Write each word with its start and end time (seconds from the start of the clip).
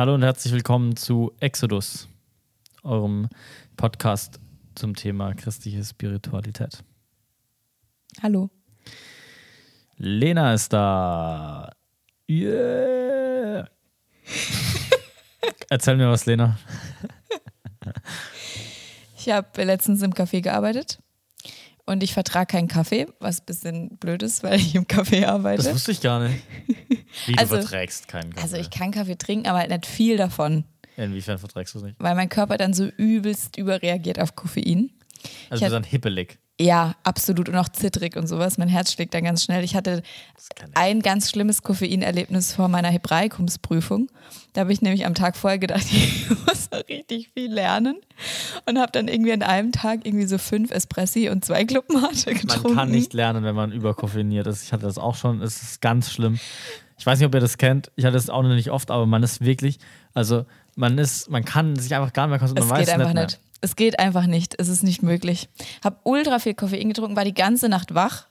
Hallo 0.00 0.14
und 0.14 0.22
herzlich 0.22 0.54
willkommen 0.54 0.96
zu 0.96 1.30
Exodus, 1.40 2.08
eurem 2.84 3.28
Podcast 3.76 4.40
zum 4.74 4.96
Thema 4.96 5.34
christliche 5.34 5.84
Spiritualität. 5.84 6.82
Hallo. 8.22 8.48
Lena 9.98 10.54
ist 10.54 10.72
da. 10.72 11.70
Yeah. 12.30 13.68
Erzähl 15.68 15.98
mir 15.98 16.08
was, 16.08 16.24
Lena. 16.24 16.58
Ich 19.18 19.28
habe 19.28 19.64
letztens 19.64 20.00
im 20.00 20.14
Café 20.14 20.40
gearbeitet 20.40 20.98
und 21.86 22.02
ich 22.02 22.12
vertrage 22.14 22.46
keinen 22.52 22.68
Kaffee, 22.68 23.06
was 23.20 23.40
ein 23.40 23.46
bisschen 23.46 23.96
blöd 23.98 24.22
ist, 24.22 24.42
weil 24.42 24.56
ich 24.60 24.74
im 24.74 24.84
Café 24.86 25.26
arbeite. 25.26 25.62
Das 25.64 25.74
wusste 25.74 25.92
ich 25.92 26.00
gar 26.00 26.20
nicht. 26.28 26.42
Wie 27.26 27.36
Also- 27.38 27.56
du 27.56 27.62
verträgst 27.62 28.08
keinen 28.08 28.30
Kaffee. 28.32 28.42
Also 28.42 28.56
ich 28.56 28.70
kann 28.70 28.90
Kaffee 28.92 29.16
trinken, 29.16 29.46
aber 29.48 29.58
halt 29.58 29.70
nicht 29.70 29.86
viel 29.86 30.16
davon, 30.16 30.64
Inwiefern 30.96 31.38
verträgst 31.38 31.74
du 31.74 31.78
es 31.78 31.84
nicht? 31.84 31.96
weil 31.98 32.14
mein 32.14 32.28
Körper 32.28 32.56
dann 32.58 32.74
so 32.74 32.84
übelst 32.86 33.56
überreagiert 33.56 34.18
auf 34.20 34.36
Koffein. 34.36 34.90
Also 35.22 35.24
Ich 35.24 35.48
du 35.50 35.60
bist 35.60 35.72
dann 35.72 35.84
hippelig. 35.84 36.38
Ja, 36.60 36.94
absolut 37.04 37.48
und 37.48 37.56
auch 37.56 37.70
zittrig 37.70 38.16
und 38.16 38.26
sowas. 38.26 38.58
Mein 38.58 38.68
Herz 38.68 38.92
schlägt 38.92 39.14
dann 39.14 39.24
ganz 39.24 39.42
schnell. 39.42 39.64
Ich 39.64 39.74
hatte 39.74 40.02
ein 40.74 41.00
ganz 41.00 41.30
schlimmes 41.30 41.62
Koffeinerlebnis 41.62 42.52
vor 42.52 42.68
meiner 42.68 42.88
Hebraikumsprüfung. 42.88 44.08
Da 44.52 44.60
habe 44.60 44.72
ich 44.74 44.82
nämlich 44.82 45.06
am 45.06 45.14
Tag 45.14 45.38
vorher 45.38 45.58
gedacht, 45.58 45.86
ich 45.90 46.28
muss 46.28 46.70
noch 46.70 46.86
richtig 46.86 47.30
viel 47.32 47.50
lernen 47.50 47.96
und 48.66 48.78
habe 48.78 48.92
dann 48.92 49.08
irgendwie 49.08 49.32
an 49.32 49.42
einem 49.42 49.72
Tag 49.72 50.04
irgendwie 50.04 50.26
so 50.26 50.36
fünf 50.36 50.70
Espressi 50.70 51.30
und 51.30 51.46
zwei 51.46 51.64
Clubmate 51.64 52.34
getrunken. 52.34 52.68
Man 52.68 52.76
kann 52.76 52.90
nicht 52.90 53.14
lernen, 53.14 53.42
wenn 53.42 53.54
man 53.54 53.72
überkoffeiniert 53.72 54.46
ist. 54.46 54.62
Ich 54.64 54.74
hatte 54.74 54.82
das 54.82 54.98
auch 54.98 55.16
schon. 55.16 55.40
Es 55.40 55.62
ist 55.62 55.80
ganz 55.80 56.12
schlimm. 56.12 56.38
Ich 56.98 57.06
weiß 57.06 57.18
nicht, 57.20 57.26
ob 57.26 57.34
ihr 57.34 57.40
das 57.40 57.56
kennt. 57.56 57.90
Ich 57.96 58.04
hatte 58.04 58.18
das 58.18 58.28
auch 58.28 58.42
noch 58.42 58.50
nicht 58.50 58.70
oft, 58.70 58.90
aber 58.90 59.06
man 59.06 59.22
ist 59.22 59.42
wirklich, 59.42 59.78
also 60.12 60.44
man 60.76 60.98
ist, 60.98 61.30
man 61.30 61.42
kann 61.42 61.76
sich 61.76 61.94
einfach 61.94 62.12
gar 62.12 62.26
nicht 62.26 62.32
mehr 62.32 62.38
konzentrieren. 62.38 62.66
Es 62.66 62.70
Man 62.70 62.78
geht 62.80 62.88
weiß 62.88 62.94
einfach 62.94 63.14
nicht. 63.14 63.40
nicht. 63.40 63.49
Es 63.60 63.76
geht 63.76 63.98
einfach 63.98 64.26
nicht. 64.26 64.54
Es 64.58 64.68
ist 64.68 64.82
nicht 64.82 65.02
möglich. 65.02 65.48
Hab 65.84 66.00
ultra 66.04 66.38
viel 66.38 66.54
Koffein 66.54 66.88
getrunken, 66.88 67.16
war 67.16 67.24
die 67.24 67.34
ganze 67.34 67.68
Nacht 67.68 67.94
wach. 67.94 68.28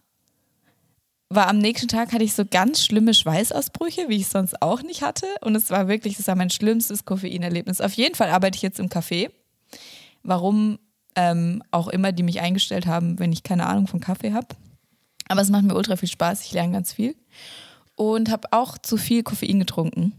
War 1.29 1.47
am 1.47 1.59
nächsten 1.59 1.87
Tag 1.87 2.11
hatte 2.11 2.23
ich 2.23 2.33
so 2.33 2.43
ganz 2.43 2.83
schlimme 2.83 3.13
Schweißausbrüche, 3.13 4.09
wie 4.09 4.17
ich 4.17 4.27
sonst 4.27 4.61
auch 4.63 4.81
nicht 4.81 5.03
hatte. 5.03 5.27
Und 5.41 5.55
es 5.55 5.69
war 5.69 5.87
wirklich, 5.87 6.17
das 6.17 6.27
war 6.27 6.35
mein 6.35 6.49
schlimmstes 6.49 7.05
Koffeinerlebnis. 7.05 7.81
Auf 7.81 7.93
jeden 7.93 8.15
Fall 8.15 8.29
arbeite 8.29 8.55
ich 8.55 8.63
jetzt 8.63 8.79
im 8.79 8.89
Café. 8.89 9.29
Warum 10.23 10.79
ähm, 11.15 11.61
auch 11.71 11.87
immer 11.87 12.11
die 12.11 12.23
mich 12.23 12.41
eingestellt 12.41 12.87
haben, 12.87 13.19
wenn 13.19 13.31
ich 13.31 13.43
keine 13.43 13.67
Ahnung 13.67 13.87
von 13.87 13.99
Kaffee 13.99 14.33
habe. 14.33 14.47
Aber 15.27 15.41
es 15.41 15.49
macht 15.49 15.63
mir 15.63 15.75
ultra 15.75 15.95
viel 15.95 16.09
Spaß. 16.09 16.43
Ich 16.45 16.53
lerne 16.53 16.73
ganz 16.73 16.93
viel. 16.93 17.15
Und 17.95 18.31
habe 18.31 18.47
auch 18.51 18.77
zu 18.77 18.97
viel 18.97 19.23
Koffein 19.23 19.59
getrunken. 19.59 20.13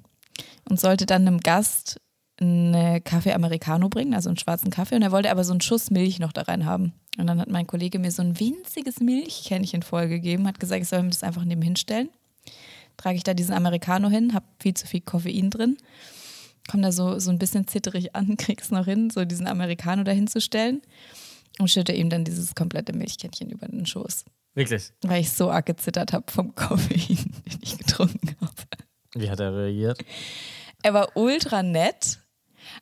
Und 0.68 0.78
sollte 0.78 1.06
dann 1.06 1.26
einem 1.26 1.40
Gast 1.40 2.00
einen 2.41 3.05
Kaffee 3.05 3.33
Americano 3.33 3.88
bringen, 3.88 4.14
also 4.14 4.30
einen 4.30 4.38
schwarzen 4.38 4.70
Kaffee. 4.70 4.96
Und 4.96 5.02
er 5.02 5.12
wollte 5.12 5.30
aber 5.30 5.44
so 5.44 5.52
einen 5.52 5.60
Schuss 5.60 5.91
Milch 5.91 6.19
noch 6.19 6.33
da 6.33 6.42
rein 6.42 6.64
haben. 6.64 6.92
Und 7.19 7.27
dann 7.27 7.41
hat 7.41 7.50
mein 7.50 7.66
Kollege 7.66 7.98
mir 7.98 8.10
so 8.10 8.22
ein 8.22 8.38
winziges 8.38 9.00
Milchkännchen 9.00 9.82
vollgegeben, 9.82 10.47
hat 10.47 10.60
gesagt, 10.60 10.82
ich 10.82 10.88
soll 10.88 11.00
ihm 11.00 11.10
das 11.10 11.22
einfach 11.22 11.44
neben 11.44 11.62
hinstellen. 11.62 12.08
Trage 12.97 13.16
ich 13.16 13.24
da 13.24 13.34
diesen 13.34 13.55
Americano 13.55 14.08
hin, 14.08 14.34
habe 14.34 14.47
viel 14.58 14.74
zu 14.74 14.86
viel 14.86 15.00
Koffein 15.00 15.50
drin, 15.50 15.77
komme 16.69 16.82
da 16.82 16.92
so, 16.92 17.19
so 17.19 17.30
ein 17.30 17.38
bisschen 17.38 17.66
zitterig 17.66 18.14
an, 18.14 18.36
krieg's 18.38 18.70
noch 18.70 18.84
hin, 18.84 19.10
so 19.10 19.25
diesen 19.25 19.47
Americano 19.47 20.02
da 20.04 20.12
hinzustellen 20.12 20.82
und 21.58 21.70
schütte 21.70 21.92
ihm 21.92 22.10
dann 22.10 22.25
dieses 22.25 22.54
komplette 22.54 22.92
Milchkännchen 22.92 23.50
über 23.50 23.66
den 23.66 23.86
Schoß, 23.86 24.25
Wirklich. 24.54 24.92
weil 25.02 25.20
ich 25.20 25.32
so 25.32 25.50
arg 25.50 25.66
gezittert 25.66 26.12
habe 26.12 26.30
vom 26.30 26.54
Koffein, 26.54 27.34
den 27.47 27.58
ich 27.62 27.78
getrunken 27.78 28.36
habe. 28.41 28.52
Wie 29.14 29.30
hat 29.30 29.41
er 29.41 29.54
reagiert? 29.54 30.04
Er 30.82 30.94
war 30.94 31.16
ultra 31.16 31.62
nett, 31.62 32.20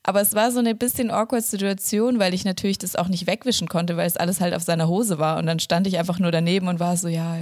aber 0.02 0.20
es 0.20 0.34
war 0.34 0.50
so 0.50 0.58
eine 0.58 0.74
bisschen 0.74 1.10
awkward 1.10 1.44
Situation, 1.44 2.18
weil 2.18 2.34
ich 2.34 2.44
natürlich 2.44 2.78
das 2.78 2.96
auch 2.96 3.08
nicht 3.08 3.26
wegwischen 3.26 3.68
konnte, 3.68 3.96
weil 3.96 4.06
es 4.06 4.16
alles 4.16 4.40
halt 4.40 4.54
auf 4.54 4.62
seiner 4.62 4.88
Hose 4.88 5.18
war. 5.18 5.38
Und 5.38 5.46
dann 5.46 5.60
stand 5.60 5.86
ich 5.86 5.98
einfach 5.98 6.18
nur 6.18 6.30
daneben 6.30 6.68
und 6.68 6.80
war 6.80 6.96
so, 6.96 7.08
ja, 7.08 7.36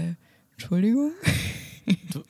Entschuldigung. 0.53 1.12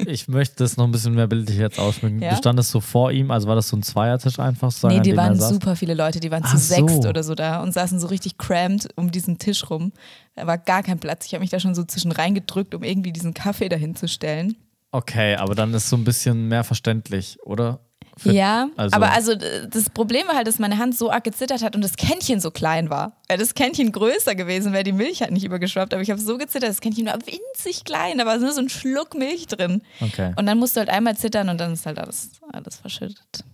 Ich 0.05 0.29
möchte 0.29 0.57
das 0.57 0.77
noch 0.77 0.85
ein 0.85 0.93
bisschen 0.93 1.15
mehr 1.15 1.27
bildlich 1.27 1.57
jetzt 1.57 1.79
ausschmücken. 1.79 2.21
Ja? 2.21 2.31
Du 2.31 2.37
standest 2.37 2.71
so 2.71 2.81
vor 2.81 3.11
ihm, 3.11 3.31
also 3.31 3.49
war 3.49 3.55
das 3.55 3.69
so 3.69 3.77
ein 3.77 3.83
Zweiertisch 3.83 4.39
einfach? 4.39 4.71
So 4.71 4.89
Nee, 4.89 5.01
die 5.01 5.17
waren 5.17 5.41
super 5.41 5.77
viele 5.77 5.95
Leute, 5.95 6.21
die 6.21 6.31
waren 6.31 6.43
Ach 6.45 6.51
zu 6.51 6.59
so. 6.59 6.75
sechst 6.75 7.07
oder 7.07 7.23
so 7.23 7.35
da 7.35 7.63
und 7.63 7.73
saßen 7.73 7.99
so 7.99 8.09
richtig 8.09 8.37
crammed 8.37 8.89
um 8.97 9.11
diesen 9.11 9.39
Tisch 9.39 9.71
rum. 9.71 9.93
Da 10.35 10.47
war 10.47 10.59
gar 10.59 10.83
kein 10.83 10.99
Platz. 10.99 11.25
Ich 11.27 11.33
habe 11.33 11.41
mich 11.41 11.51
da 11.51 11.59
schon 11.59 11.75
so 11.75 11.85
zwischen 11.85 12.13
reingedrückt, 12.13 12.75
um 12.75 12.83
irgendwie 12.83 13.13
diesen 13.13 13.33
Kaffee 13.33 13.71
dahin 13.71 13.97
zu 13.97 14.09
stellen. 14.09 14.57
Okay, 14.91 15.37
aber 15.37 15.55
dann 15.55 15.73
ist 15.75 15.89
so 15.89 15.97
ein 15.97 16.05
bisschen 16.05 16.49
mehr 16.49 16.65
verständlich, 16.65 17.39
oder? 17.43 17.81
Für- 18.19 18.33
Ja, 18.33 18.69
also- 18.77 18.97
aber 18.97 19.13
also 19.13 19.35
das 19.35 19.91
Problem 19.91 20.27
war 20.27 20.37
halt, 20.37 20.47
dass 20.47 20.59
meine 20.59 20.79
Hand 20.79 20.97
so 20.97 21.11
arg 21.11 21.25
gezittert 21.25 21.63
hat 21.63 21.77
und 21.77 21.83
das 21.83 21.97
Kännchen 21.97 22.41
so 22.41 22.51
klein 22.51 22.89
war. 22.89 23.13
Wäre 23.29 23.39
das 23.39 23.55
Kännchen 23.55 23.93
größer 23.93 24.35
gewesen, 24.35 24.73
wäre 24.73 24.85
die 24.85 24.93
Milch 24.93 25.21
halt 25.21 25.33
nicht 25.33 25.45
übergeschwappt. 25.45 25.93
Aber 25.93 26.03
ich 26.03 26.11
habe 26.11 26.21
so 26.21 26.39
gezittert, 26.39 26.71
das 26.71 26.81
Kännchen 26.81 27.07
war 27.07 27.19
winzig 27.27 27.85
klein, 27.85 28.17
da 28.19 28.25
war 28.25 28.39
nur 28.39 28.53
so 28.53 28.61
ein 28.63 28.71
Schluck 28.71 29.15
Milch 29.15 29.47
drin. 29.49 29.83
Okay. 30.01 30.33
Und 30.37 30.47
dann 30.47 30.59
musst 30.59 30.77
du 30.77 30.81
halt 30.81 30.89
einmal 30.89 31.17
zittern 31.17 31.51
und 31.51 31.59
dann 31.61 31.75
ist 31.75 31.85
halt 31.85 31.99
alles, 31.99 32.31
alles 32.53 32.77
verschüttet. 32.77 33.45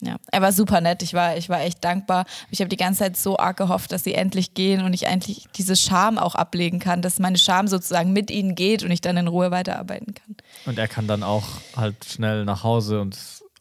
Ja, 0.00 0.14
er 0.30 0.42
war 0.42 0.52
super 0.52 0.80
nett. 0.80 1.02
Ich 1.02 1.12
war, 1.14 1.36
ich 1.36 1.48
war 1.48 1.60
echt 1.62 1.82
dankbar. 1.82 2.24
Ich 2.52 2.60
habe 2.60 2.68
die 2.68 2.76
ganze 2.76 3.00
Zeit 3.00 3.16
so 3.16 3.36
arg 3.36 3.56
gehofft, 3.56 3.90
dass 3.90 4.04
sie 4.04 4.14
endlich 4.14 4.54
gehen 4.54 4.84
und 4.84 4.92
ich 4.92 5.06
endlich 5.06 5.46
diese 5.56 5.74
Scham 5.74 6.18
auch 6.18 6.36
ablegen 6.36 6.78
kann, 6.78 7.02
dass 7.02 7.18
meine 7.18 7.36
Scham 7.36 7.66
sozusagen 7.66 8.12
mit 8.12 8.30
ihnen 8.30 8.54
geht 8.54 8.84
und 8.84 8.92
ich 8.92 9.00
dann 9.00 9.16
in 9.16 9.26
Ruhe 9.26 9.50
weiterarbeiten 9.50 10.14
kann. 10.14 10.36
Und 10.66 10.78
er 10.78 10.86
kann 10.86 11.08
dann 11.08 11.24
auch 11.24 11.42
halt 11.74 12.04
schnell 12.04 12.44
nach 12.44 12.62
Hause 12.62 13.00
und 13.00 13.18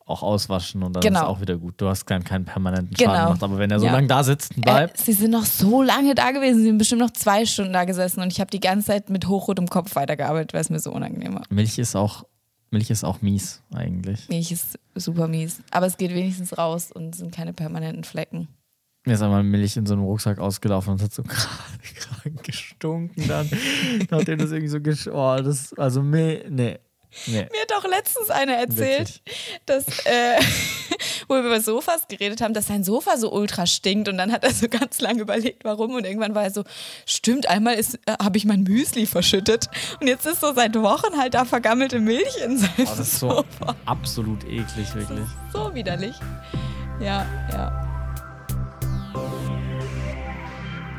auch 0.07 0.23
auswaschen 0.23 0.81
und 0.83 0.93
dann 0.95 1.01
Genau. 1.01 1.19
ist 1.19 1.25
auch 1.27 1.41
wieder 1.41 1.57
gut. 1.57 1.75
Du 1.77 1.87
hast 1.89 2.05
keinen, 2.05 2.23
keinen 2.23 2.45
permanenten 2.45 2.95
Schaden 2.97 3.11
Genau. 3.13 3.25
gemacht. 3.25 3.43
Aber 3.43 3.57
wenn 3.59 3.69
er 3.69 3.79
so 3.79 3.85
Ja. 3.85 3.91
lange 3.91 4.07
da 4.07 4.23
sitzt 4.23 4.55
und 4.55 4.63
bleibt, 4.63 4.97
Äh, 4.99 5.03
sie 5.03 5.13
sind 5.13 5.31
noch 5.31 5.45
so 5.45 5.83
lange 5.83 6.15
da 6.15 6.31
gewesen. 6.31 6.59
Sie 6.59 6.63
sind 6.65 6.77
bestimmt 6.77 7.01
noch 7.01 7.11
zwei 7.11 7.45
Stunden 7.45 7.73
da 7.73 7.83
gesessen 7.83 8.21
und 8.21 8.31
ich 8.31 8.39
habe 8.39 8.49
die 8.49 8.59
ganze 8.61 8.87
Zeit 8.87 9.09
mit 9.09 9.27
hochrotem 9.27 9.67
Kopf 9.67 9.95
weitergearbeitet, 9.95 10.53
weil 10.53 10.61
es 10.61 10.69
mir 10.69 10.79
so 10.79 10.91
unangenehm 10.93 11.35
war. 11.35 11.43
Milch 11.49 11.77
ist 11.77 11.95
auch, 11.95 12.23
Milch 12.71 12.89
ist 12.89 13.03
auch 13.03 13.21
mies 13.21 13.61
eigentlich. 13.75 14.27
Milch 14.29 14.51
ist 14.51 14.79
super 14.95 15.27
mies. 15.27 15.59
Aber 15.71 15.85
es 15.87 15.97
geht 15.97 16.11
wenigstens 16.15 16.57
raus 16.57 16.91
und 16.91 17.13
es 17.13 17.19
sind 17.19 17.33
keine 17.33 17.53
permanenten 17.53 18.03
Flecken. 18.05 18.47
Mir 19.05 19.13
ist 19.13 19.21
einmal 19.21 19.43
Milch 19.43 19.77
in 19.77 19.85
so 19.85 19.93
einem 19.93 20.03
Rucksack 20.03 20.37
ausgelaufen 20.39 20.91
und 20.91 20.97
es 20.97 21.03
hat 21.05 21.13
so 21.13 21.23
krank 21.27 22.43
gestunken 22.43 23.27
dann. 23.27 23.49
Nachdem 24.09 24.39
das 24.39 24.51
irgendwie 24.51 24.67
so 24.67 24.81
gesch... 24.81 25.07
Oh, 25.07 25.37
das... 25.41 25.73
Also, 25.77 26.01
nee, 26.01 26.77
nee. 27.25 27.47
Mir 27.51 27.61
hat 27.61 27.73
auch 27.77 27.89
letztens 27.89 28.29
einer 28.29 28.53
erzählt, 28.53 29.21
Wirklich. 29.25 29.61
dass, 29.65 29.85
äh, 30.05 30.39
wo 31.27 31.35
wir 31.35 31.41
über 31.41 31.59
Sofas 31.61 32.07
geredet 32.07 32.41
haben, 32.41 32.53
dass 32.53 32.67
sein 32.67 32.83
Sofa 32.83 33.17
so 33.17 33.31
ultra 33.31 33.65
stinkt. 33.65 34.07
Und 34.09 34.17
dann 34.17 34.31
hat 34.31 34.43
er 34.43 34.53
so 34.53 34.67
ganz 34.69 35.01
lange 35.01 35.21
überlegt, 35.21 35.63
warum. 35.63 35.95
Und 35.95 36.05
irgendwann 36.05 36.35
war 36.35 36.43
er 36.43 36.51
so, 36.51 36.63
stimmt, 37.05 37.49
einmal 37.49 37.75
ist, 37.75 37.95
äh, 38.05 38.13
habe 38.21 38.37
ich 38.37 38.45
mein 38.45 38.63
Müsli 38.63 39.05
verschüttet. 39.05 39.67
Und 39.99 40.07
jetzt 40.07 40.25
ist 40.25 40.41
so 40.41 40.53
seit 40.53 40.75
Wochen 40.75 41.17
halt 41.17 41.33
da 41.33 41.45
vergammelte 41.45 41.99
Milch 41.99 42.37
in 42.43 42.57
seinem 42.57 42.71
Oh, 42.79 42.83
das 42.85 42.99
ist 42.99 43.19
so 43.19 43.29
Sofa. 43.29 43.75
absolut 43.85 44.43
eklig, 44.45 44.93
wirklich. 44.93 45.27
So 45.51 45.73
widerlich. 45.73 46.15
Ja, 46.99 47.25
ja. 47.51 47.83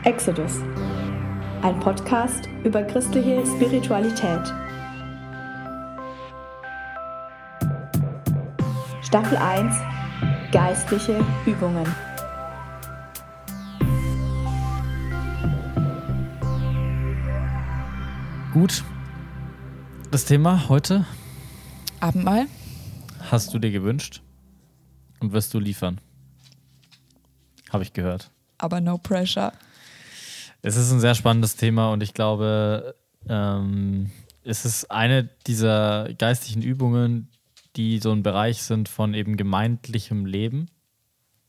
Exodus, 0.04 0.52
ein 1.62 1.78
Podcast 1.80 2.48
über 2.64 2.82
christliche 2.84 3.44
Spiritualität. 3.46 4.40
Staffel 9.08 9.38
1 9.38 9.74
Geistliche 10.52 11.24
Übungen. 11.46 11.86
Gut. 18.52 18.84
Das 20.10 20.26
Thema 20.26 20.68
heute 20.68 21.06
Abendmahl. 22.00 22.48
hast 23.30 23.54
du 23.54 23.58
dir 23.58 23.70
gewünscht 23.70 24.20
und 25.20 25.32
wirst 25.32 25.54
du 25.54 25.58
liefern. 25.58 26.02
Habe 27.70 27.84
ich 27.84 27.94
gehört. 27.94 28.30
Aber 28.58 28.82
no 28.82 28.98
pressure. 28.98 29.54
Es 30.60 30.76
ist 30.76 30.92
ein 30.92 31.00
sehr 31.00 31.14
spannendes 31.14 31.56
Thema 31.56 31.92
und 31.92 32.02
ich 32.02 32.12
glaube, 32.12 32.94
ähm, 33.26 34.10
es 34.44 34.66
ist 34.66 34.90
eine 34.90 35.30
dieser 35.46 36.12
geistlichen 36.12 36.60
Übungen, 36.60 37.30
die 37.78 38.00
so 38.00 38.12
ein 38.12 38.22
Bereich 38.22 38.62
sind 38.62 38.88
von 38.88 39.14
eben 39.14 39.36
gemeindlichem 39.36 40.26
Leben. 40.26 40.68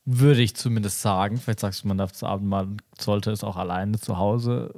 Würde 0.05 0.41
ich 0.41 0.55
zumindest 0.55 1.01
sagen. 1.01 1.37
Vielleicht 1.37 1.59
sagst 1.59 1.83
du, 1.83 1.87
man 1.87 1.97
darf 1.97 2.13
zu 2.13 2.25
Abend 2.25 2.47
mal, 2.47 2.67
sollte 2.97 3.31
es 3.31 3.43
auch 3.43 3.57
alleine 3.57 3.99
zu 3.99 4.17
Hause 4.17 4.73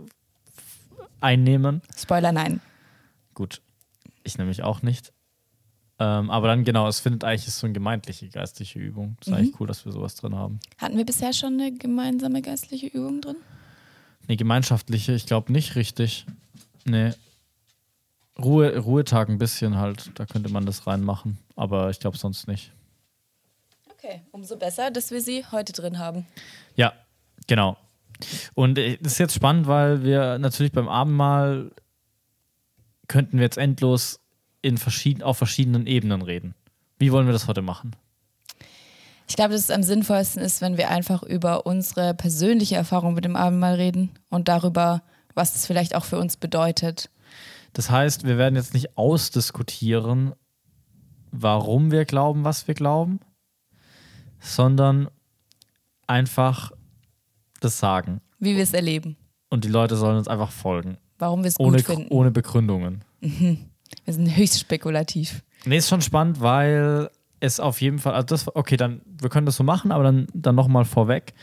einnehmen. 1.20 1.82
Spoiler, 1.96 2.32
nein. 2.32 2.62
Gut, 3.34 3.62
ich 4.24 4.38
nämlich 4.38 4.64
auch 4.64 4.82
nicht. 4.82 5.14
Ähm, 6.00 6.32
aber 6.32 6.48
dann 6.48 6.64
genau, 6.64 6.88
es 6.88 7.00
findet 7.00 7.24
eigentlich 7.24 7.48
ist 7.48 7.60
so 7.60 7.68
eine 7.68 7.74
gemeindliche 7.74 8.28
geistliche 8.30 8.80
Übung. 8.80 9.18
Ist 9.22 9.32
eigentlich 9.32 9.60
cool, 9.60 9.68
dass 9.68 9.86
wir 9.86 9.92
sowas 9.92 10.16
drin 10.16 10.36
haben. 10.36 10.60
Hatten 10.80 10.98
wir 10.98 11.06
bisher 11.06 11.32
schon 11.34 11.60
eine 11.60 11.72
gemeinsame 11.72 12.42
geistliche 12.42 12.88
Übung 12.88 13.22
drin? 13.22 13.36
Nee, 14.28 14.38
gemeinschaftliche, 14.38 15.14
ich 15.14 15.28
glaube 15.28 15.52
nicht 15.52 15.76
richtig. 15.76 16.26
Nee. 16.86 17.12
Ruhe, 18.44 18.78
Ruhetag 18.78 19.30
ein 19.30 19.38
bisschen 19.38 19.78
halt, 19.78 20.12
da 20.16 20.26
könnte 20.26 20.52
man 20.52 20.66
das 20.66 20.88
reinmachen, 20.88 21.38
aber 21.56 21.90
ich 21.90 22.00
glaube 22.00 22.18
sonst 22.18 22.48
nicht. 22.48 22.72
Okay, 23.92 24.22
umso 24.32 24.58
besser, 24.58 24.92
dass 24.92 25.12
wir 25.12 25.22
sie 25.22 25.46
heute 25.52 25.74
drin 25.74 26.00
haben. 26.00 26.26
Ja, 26.76 26.94
genau. 27.48 27.78
Und 28.54 28.78
äh, 28.78 28.98
das 29.02 29.14
ist 29.14 29.20
jetzt 29.20 29.36
spannend, 29.36 29.68
weil 29.68 30.04
wir 30.04 30.40
natürlich 30.40 30.72
beim 30.72 30.90
Abendmahl 30.90 31.72
könnten 33.08 33.38
wir 33.38 33.44
jetzt 33.44 33.58
endlos 33.58 34.20
in 34.62 34.78
verschieden, 34.78 35.24
auf 35.24 35.38
verschiedenen 35.38 35.88
Ebenen 35.88 36.22
reden. 36.22 36.56
Wie 36.98 37.12
wollen 37.12 37.26
wir 37.26 37.34
das 37.34 37.48
heute 37.48 37.62
machen? 37.62 37.96
Ich 39.28 39.36
glaube, 39.36 39.54
dass 39.54 39.62
es 39.62 39.72
am 39.72 39.84
sinnvollsten 39.84 40.42
ist, 40.42 40.62
wenn 40.62 40.78
wir 40.78 40.90
einfach 40.90 41.24
über 41.24 41.66
unsere 41.66 42.14
persönliche 42.14 42.76
Erfahrung 42.76 43.14
mit 43.14 43.26
dem 43.26 43.36
Abendmahl 43.36 43.76
reden 43.76 44.12
und 44.30 44.48
darüber, 44.48 45.04
was 45.34 45.56
es 45.56 45.66
vielleicht 45.66 45.96
auch 45.96 46.06
für 46.06 46.18
uns 46.18 46.38
bedeutet. 46.38 47.10
Das 47.74 47.90
heißt, 47.90 48.26
wir 48.26 48.38
werden 48.38 48.56
jetzt 48.56 48.74
nicht 48.74 48.98
ausdiskutieren, 48.98 50.34
warum 51.32 51.92
wir 51.92 52.06
glauben, 52.06 52.44
was 52.44 52.68
wir 52.68 52.74
glauben, 52.74 53.20
sondern 54.40 55.10
einfach 56.08 56.72
das 57.62 57.80
sagen. 57.80 58.22
Wie 58.40 58.56
wir 58.56 58.64
es 58.64 58.74
erleben. 58.74 59.16
Und 59.50 59.64
die 59.64 59.70
Leute 59.70 59.96
sollen 59.96 60.18
uns 60.18 60.28
einfach 60.28 60.52
folgen. 60.52 60.98
Warum 61.20 61.44
wir 61.44 61.50
es 61.50 61.60
Ohne, 61.60 61.78
gut 61.78 61.86
finden. 61.86 62.12
ohne 62.12 62.32
Begründungen. 62.32 63.04
Wir 63.20 64.14
sind 64.14 64.36
höchst 64.36 64.60
spekulativ. 64.60 65.44
Nee, 65.66 65.78
ist 65.78 65.90
schon 65.90 66.02
spannend, 66.02 66.42
weil 66.42 67.10
es 67.40 67.60
auf 67.60 67.82
jeden 67.82 68.00
Fall, 68.00 68.14
also 68.14 68.26
das, 68.26 68.56
okay, 68.56 68.78
dann, 68.78 69.02
wir 69.06 69.30
können 69.30 69.46
das 69.46 69.58
so 69.58 69.64
machen, 69.64 69.92
aber 69.92 70.04
dann, 70.04 70.28
dann 70.34 70.56
nochmal 70.56 70.86
vorweg. 70.86 71.34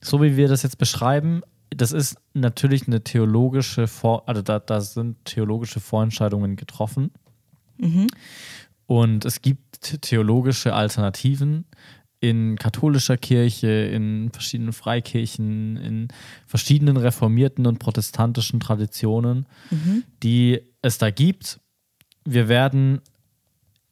So 0.00 0.22
wie 0.22 0.36
wir 0.36 0.48
das 0.48 0.62
jetzt 0.62 0.78
beschreiben, 0.78 1.42
das 1.70 1.92
ist 1.92 2.16
natürlich 2.34 2.86
eine 2.86 3.02
theologische 3.02 3.86
Vor, 3.86 4.28
also 4.28 4.42
da, 4.42 4.58
da 4.58 4.80
sind 4.80 5.24
theologische 5.24 5.80
Vorentscheidungen 5.80 6.56
getroffen. 6.56 7.10
Und 8.86 9.24
es 9.24 9.42
gibt 9.42 10.00
theologische 10.02 10.74
Alternativen 10.74 11.64
in 12.20 12.56
katholischer 12.56 13.16
Kirche, 13.16 13.68
in 13.68 14.30
verschiedenen 14.32 14.72
Freikirchen, 14.72 15.76
in 15.76 16.08
verschiedenen 16.46 16.96
reformierten 16.96 17.66
und 17.66 17.78
protestantischen 17.78 18.60
Traditionen, 18.60 19.46
die 20.22 20.60
es 20.82 20.98
da 20.98 21.10
gibt. 21.10 21.60
Wir 22.24 22.48
werden 22.48 23.00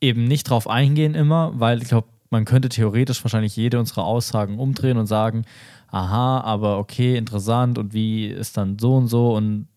eben 0.00 0.24
nicht 0.24 0.48
drauf 0.48 0.68
eingehen 0.68 1.14
immer, 1.14 1.52
weil 1.58 1.82
ich 1.82 1.88
glaube, 1.88 2.08
man 2.34 2.44
könnte 2.44 2.68
theoretisch 2.68 3.22
wahrscheinlich 3.22 3.54
jede 3.54 3.78
unserer 3.78 4.04
Aussagen 4.04 4.58
umdrehen 4.58 4.96
und 4.96 5.06
sagen, 5.06 5.44
aha, 5.86 6.40
aber 6.40 6.78
okay, 6.78 7.16
interessant 7.16 7.78
und 7.78 7.94
wie 7.94 8.26
ist 8.26 8.56
dann 8.56 8.76
so 8.76 8.96
und 8.96 9.06
so 9.06 9.36
und 9.36 9.68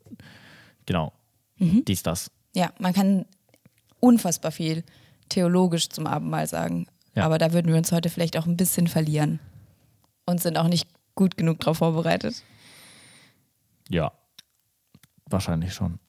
genau, 0.87 1.13
dies, 1.59 2.01
das. 2.01 2.31
Ja, 2.55 2.71
man 2.79 2.93
kann 2.93 3.25
unfassbar 3.99 4.51
viel 4.51 4.83
theologisch 5.29 5.89
zum 5.89 6.07
Abendmahl 6.07 6.47
sagen. 6.47 6.87
Ja. 7.13 7.25
Aber 7.25 7.37
da 7.37 7.53
würden 7.53 7.67
wir 7.67 7.77
uns 7.77 7.91
heute 7.91 8.09
vielleicht 8.09 8.37
auch 8.37 8.47
ein 8.47 8.57
bisschen 8.57 8.87
verlieren. 8.87 9.39
Und 10.25 10.41
sind 10.41 10.57
auch 10.57 10.67
nicht 10.67 10.87
gut 11.13 11.37
genug 11.37 11.59
darauf 11.59 11.77
vorbereitet. 11.77 12.43
Ja, 13.89 14.11
wahrscheinlich 15.25 15.73
schon. 15.73 15.99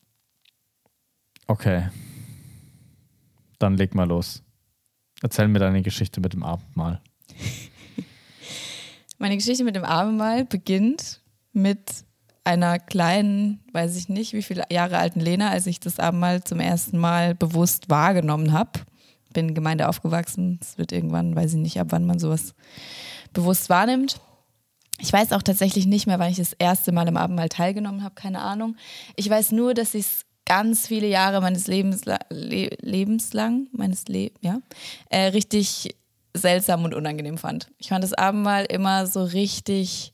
Okay, 1.46 1.88
dann 3.58 3.76
leg 3.76 3.94
mal 3.94 4.08
los. 4.08 4.42
Erzähl 5.22 5.48
mir 5.48 5.58
deine 5.58 5.82
Geschichte 5.82 6.20
mit 6.20 6.32
dem 6.32 6.42
Abendmahl. 6.42 7.00
Meine 9.18 9.36
Geschichte 9.36 9.64
mit 9.64 9.74
dem 9.74 9.84
Abendmahl 9.84 10.44
beginnt 10.44 11.20
mit 11.52 12.04
einer 12.44 12.78
kleinen, 12.78 13.60
weiß 13.72 13.96
ich 13.96 14.08
nicht, 14.08 14.32
wie 14.32 14.42
viele 14.42 14.64
Jahre 14.70 14.98
alten 14.98 15.20
Lena, 15.20 15.50
als 15.50 15.66
ich 15.66 15.80
das 15.80 15.98
Abendmahl 15.98 16.42
zum 16.44 16.60
ersten 16.60 16.98
Mal 16.98 17.34
bewusst 17.34 17.90
wahrgenommen 17.90 18.52
habe. 18.52 18.80
Bin 19.32 19.50
in 19.50 19.54
Gemeinde 19.54 19.88
aufgewachsen. 19.88 20.58
Es 20.62 20.78
wird 20.78 20.92
irgendwann, 20.92 21.36
weiß 21.36 21.52
ich 21.52 21.58
nicht, 21.58 21.78
ab 21.80 21.88
wann 21.90 22.06
man 22.06 22.18
sowas 22.18 22.54
bewusst 23.32 23.68
wahrnimmt. 23.68 24.20
Ich 25.00 25.12
weiß 25.12 25.32
auch 25.32 25.42
tatsächlich 25.42 25.86
nicht 25.86 26.06
mehr, 26.06 26.18
wann 26.18 26.30
ich 26.30 26.38
das 26.38 26.54
erste 26.54 26.90
Mal 26.92 27.06
im 27.06 27.16
Abendmahl 27.16 27.48
teilgenommen 27.48 28.02
habe, 28.02 28.14
keine 28.14 28.40
Ahnung. 28.40 28.76
Ich 29.14 29.28
weiß 29.28 29.52
nur, 29.52 29.74
dass 29.74 29.94
ich 29.94 30.06
es 30.06 30.24
ganz 30.48 30.86
viele 30.86 31.06
Jahre 31.06 31.40
meines 31.40 31.66
Lebens 31.66 32.06
le 32.06 32.70
lebenslang, 32.80 33.66
meines 33.72 34.08
Le 34.08 34.30
ja, 34.40 34.60
äh, 35.10 35.26
richtig 35.26 35.94
seltsam 36.34 36.84
und 36.84 36.94
unangenehm 36.94 37.36
fand. 37.36 37.68
Ich 37.78 37.88
fand 37.88 38.02
das 38.02 38.14
Abendmahl 38.14 38.64
immer 38.64 39.06
so 39.06 39.22
richtig 39.22 40.12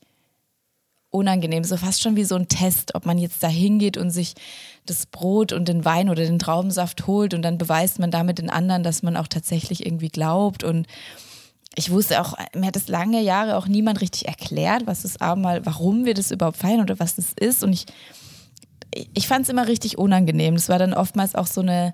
unangenehm, 1.09 1.63
so 1.63 1.77
fast 1.77 2.01
schon 2.01 2.17
wie 2.17 2.25
so 2.25 2.35
ein 2.35 2.49
Test, 2.49 2.93
ob 2.95 3.05
man 3.05 3.17
jetzt 3.17 3.41
da 3.41 3.47
hingeht 3.47 3.95
und 3.95 4.09
sich 4.09 4.33
das 4.85 5.05
Brot 5.05 5.53
und 5.53 5.69
den 5.69 5.85
Wein 5.85 6.09
oder 6.09 6.25
den 6.25 6.39
Traubensaft 6.39 7.07
holt 7.07 7.33
und 7.33 7.41
dann 7.41 7.57
beweist 7.57 7.99
man 7.99 8.11
damit 8.11 8.37
den 8.37 8.49
anderen, 8.49 8.83
dass 8.83 9.01
man 9.01 9.15
auch 9.15 9.27
tatsächlich 9.27 9.85
irgendwie 9.85 10.09
glaubt 10.09 10.65
und 10.65 10.87
ich 11.77 11.91
wusste 11.91 12.21
auch, 12.21 12.33
mir 12.53 12.67
hat 12.67 12.77
es 12.77 12.87
lange 12.87 13.21
Jahre 13.21 13.57
auch 13.57 13.67
niemand 13.67 14.01
richtig 14.01 14.27
erklärt, 14.27 14.87
was 14.87 15.01
das 15.01 15.19
Abendmahl, 15.19 15.65
warum 15.65 16.05
wir 16.05 16.13
das 16.13 16.31
überhaupt 16.31 16.57
feiern 16.57 16.81
oder 16.81 16.99
was 16.99 17.15
das 17.15 17.33
ist 17.33 17.63
und 17.63 17.71
ich 17.71 17.85
ich 19.13 19.27
fand 19.27 19.43
es 19.43 19.49
immer 19.49 19.67
richtig 19.67 19.97
unangenehm. 19.97 20.55
Das 20.55 20.69
war 20.69 20.79
dann 20.79 20.93
oftmals 20.93 21.35
auch 21.35 21.47
so 21.47 21.61
eine, 21.61 21.93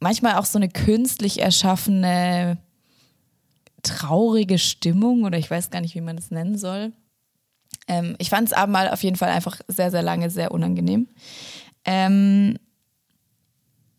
manchmal 0.00 0.36
auch 0.36 0.44
so 0.44 0.58
eine 0.58 0.68
künstlich 0.68 1.40
erschaffene 1.40 2.58
traurige 3.82 4.58
Stimmung 4.58 5.24
oder 5.24 5.38
ich 5.38 5.50
weiß 5.50 5.70
gar 5.70 5.80
nicht, 5.80 5.94
wie 5.94 6.00
man 6.00 6.16
das 6.16 6.30
nennen 6.30 6.58
soll. 6.58 6.92
Ähm, 7.86 8.16
ich 8.18 8.30
fand 8.30 8.48
es 8.48 8.52
Abendmahl 8.52 8.90
auf 8.90 9.02
jeden 9.02 9.16
Fall 9.16 9.30
einfach 9.30 9.60
sehr, 9.68 9.90
sehr 9.90 10.02
lange 10.02 10.30
sehr 10.30 10.52
unangenehm. 10.52 11.08
Ähm, 11.84 12.58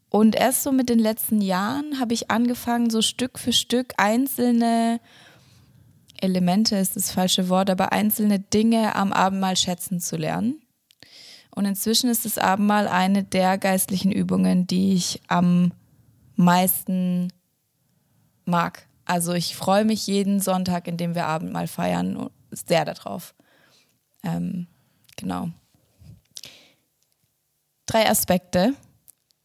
und 0.09 0.35
erst 0.35 0.63
so 0.63 0.71
mit 0.71 0.89
den 0.89 0.99
letzten 0.99 1.41
Jahren 1.41 1.99
habe 1.99 2.13
ich 2.13 2.31
angefangen, 2.31 2.89
so 2.89 3.01
Stück 3.01 3.37
für 3.39 3.53
Stück 3.53 3.93
einzelne 3.97 4.99
Elemente 6.21 6.75
ist 6.75 6.95
das 6.95 7.11
falsche 7.11 7.47
Wort, 7.47 7.69
aber 7.69 7.91
einzelne 7.91 8.39
Dinge 8.39 8.95
am 8.95 9.13
Abendmahl 9.13 9.55
schätzen 9.55 9.99
zu 9.99 10.17
lernen. 10.17 10.61
Und 11.55 11.65
inzwischen 11.65 12.09
ist 12.09 12.25
das 12.25 12.37
Abendmahl 12.37 12.87
eine 12.87 13.23
der 13.23 13.57
geistlichen 13.57 14.11
Übungen, 14.11 14.67
die 14.67 14.93
ich 14.93 15.21
am 15.27 15.71
meisten 16.35 17.33
mag. 18.45 18.87
Also 19.05 19.33
ich 19.33 19.55
freue 19.55 19.85
mich 19.85 20.07
jeden 20.07 20.39
Sonntag, 20.39 20.87
in 20.87 20.97
dem 20.97 21.15
wir 21.15 21.25
Abendmahl 21.25 21.67
feiern, 21.67 22.29
sehr 22.51 22.85
darauf. 22.85 23.33
Ähm, 24.23 24.67
genau. 25.17 25.49
Drei 27.85 28.09
Aspekte, 28.09 28.73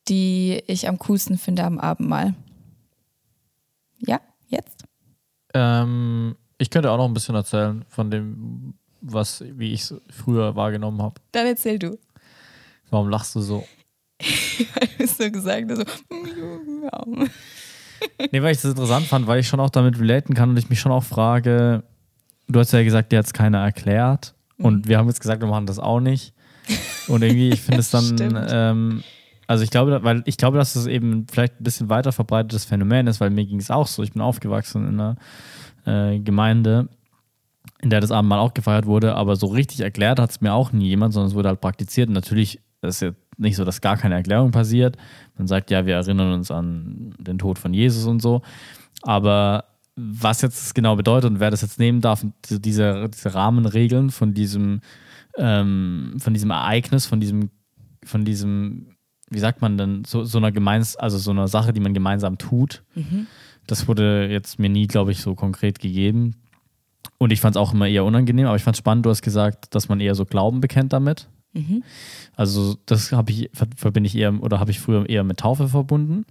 die 0.08 0.62
ich 0.66 0.86
am 0.88 0.98
coolsten 0.98 1.38
finde 1.38 1.64
am 1.64 1.78
Abendmahl. 1.78 2.34
Ja, 3.98 4.20
jetzt? 4.48 4.84
Ähm, 5.54 6.36
ich 6.58 6.70
könnte 6.70 6.90
auch 6.90 6.98
noch 6.98 7.06
ein 7.06 7.14
bisschen 7.14 7.34
erzählen 7.34 7.84
von 7.88 8.10
dem, 8.10 8.74
was, 9.04 9.44
wie 9.46 9.72
ich 9.72 9.82
es 9.82 9.94
früher 10.10 10.56
wahrgenommen 10.56 11.02
habe. 11.02 11.20
Dann 11.32 11.46
erzähl 11.46 11.78
du. 11.78 11.98
Warum 12.90 13.08
lachst 13.08 13.34
du 13.34 13.40
so? 13.40 13.64
Weil 14.20 14.88
du 14.98 15.04
es 15.04 15.16
so 15.16 15.30
gesagt 15.30 15.70
hast. 15.70 15.78
So. 15.78 17.26
Nee, 18.32 18.42
weil 18.42 18.52
ich 18.52 18.60
das 18.60 18.72
interessant 18.72 19.06
fand, 19.06 19.26
weil 19.26 19.40
ich 19.40 19.48
schon 19.48 19.60
auch 19.60 19.70
damit 19.70 19.98
relaten 19.98 20.34
kann 20.34 20.50
und 20.50 20.58
ich 20.58 20.68
mich 20.68 20.78
schon 20.78 20.92
auch 20.92 21.04
frage, 21.04 21.84
du 22.48 22.60
hast 22.60 22.72
ja 22.72 22.82
gesagt, 22.82 23.12
dir 23.12 23.18
hat 23.18 23.24
es 23.24 23.32
keiner 23.32 23.58
erklärt 23.58 24.34
und 24.58 24.88
wir 24.88 24.98
haben 24.98 25.08
jetzt 25.08 25.20
gesagt, 25.20 25.40
wir 25.40 25.48
machen 25.48 25.64
das 25.64 25.78
auch 25.78 26.00
nicht. 26.00 26.34
Und 27.08 27.22
irgendwie, 27.22 27.50
ich 27.50 27.62
finde 27.62 27.80
es 27.80 27.90
dann, 27.90 28.46
ähm, 28.50 29.04
also 29.46 29.64
ich 29.64 29.70
glaube, 29.70 30.02
weil 30.02 30.22
ich 30.26 30.36
glaube, 30.36 30.58
dass 30.58 30.76
es 30.76 30.86
eben 30.86 31.26
vielleicht 31.30 31.60
ein 31.60 31.64
bisschen 31.64 31.88
weiter 31.88 32.12
verbreitetes 32.12 32.64
Phänomen 32.64 33.06
ist, 33.06 33.20
weil 33.20 33.30
mir 33.30 33.44
ging 33.44 33.60
es 33.60 33.70
auch 33.70 33.86
so. 33.86 34.02
Ich 34.02 34.12
bin 34.12 34.22
aufgewachsen 34.22 34.86
in 34.88 35.00
einer 35.00 35.16
äh, 35.86 36.18
Gemeinde, 36.18 36.88
in 37.84 37.90
der 37.90 38.00
das 38.00 38.10
Abendmahl 38.10 38.38
auch 38.38 38.54
gefeiert 38.54 38.86
wurde, 38.86 39.14
aber 39.14 39.36
so 39.36 39.46
richtig 39.46 39.80
erklärt 39.80 40.18
hat 40.18 40.30
es 40.30 40.40
mir 40.40 40.54
auch 40.54 40.72
nie 40.72 40.88
jemand, 40.88 41.12
sondern 41.12 41.28
es 41.28 41.34
wurde 41.34 41.50
halt 41.50 41.60
praktiziert. 41.60 42.08
Und 42.08 42.14
natürlich 42.14 42.56
ist 42.56 42.96
es 42.96 43.00
jetzt 43.00 43.20
nicht 43.36 43.56
so, 43.56 43.64
dass 43.64 43.82
gar 43.82 43.98
keine 43.98 44.14
Erklärung 44.14 44.52
passiert. 44.52 44.96
Man 45.36 45.46
sagt 45.46 45.70
ja, 45.70 45.84
wir 45.84 45.96
erinnern 45.96 46.32
uns 46.32 46.50
an 46.50 47.14
den 47.18 47.36
Tod 47.36 47.58
von 47.58 47.74
Jesus 47.74 48.06
und 48.06 48.22
so. 48.22 48.40
Aber 49.02 49.66
was 49.96 50.40
jetzt 50.40 50.62
das 50.62 50.72
genau 50.72 50.96
bedeutet 50.96 51.30
und 51.30 51.40
wer 51.40 51.50
das 51.50 51.60
jetzt 51.60 51.78
nehmen 51.78 52.00
darf, 52.00 52.24
diese, 52.48 52.58
diese 53.10 53.34
Rahmenregeln 53.34 54.10
von 54.10 54.32
diesem, 54.32 54.80
ähm, 55.36 56.14
von 56.18 56.32
diesem 56.32 56.50
Ereignis, 56.50 57.04
von 57.04 57.20
diesem, 57.20 57.50
von 58.02 58.24
diesem, 58.24 58.96
wie 59.28 59.40
sagt 59.40 59.60
man 59.60 59.76
denn, 59.76 60.04
so, 60.06 60.24
so 60.24 60.38
einer 60.38 60.52
gemeins, 60.52 60.96
also 60.96 61.18
so 61.18 61.32
einer 61.32 61.48
Sache, 61.48 61.74
die 61.74 61.80
man 61.80 61.92
gemeinsam 61.92 62.38
tut, 62.38 62.82
das 63.66 63.88
wurde 63.88 64.28
jetzt 64.30 64.58
mir 64.58 64.70
nie, 64.70 64.86
glaube 64.86 65.12
ich, 65.12 65.20
so 65.20 65.34
konkret 65.34 65.80
gegeben. 65.80 66.36
Und 67.18 67.32
ich 67.32 67.40
fand 67.40 67.56
es 67.56 67.60
auch 67.60 67.72
immer 67.72 67.86
eher 67.86 68.04
unangenehm, 68.04 68.46
aber 68.46 68.56
ich 68.56 68.62
fand 68.62 68.74
es 68.76 68.78
spannend, 68.78 69.06
du 69.06 69.10
hast 69.10 69.22
gesagt, 69.22 69.74
dass 69.74 69.88
man 69.88 70.00
eher 70.00 70.14
so 70.14 70.24
Glauben 70.24 70.60
bekennt 70.60 70.92
damit. 70.92 71.28
Also 72.34 72.76
das 72.86 73.12
habe 73.12 73.30
ich, 73.30 73.48
ver- 73.54 73.68
verbinde 73.76 74.08
ich 74.08 74.16
eher 74.16 74.42
oder 74.42 74.58
habe 74.58 74.72
ich 74.72 74.80
früher 74.80 75.08
eher 75.08 75.22
mit 75.22 75.38
Taufe 75.38 75.68
verbunden. 75.68 76.24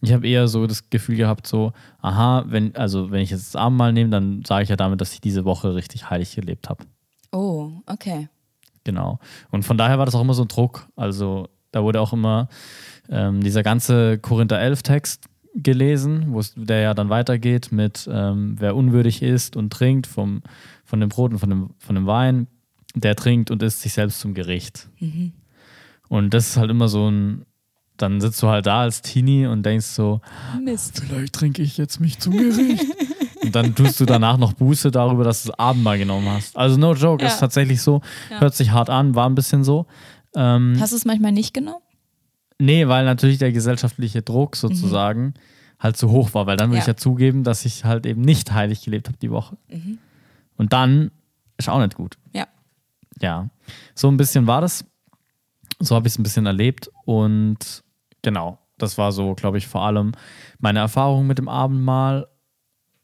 Ich 0.00 0.12
habe 0.14 0.26
eher 0.26 0.48
so 0.48 0.66
das 0.66 0.88
Gefühl 0.88 1.16
gehabt, 1.16 1.46
so, 1.46 1.72
aha, 2.00 2.44
wenn, 2.48 2.74
also 2.74 3.10
wenn 3.10 3.20
ich 3.20 3.28
jetzt 3.30 3.48
das 3.54 3.56
Abendmahl 3.60 3.92
nehme, 3.92 4.08
dann 4.10 4.42
sage 4.46 4.62
ich 4.62 4.70
ja 4.70 4.76
damit, 4.76 5.00
dass 5.02 5.12
ich 5.12 5.20
diese 5.20 5.44
Woche 5.44 5.74
richtig 5.74 6.08
heilig 6.08 6.34
gelebt 6.34 6.70
habe. 6.70 6.84
Oh, 7.32 7.70
okay. 7.86 8.28
Genau. 8.84 9.18
Und 9.50 9.64
von 9.64 9.76
daher 9.76 9.98
war 9.98 10.06
das 10.06 10.14
auch 10.14 10.22
immer 10.22 10.32
so 10.34 10.42
ein 10.44 10.48
Druck. 10.48 10.88
Also 10.96 11.48
da 11.72 11.82
wurde 11.82 12.00
auch 12.00 12.14
immer 12.14 12.48
ähm, 13.10 13.42
dieser 13.42 13.62
ganze 13.62 14.16
Korinther 14.18 14.58
11 14.58 14.82
Text 14.82 15.24
gelesen, 15.62 16.26
wo 16.28 16.42
der 16.56 16.80
ja 16.80 16.94
dann 16.94 17.08
weitergeht 17.08 17.72
mit 17.72 18.08
ähm, 18.12 18.56
wer 18.58 18.76
unwürdig 18.76 19.22
isst 19.22 19.56
und 19.56 19.72
trinkt 19.72 20.06
vom, 20.06 20.42
von 20.84 21.00
dem 21.00 21.08
Brot 21.08 21.32
und 21.32 21.38
von 21.38 21.48
dem, 21.50 21.70
von 21.78 21.94
dem 21.94 22.06
Wein, 22.06 22.46
der 22.94 23.16
trinkt 23.16 23.50
und 23.50 23.62
isst 23.62 23.80
sich 23.82 23.92
selbst 23.94 24.20
zum 24.20 24.34
Gericht. 24.34 24.88
Und 26.08 26.34
das 26.34 26.48
ist 26.50 26.56
halt 26.56 26.70
immer 26.70 26.88
so 26.88 27.10
ein, 27.10 27.44
dann 27.96 28.20
sitzt 28.20 28.42
du 28.42 28.48
halt 28.48 28.66
da 28.66 28.82
als 28.82 29.02
Teenie 29.02 29.46
und 29.46 29.64
denkst 29.64 29.86
so, 29.86 30.20
Mist. 30.62 31.02
vielleicht 31.06 31.32
trinke 31.32 31.62
ich 31.62 31.76
jetzt 31.78 32.00
mich 32.00 32.18
zum 32.18 32.36
Gericht. 32.36 32.84
und 33.42 33.54
dann 33.54 33.74
tust 33.74 33.98
du 34.00 34.04
danach 34.04 34.36
noch 34.38 34.52
Buße 34.52 34.90
darüber, 34.90 35.24
dass 35.24 35.42
du 35.44 35.48
das 35.50 35.58
Abendmahl 35.58 35.98
genommen 35.98 36.28
hast. 36.28 36.56
Also 36.56 36.76
no 36.78 36.94
joke, 36.94 37.22
Ja. 37.24 37.28
ist 37.30 37.40
tatsächlich 37.40 37.80
so, 37.80 38.02
Ja. 38.30 38.40
hört 38.40 38.54
sich 38.54 38.70
hart 38.72 38.90
an, 38.90 39.14
war 39.14 39.28
ein 39.28 39.34
bisschen 39.34 39.64
so. 39.64 39.86
Ähm, 40.34 40.76
Hast 40.78 40.92
du 40.92 40.96
es 40.96 41.04
manchmal 41.06 41.32
nicht 41.32 41.54
genommen? 41.54 41.80
Nee, 42.58 42.88
weil 42.88 43.04
natürlich 43.04 43.38
der 43.38 43.52
gesellschaftliche 43.52 44.22
Druck 44.22 44.56
sozusagen 44.56 45.34
halt 45.78 45.96
zu 45.96 46.10
hoch 46.10 46.32
war, 46.34 46.46
weil 46.46 46.56
dann 46.56 46.70
würde 46.70 46.78
Ja. 46.78 46.82
ich 46.82 46.86
ja 46.88 46.96
zugeben, 46.96 47.44
dass 47.44 47.64
ich 47.66 47.84
halt 47.84 48.06
eben 48.06 48.22
nicht 48.22 48.52
heilig 48.52 48.82
gelebt 48.82 49.08
habe 49.08 49.18
die 49.18 49.30
Woche. 49.30 49.58
Und 50.56 50.72
dann 50.72 51.10
ist 51.58 51.68
auch 51.68 51.78
nicht 51.80 51.94
gut. 51.94 52.16
Ja. 52.32 52.46
Ja, 53.20 53.48
so 53.94 54.08
ein 54.08 54.16
bisschen 54.16 54.46
war 54.46 54.60
das. 54.60 54.84
So 55.80 55.94
habe 55.94 56.06
ich 56.08 56.14
es 56.14 56.18
ein 56.18 56.22
bisschen 56.22 56.46
erlebt 56.46 56.90
und 57.04 57.82
genau, 58.22 58.58
das 58.78 58.96
war 58.96 59.12
so, 59.12 59.34
glaube 59.34 59.58
ich, 59.58 59.66
vor 59.66 59.82
allem 59.82 60.12
meine 60.58 60.78
Erfahrung 60.78 61.26
mit 61.26 61.36
dem 61.38 61.48
Abendmahl 61.48 62.26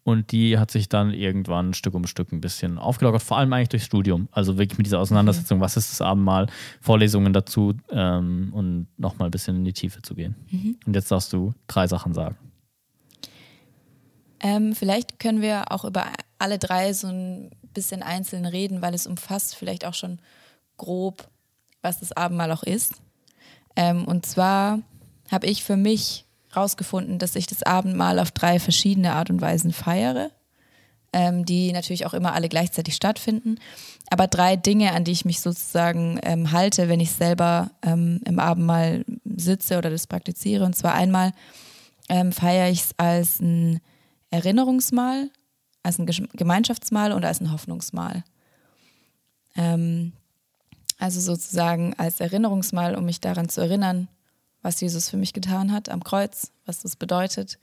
und 0.05 0.33
die 0.33 0.59
hat 0.59 0.71
sich 0.71 0.89
dann 0.89 1.13
irgendwann 1.13 1.75
Stück 1.75 1.95
um 1.95 2.07
Stück 2.07 2.33
ein 2.33 2.41
bisschen 2.41 2.79
aufgelockert, 2.79 3.23
vor 3.23 3.39
allem 3.39 3.53
eigentlich 3.53 3.69
durchs 3.69 3.87
Studium. 3.87 4.29
Also 4.33 4.59
wirklich 4.59 4.79
mit 4.79 4.87
dieser 4.87 4.99
Auseinandersetzung, 4.99 5.61
was 5.61 5.77
ist 5.77 5.93
das 5.93 6.01
Abendmahl, 6.01 6.49
Vorlesungen 6.81 7.33
dazu 7.33 7.75
ähm, 7.91 8.51
und 8.53 8.89
nochmal 8.97 9.29
ein 9.29 9.31
bisschen 9.31 9.57
in 9.57 9.65
die 9.65 9.73
Tiefe 9.73 10.03
zu 10.03 10.15
gehen. 10.15 10.35
Und 10.87 10.95
jetzt 10.95 11.11
darfst 11.11 11.33
du 11.33 11.53
drei 11.69 11.87
Sachen 11.87 12.15
sagen. 12.15 12.37
Ähm, 14.41 14.75
vielleicht 14.75 15.21
können 15.21 15.41
wir 15.41 15.71
auch 15.71 15.85
über 15.85 16.07
alle 16.39 16.59
drei 16.59 16.93
so 16.93 17.07
ein 17.07 17.51
bisschen 17.73 18.03
einzeln 18.03 18.45
reden, 18.45 18.83
weil 18.83 18.95
es 18.95 19.07
umfasst 19.07 19.55
vielleicht 19.55 19.85
auch 19.85 19.95
schon 19.95 20.19
grob, 20.77 21.29
was 21.81 22.01
das 22.01 22.11
Abendmahl 22.13 22.51
auch 22.51 22.65
ist. 22.65 23.01
Ähm, 23.77 24.05
und 24.05 24.27
zwar 24.27 24.81
habe 25.31 25.47
ich 25.47 25.63
für 25.63 25.77
mich 25.77 26.27
rausgefunden, 26.57 27.19
dass 27.19 27.37
ich 27.37 27.47
das 27.47 27.63
Abendmahl 27.63 28.19
auf 28.19 28.31
drei 28.31 28.59
verschiedene 28.59 29.15
Art 29.15 29.31
und 29.31 29.41
Weisen 29.41 29.73
feiere, 29.73 30.31
ähm, 31.13 31.45
die 31.45 31.73
natürlich 31.73 32.07
auch 32.07 32.15
immer 32.15 32.35
alle 32.35 32.49
gleichzeitig 32.49 32.95
stattfinden. 32.95 33.59
Aber 34.11 34.27
drei 34.27 34.57
Dinge, 34.57 34.93
an 34.93 35.05
die 35.05 35.13
ich 35.13 35.25
mich 35.25 35.41
sozusagen 35.41 36.19
ähm, 36.23 36.53
halte, 36.53 36.89
wenn 36.89 37.01
ich 37.01 37.13
selber 37.13 37.71
ähm, 37.83 38.21
im 38.25 38.39
Abendmahl 38.39 39.05
sitze 39.25 39.79
oder 39.79 39.91
das 39.91 40.07
praktiziere. 40.07 40.65
Und 40.65 40.77
zwar 40.77 40.95
einmal 40.95 41.33
ähm, 42.09 42.33
feiere 42.33 42.69
ich 42.69 42.81
es 42.81 42.91
als 42.99 43.41
ein 43.41 43.81
Erinnerungsmahl, 44.31 45.31
als 45.83 45.99
ein 45.99 46.07
Gemeinschaftsmahl 46.07 47.13
und 47.13 47.25
als 47.25 47.41
ein 47.41 47.53
Hoffnungsmahl. 47.53 48.25
Ähm, 49.57 50.13
also 50.99 51.21
sozusagen 51.21 51.95
als 51.95 52.21
Erinnerungsmahl, 52.21 52.95
um 52.95 53.05
mich 53.05 53.21
daran 53.21 53.49
zu 53.49 53.61
erinnern, 53.61 54.09
was 54.63 54.81
Jesus 54.81 55.09
für 55.09 55.17
mich 55.17 55.33
getan 55.33 55.73
hat 55.73 55.89
am 55.89 56.05
Kreuz, 56.05 56.53
was 56.65 56.81
das 56.81 56.97
bedeutet. 56.97 57.59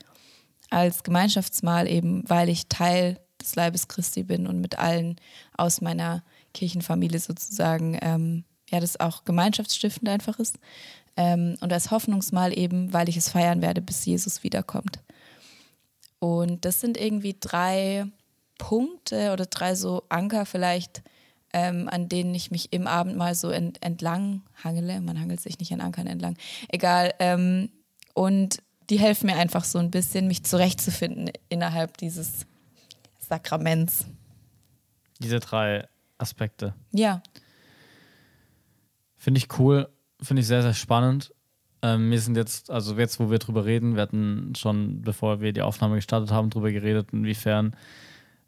Als 0.68 1.02
Gemeinschaftsmahl 1.02 1.88
eben, 1.88 2.22
weil 2.28 2.48
ich 2.48 2.68
Teil 2.68 3.18
des 3.40 3.56
Leibes 3.56 3.88
Christi 3.88 4.22
bin 4.22 4.46
und 4.46 4.60
mit 4.60 4.78
allen 4.78 5.16
aus 5.56 5.80
meiner 5.80 6.22
Kirchenfamilie 6.54 7.18
sozusagen, 7.18 7.98
ähm, 8.02 8.44
ja, 8.68 8.80
das 8.80 9.00
auch 9.00 9.24
gemeinschaftsstiftend 9.24 10.08
einfach 10.08 10.38
ist. 10.38 10.58
Ähm, 11.16 11.56
und 11.60 11.72
als 11.72 11.90
Hoffnungsmahl 11.90 12.56
eben, 12.56 12.92
weil 12.92 13.08
ich 13.08 13.16
es 13.16 13.30
feiern 13.30 13.62
werde, 13.62 13.80
bis 13.80 14.04
Jesus 14.04 14.42
wiederkommt. 14.42 15.00
Und 16.18 16.64
das 16.64 16.80
sind 16.80 16.98
irgendwie 16.98 17.36
drei 17.38 18.06
Punkte 18.58 19.32
oder 19.32 19.46
drei 19.46 19.74
so 19.74 20.04
Anker 20.10 20.44
vielleicht, 20.44 21.02
ähm, 21.52 21.88
an 21.88 22.08
denen 22.08 22.34
ich 22.34 22.50
mich 22.50 22.72
im 22.72 22.86
Abendmahl 22.86 23.34
so 23.34 23.50
ent 23.50 23.82
entlang 23.82 24.42
hangele. 24.62 25.00
Man 25.00 25.20
hangelt 25.20 25.40
sich 25.40 25.58
nicht 25.58 25.72
an 25.72 25.80
Ankern 25.80 26.06
entlang. 26.06 26.36
Egal. 26.68 27.12
Ähm, 27.18 27.70
und 28.14 28.62
die 28.88 28.98
helfen 28.98 29.26
mir 29.26 29.36
einfach 29.36 29.64
so 29.64 29.78
ein 29.78 29.90
bisschen, 29.90 30.26
mich 30.26 30.44
zurechtzufinden 30.44 31.30
innerhalb 31.48 31.96
dieses 31.96 32.46
Sakraments. 33.18 34.06
Diese 35.20 35.38
drei 35.38 35.86
Aspekte. 36.18 36.74
Ja. 36.92 37.22
Finde 39.16 39.38
ich 39.38 39.58
cool, 39.58 39.88
finde 40.20 40.40
ich 40.40 40.46
sehr, 40.46 40.62
sehr 40.62 40.74
spannend. 40.74 41.32
Ähm, 41.82 42.10
wir 42.10 42.20
sind 42.20 42.36
jetzt, 42.36 42.70
also 42.70 42.94
jetzt, 42.96 43.20
wo 43.20 43.30
wir 43.30 43.38
drüber 43.38 43.64
reden, 43.64 43.94
wir 43.94 44.02
hatten 44.02 44.54
schon, 44.56 45.02
bevor 45.02 45.40
wir 45.40 45.52
die 45.52 45.62
Aufnahme 45.62 45.96
gestartet 45.96 46.30
haben, 46.30 46.50
drüber 46.50 46.72
geredet, 46.72 47.08
inwiefern 47.12 47.76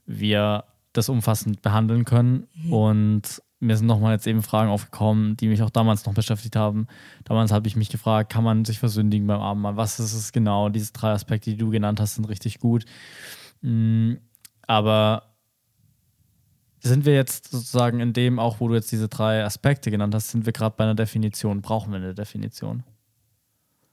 wir 0.07 0.65
das 0.93 1.09
umfassend 1.09 1.63
behandeln 1.63 2.05
können. 2.05 2.47
Und 2.71 3.43
mir 3.61 3.77
sind 3.77 3.87
nochmal 3.87 4.15
jetzt 4.15 4.27
eben 4.27 4.43
Fragen 4.43 4.71
aufgekommen, 4.71 5.37
die 5.37 5.47
mich 5.49 5.63
auch 5.63 5.71
damals 5.71 6.05
noch 6.05 6.15
beschäftigt 6.15 6.57
haben. 6.57 6.89
Damals 7.25 7.53
habe 7.53 7.69
ich 7.69 7.77
mich 7.77 7.89
gefragt, 7.91 8.33
kann 8.33 8.43
man 8.45 8.65
sich 8.65 8.79
versündigen 8.79 9.27
beim 9.27 9.41
Abendmahl? 9.41 9.77
Was 9.77 10.01
ist 10.01 10.13
es 10.15 10.33
genau? 10.33 10.69
Diese 10.69 10.93
drei 10.93 11.13
Aspekte, 11.13 11.51
die 11.51 11.57
du 11.57 11.71
genannt 11.71 12.01
hast, 12.01 12.17
sind 12.17 12.25
richtig 12.29 12.59
gut. 12.59 12.85
Mm, 13.63 14.15
Aber 14.67 15.29
sind 16.81 17.05
wir 17.05 17.15
jetzt 17.15 17.53
sozusagen 17.53 18.01
in 18.01 18.13
dem, 18.13 18.41
auch 18.41 18.59
wo 18.59 18.67
du 18.67 18.75
jetzt 18.75 18.91
diese 18.91 19.09
drei 19.09 19.45
Aspekte 19.45 19.93
genannt 19.93 20.15
hast, 20.17 20.31
sind 20.31 20.45
wir 20.47 20.53
gerade 20.53 20.75
bei 20.77 20.83
einer 20.85 20.97
Definition? 20.97 21.63
Brauchen 21.63 21.93
wir 21.93 21.99
eine 21.99 22.15
Definition? 22.15 22.83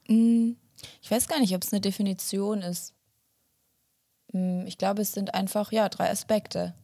Mm, 0.08 0.52
Ich 1.00 1.10
weiß 1.10 1.28
gar 1.28 1.38
nicht, 1.38 1.54
ob 1.54 1.62
es 1.62 1.72
eine 1.72 1.80
Definition 1.80 2.62
ist. 2.62 2.94
Mm, 4.32 4.64
Ich 4.66 4.78
glaube, 4.78 5.02
es 5.02 5.12
sind 5.12 5.32
einfach, 5.34 5.70
ja, 5.70 5.88
drei 5.88 6.10
Aspekte. 6.10 6.74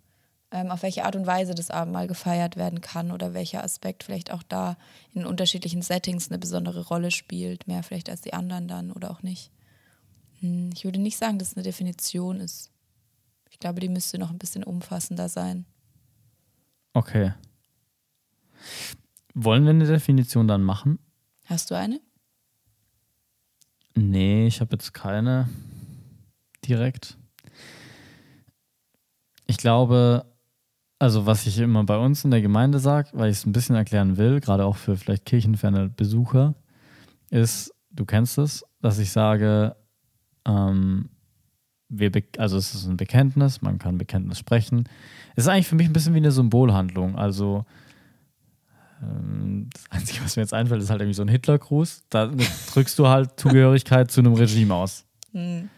Ähm, 0.53 0.71
auf 0.71 0.83
welche 0.83 1.05
Art 1.05 1.17
und 1.17 1.26
Weise 1.26 1.55
das 1.57 1.71
Abendmahl 1.71 2.07
gefeiert 2.07 2.57
werden 2.57 2.81
kann 2.81 3.11
oder 3.11 3.35
welcher 3.35 3.65
Aspekt 3.65 4.05
vielleicht 4.05 4.31
auch 4.31 4.45
da 4.45 4.76
in 5.12 5.26
unterschiedlichen 5.26 5.83
Settings 5.83 6.29
eine 6.31 6.38
besondere 6.38 6.87
Rolle 6.87 7.11
spielt, 7.11 7.67
mehr 7.67 7.83
vielleicht 7.83 8.09
als 8.09 8.21
die 8.21 8.33
anderen 8.33 8.69
dann 8.69 8.93
oder 8.93 9.11
auch 9.11 9.23
nicht. 9.23 9.50
Mm, 10.41 10.71
Ich 10.73 10.85
würde 10.85 11.00
nicht 11.00 11.17
sagen, 11.19 11.38
dass 11.41 11.49
es 11.49 11.57
eine 11.57 11.65
Definition 11.65 12.38
ist. 12.38 12.71
Ich 13.50 13.59
glaube, 13.59 13.81
die 13.81 13.88
müsste 13.88 14.19
noch 14.19 14.31
ein 14.31 14.38
bisschen 14.38 14.62
umfassender 14.62 15.29
sein. 15.29 15.67
Okay. 16.93 17.33
Wollen 19.35 19.65
wir 19.65 19.71
eine 19.71 19.87
Definition 19.87 20.47
dann 20.47 20.62
machen? 20.62 20.99
Hast 21.47 21.71
du 21.71 21.75
eine? 21.75 22.00
Nee, 23.95 24.47
ich 24.47 24.61
habe 24.61 24.76
jetzt 24.76 24.95
keine 24.95 25.49
direkt. 26.65 27.17
Ich 29.47 29.57
glaube, 29.57 30.26
also 30.99 31.26
was 31.26 31.47
ich 31.47 31.59
immer 31.59 31.85
bei 31.85 31.99
uns 31.99 32.25
in 32.25 32.31
der 32.31 32.41
Gemeinde 32.41 32.79
sage, 32.79 33.11
weil 33.12 33.31
ich 33.31 33.38
es 33.38 33.47
ein 33.47 33.53
bisschen 33.53 33.76
erklären 33.76 34.17
will, 34.17 34.41
gerade 34.41 34.65
auch 34.65 34.76
für 34.76 34.97
vielleicht 34.97 35.26
kirchenferne 35.26 35.88
Besucher, 35.88 36.55
ist, 37.31 37.75
du 37.91 38.05
kennst 38.05 38.38
es, 38.38 38.65
dass 38.81 38.99
ich 38.99 39.11
sage, 39.11 39.76
ähm, 40.47 41.11
wir 41.88 42.11
also 42.38 42.57
es 42.57 42.75
ist 42.75 42.87
ein 42.87 42.97
Bekenntnis, 42.97 43.62
man 43.62 43.79
kann 43.79 43.99
Bekenntnis 43.99 44.38
sprechen. 44.38 44.88
Es 45.37 45.45
ist 45.45 45.49
eigentlich 45.49 45.69
für 45.69 45.76
mich 45.76 45.87
ein 45.87 45.93
bisschen 45.93 46.15
wie 46.15 46.19
eine 46.19 46.33
Symbolhandlung. 46.33 47.17
Also 47.17 47.65
ähm, 49.03 49.69
das 49.73 49.85
Einzige, 49.91 50.25
was 50.25 50.37
mir 50.37 50.43
jetzt 50.43 50.55
einfällt, 50.55 50.83
ist 50.83 50.91
halt 50.91 51.00
irgendwie 51.00 51.15
so 51.15 51.23
ein 51.23 51.29
Hitlergruß. 51.29 52.05
Da 52.11 52.31
drückst 52.73 52.99
du 52.99 53.07
halt 53.07 53.38
Zugehörigkeit 53.38 54.11
zu 54.11 54.21
einem 54.21 54.35
Regime 54.35 54.75
aus. 54.75 55.05
Mhm. 55.33 55.69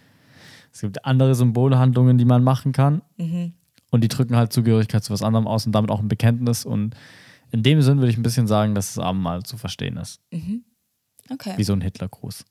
Es 0.72 0.80
gibt 0.80 1.04
andere 1.04 1.34
Symbolhandlungen, 1.34 2.18
die 2.18 2.24
man 2.24 2.44
machen 2.44 2.72
kann. 2.72 3.02
Mhm. 3.16 3.52
Und 3.90 4.02
die 4.02 4.08
drücken 4.08 4.36
halt 4.36 4.52
Zugehörigkeit 4.52 5.02
zu 5.02 5.12
was 5.12 5.22
anderem 5.22 5.46
aus 5.46 5.66
und 5.66 5.72
damit 5.72 5.90
auch 5.90 6.00
ein 6.00 6.08
Bekenntnis. 6.08 6.64
Und 6.64 6.94
in 7.50 7.62
dem 7.62 7.80
Sinn 7.82 7.98
würde 7.98 8.10
ich 8.10 8.18
ein 8.18 8.22
bisschen 8.22 8.46
sagen, 8.46 8.74
dass 8.74 8.94
das 8.94 9.04
Abendmahl 9.04 9.42
zu 9.42 9.56
verstehen 9.56 9.96
ist. 9.96 10.20
Okay. 11.30 11.54
Wie 11.56 11.64
so 11.64 11.72
ein 11.72 11.80
Hitlergruß. 11.80 12.44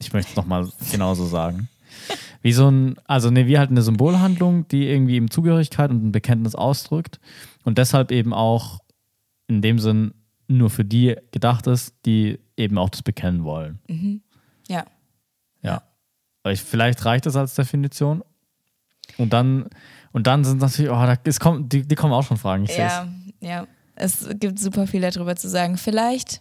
Ich 0.00 0.12
möchte 0.12 0.30
es 0.30 0.36
nochmal 0.36 0.68
genauso 0.90 1.26
sagen. 1.26 1.68
Wie 2.42 2.52
so 2.52 2.68
ein, 2.68 2.96
also 3.04 3.30
ne, 3.30 3.46
wie 3.46 3.58
halt 3.58 3.70
eine 3.70 3.82
Symbolhandlung, 3.82 4.66
die 4.68 4.88
irgendwie 4.88 5.14
eben 5.14 5.30
Zugehörigkeit 5.30 5.90
und 5.90 6.06
ein 6.06 6.12
Bekenntnis 6.12 6.54
ausdrückt 6.54 7.20
und 7.64 7.78
deshalb 7.78 8.12
eben 8.12 8.32
auch 8.32 8.78
in 9.48 9.60
dem 9.60 9.78
Sinn 9.78 10.14
nur 10.46 10.70
für 10.70 10.84
die 10.84 11.16
gedacht 11.32 11.66
ist, 11.66 11.94
die 12.06 12.38
eben 12.56 12.78
auch 12.78 12.90
das 12.90 13.02
bekennen 13.02 13.44
wollen. 13.44 13.78
Ja. 14.68 14.84
Ja. 15.62 15.82
Aber 16.42 16.52
ich, 16.52 16.62
vielleicht 16.62 17.04
reicht 17.04 17.26
das 17.26 17.36
als 17.36 17.54
Definition. 17.54 18.22
Und 19.18 19.32
dann, 19.32 19.68
und 20.12 20.26
dann 20.26 20.44
sind 20.44 20.60
natürlich, 20.60 20.90
oh, 20.90 20.94
da, 20.94 21.16
es 21.24 21.40
kommt, 21.40 21.72
die, 21.72 21.86
die 21.86 21.94
kommen 21.94 22.12
auch 22.12 22.22
schon 22.22 22.36
Fragen. 22.36 22.64
Ich 22.64 22.76
Ja, 22.76 23.08
ja. 23.40 23.66
Es 23.94 24.26
gibt 24.34 24.58
super 24.58 24.86
viel 24.86 25.02
darüber 25.02 25.36
zu 25.36 25.48
sagen. 25.48 25.76
Vielleicht, 25.76 26.40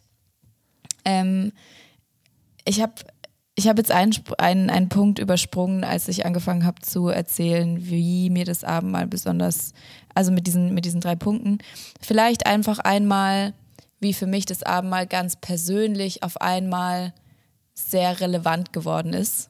ähm, 1.04 1.52
ich 2.66 2.82
habe 2.82 2.94
ich 3.56 3.68
hab 3.68 3.78
jetzt 3.78 3.92
einen, 3.92 4.14
einen, 4.38 4.70
einen 4.70 4.88
Punkt 4.88 5.20
übersprungen, 5.20 5.84
als 5.84 6.08
ich 6.08 6.26
angefangen 6.26 6.66
habe 6.66 6.82
zu 6.82 7.10
erzählen, 7.10 7.86
wie 7.90 8.30
mir 8.30 8.46
das 8.46 8.64
Abendmahl 8.64 9.06
besonders, 9.06 9.74
also 10.16 10.32
mit 10.32 10.48
diesen, 10.48 10.74
mit 10.74 10.86
diesen 10.86 11.02
drei 11.02 11.16
Punkten. 11.16 11.58
Vielleicht 12.00 12.46
einfach 12.46 12.80
einmal, 12.80 13.54
wie 14.00 14.14
für 14.14 14.28
mich 14.28 14.46
das 14.46 14.64
Abendmahl 14.64 15.06
ganz 15.06 15.36
persönlich 15.36 16.24
auf 16.24 16.40
einmal 16.40 17.14
sehr 17.74 18.22
relevant 18.22 18.72
geworden 18.72 19.12
ist. 19.14 19.50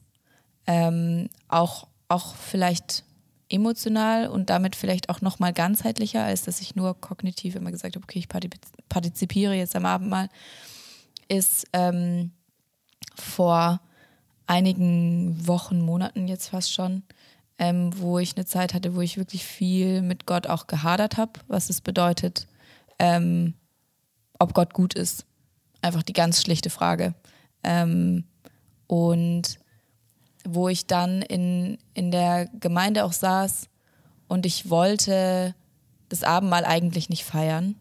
ähm, 0.65 1.29
auch, 1.47 1.87
auch 2.07 2.35
vielleicht 2.35 3.03
emotional 3.49 4.27
und 4.27 4.49
damit 4.49 4.75
vielleicht 4.75 5.09
auch 5.09 5.21
nochmal 5.21 5.53
ganzheitlicher, 5.53 6.23
als 6.23 6.43
dass 6.43 6.61
ich 6.61 6.75
nur 6.75 6.99
kognitiv 6.99 7.55
immer 7.55 7.71
gesagt 7.71 7.95
habe, 7.95 8.03
okay, 8.03 8.19
ich 8.19 8.29
partizipiere 8.89 9.55
jetzt 9.55 9.75
am 9.75 9.85
Abendmahl, 9.85 10.29
ist 11.27 11.67
ähm, 11.73 12.31
vor 13.15 13.81
einigen 14.47 15.47
Wochen, 15.47 15.81
Monaten 15.81 16.27
jetzt 16.27 16.49
fast 16.49 16.73
schon, 16.73 17.03
ähm, 17.57 17.91
wo 17.97 18.19
ich 18.19 18.35
eine 18.35 18.45
Zeit 18.45 18.73
hatte, 18.73 18.95
wo 18.95 19.01
ich 19.01 19.17
wirklich 19.17 19.45
viel 19.45 20.01
mit 20.01 20.25
Gott 20.25 20.47
auch 20.47 20.67
gehadert 20.67 21.17
habe, 21.17 21.33
was 21.47 21.69
es 21.69 21.81
bedeutet, 21.81 22.47
ähm, 22.97 23.53
ob 24.39 24.53
Gott 24.53 24.73
gut 24.73 24.93
ist. 24.93 25.25
Einfach 25.81 26.03
die 26.03 26.13
ganz 26.13 26.41
schlichte 26.41 26.69
Frage. 26.69 27.13
Ähm, 27.63 28.25
und 28.87 29.59
wo 30.53 30.69
ich 30.69 30.85
dann 30.85 31.21
in, 31.21 31.77
in 31.93 32.11
der 32.11 32.47
Gemeinde 32.59 33.05
auch 33.05 33.13
saß 33.13 33.69
und 34.27 34.45
ich 34.45 34.69
wollte 34.69 35.55
das 36.09 36.23
Abendmahl 36.23 36.65
eigentlich 36.65 37.09
nicht 37.09 37.23
feiern, 37.23 37.75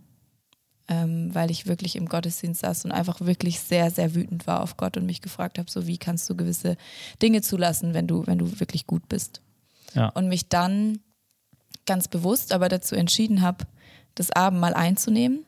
ähm, 0.88 1.34
weil 1.34 1.50
ich 1.50 1.66
wirklich 1.66 1.96
im 1.96 2.08
Gottesdienst 2.08 2.60
saß 2.60 2.84
und 2.84 2.92
einfach 2.92 3.20
wirklich 3.20 3.60
sehr, 3.60 3.90
sehr 3.90 4.14
wütend 4.14 4.46
war 4.46 4.62
auf 4.62 4.76
Gott 4.76 4.96
und 4.96 5.06
mich 5.06 5.20
gefragt 5.20 5.58
habe, 5.58 5.70
so 5.70 5.86
wie 5.86 5.98
kannst 5.98 6.28
du 6.28 6.36
gewisse 6.36 6.76
Dinge 7.20 7.42
zulassen, 7.42 7.94
wenn 7.94 8.06
du, 8.06 8.26
wenn 8.26 8.38
du 8.38 8.60
wirklich 8.60 8.86
gut 8.86 9.08
bist. 9.08 9.42
Ja. 9.94 10.08
Und 10.08 10.28
mich 10.28 10.48
dann 10.48 11.00
ganz 11.86 12.08
bewusst 12.08 12.52
aber 12.52 12.68
dazu 12.68 12.94
entschieden 12.94 13.40
habe, 13.42 13.66
das 14.14 14.30
Abendmahl 14.30 14.74
einzunehmen, 14.74 15.44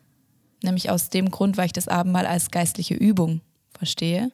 nämlich 0.62 0.90
aus 0.90 1.10
dem 1.10 1.30
Grund, 1.30 1.56
weil 1.56 1.66
ich 1.66 1.72
das 1.72 1.88
Abendmahl 1.88 2.26
als 2.26 2.50
geistliche 2.50 2.94
Übung 2.94 3.40
verstehe. 3.72 4.30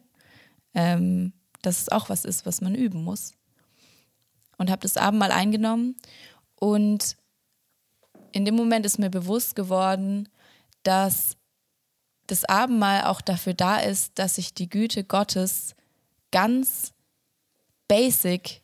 Ähm, 0.74 1.32
dass 1.62 1.80
es 1.80 1.88
auch 1.88 2.08
was 2.08 2.24
ist, 2.24 2.46
was 2.46 2.60
man 2.60 2.74
üben 2.74 3.04
muss. 3.04 3.34
Und 4.58 4.70
habe 4.70 4.82
das 4.82 4.96
Abendmahl 4.96 5.32
eingenommen 5.32 5.96
und 6.58 7.16
in 8.32 8.44
dem 8.44 8.54
Moment 8.54 8.84
ist 8.84 8.98
mir 8.98 9.10
bewusst 9.10 9.56
geworden, 9.56 10.28
dass 10.82 11.36
das 12.26 12.44
Abendmahl 12.44 13.04
auch 13.04 13.20
dafür 13.20 13.54
da 13.54 13.78
ist, 13.78 14.18
dass 14.18 14.38
ich 14.38 14.52
die 14.52 14.68
Güte 14.68 15.04
Gottes 15.04 15.74
ganz 16.32 16.92
basic 17.88 18.62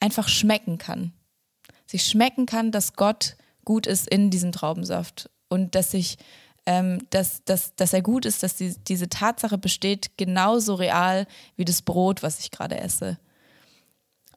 einfach 0.00 0.28
schmecken 0.28 0.78
kann. 0.78 1.12
Sich 1.86 2.04
schmecken 2.04 2.46
kann, 2.46 2.72
dass 2.72 2.94
Gott 2.94 3.36
gut 3.64 3.86
ist 3.86 4.08
in 4.08 4.30
diesem 4.30 4.52
Traubensaft 4.52 5.30
und 5.48 5.74
dass 5.74 5.94
ich 5.94 6.16
ähm, 6.68 6.98
dass, 7.08 7.42
dass, 7.44 7.74
dass 7.76 7.94
er 7.94 8.02
gut 8.02 8.26
ist, 8.26 8.42
dass 8.42 8.56
die, 8.56 8.76
diese 8.86 9.08
Tatsache 9.08 9.56
besteht, 9.56 10.18
genauso 10.18 10.74
real 10.74 11.26
wie 11.56 11.64
das 11.64 11.80
Brot, 11.80 12.22
was 12.22 12.40
ich 12.40 12.50
gerade 12.50 12.78
esse. 12.78 13.16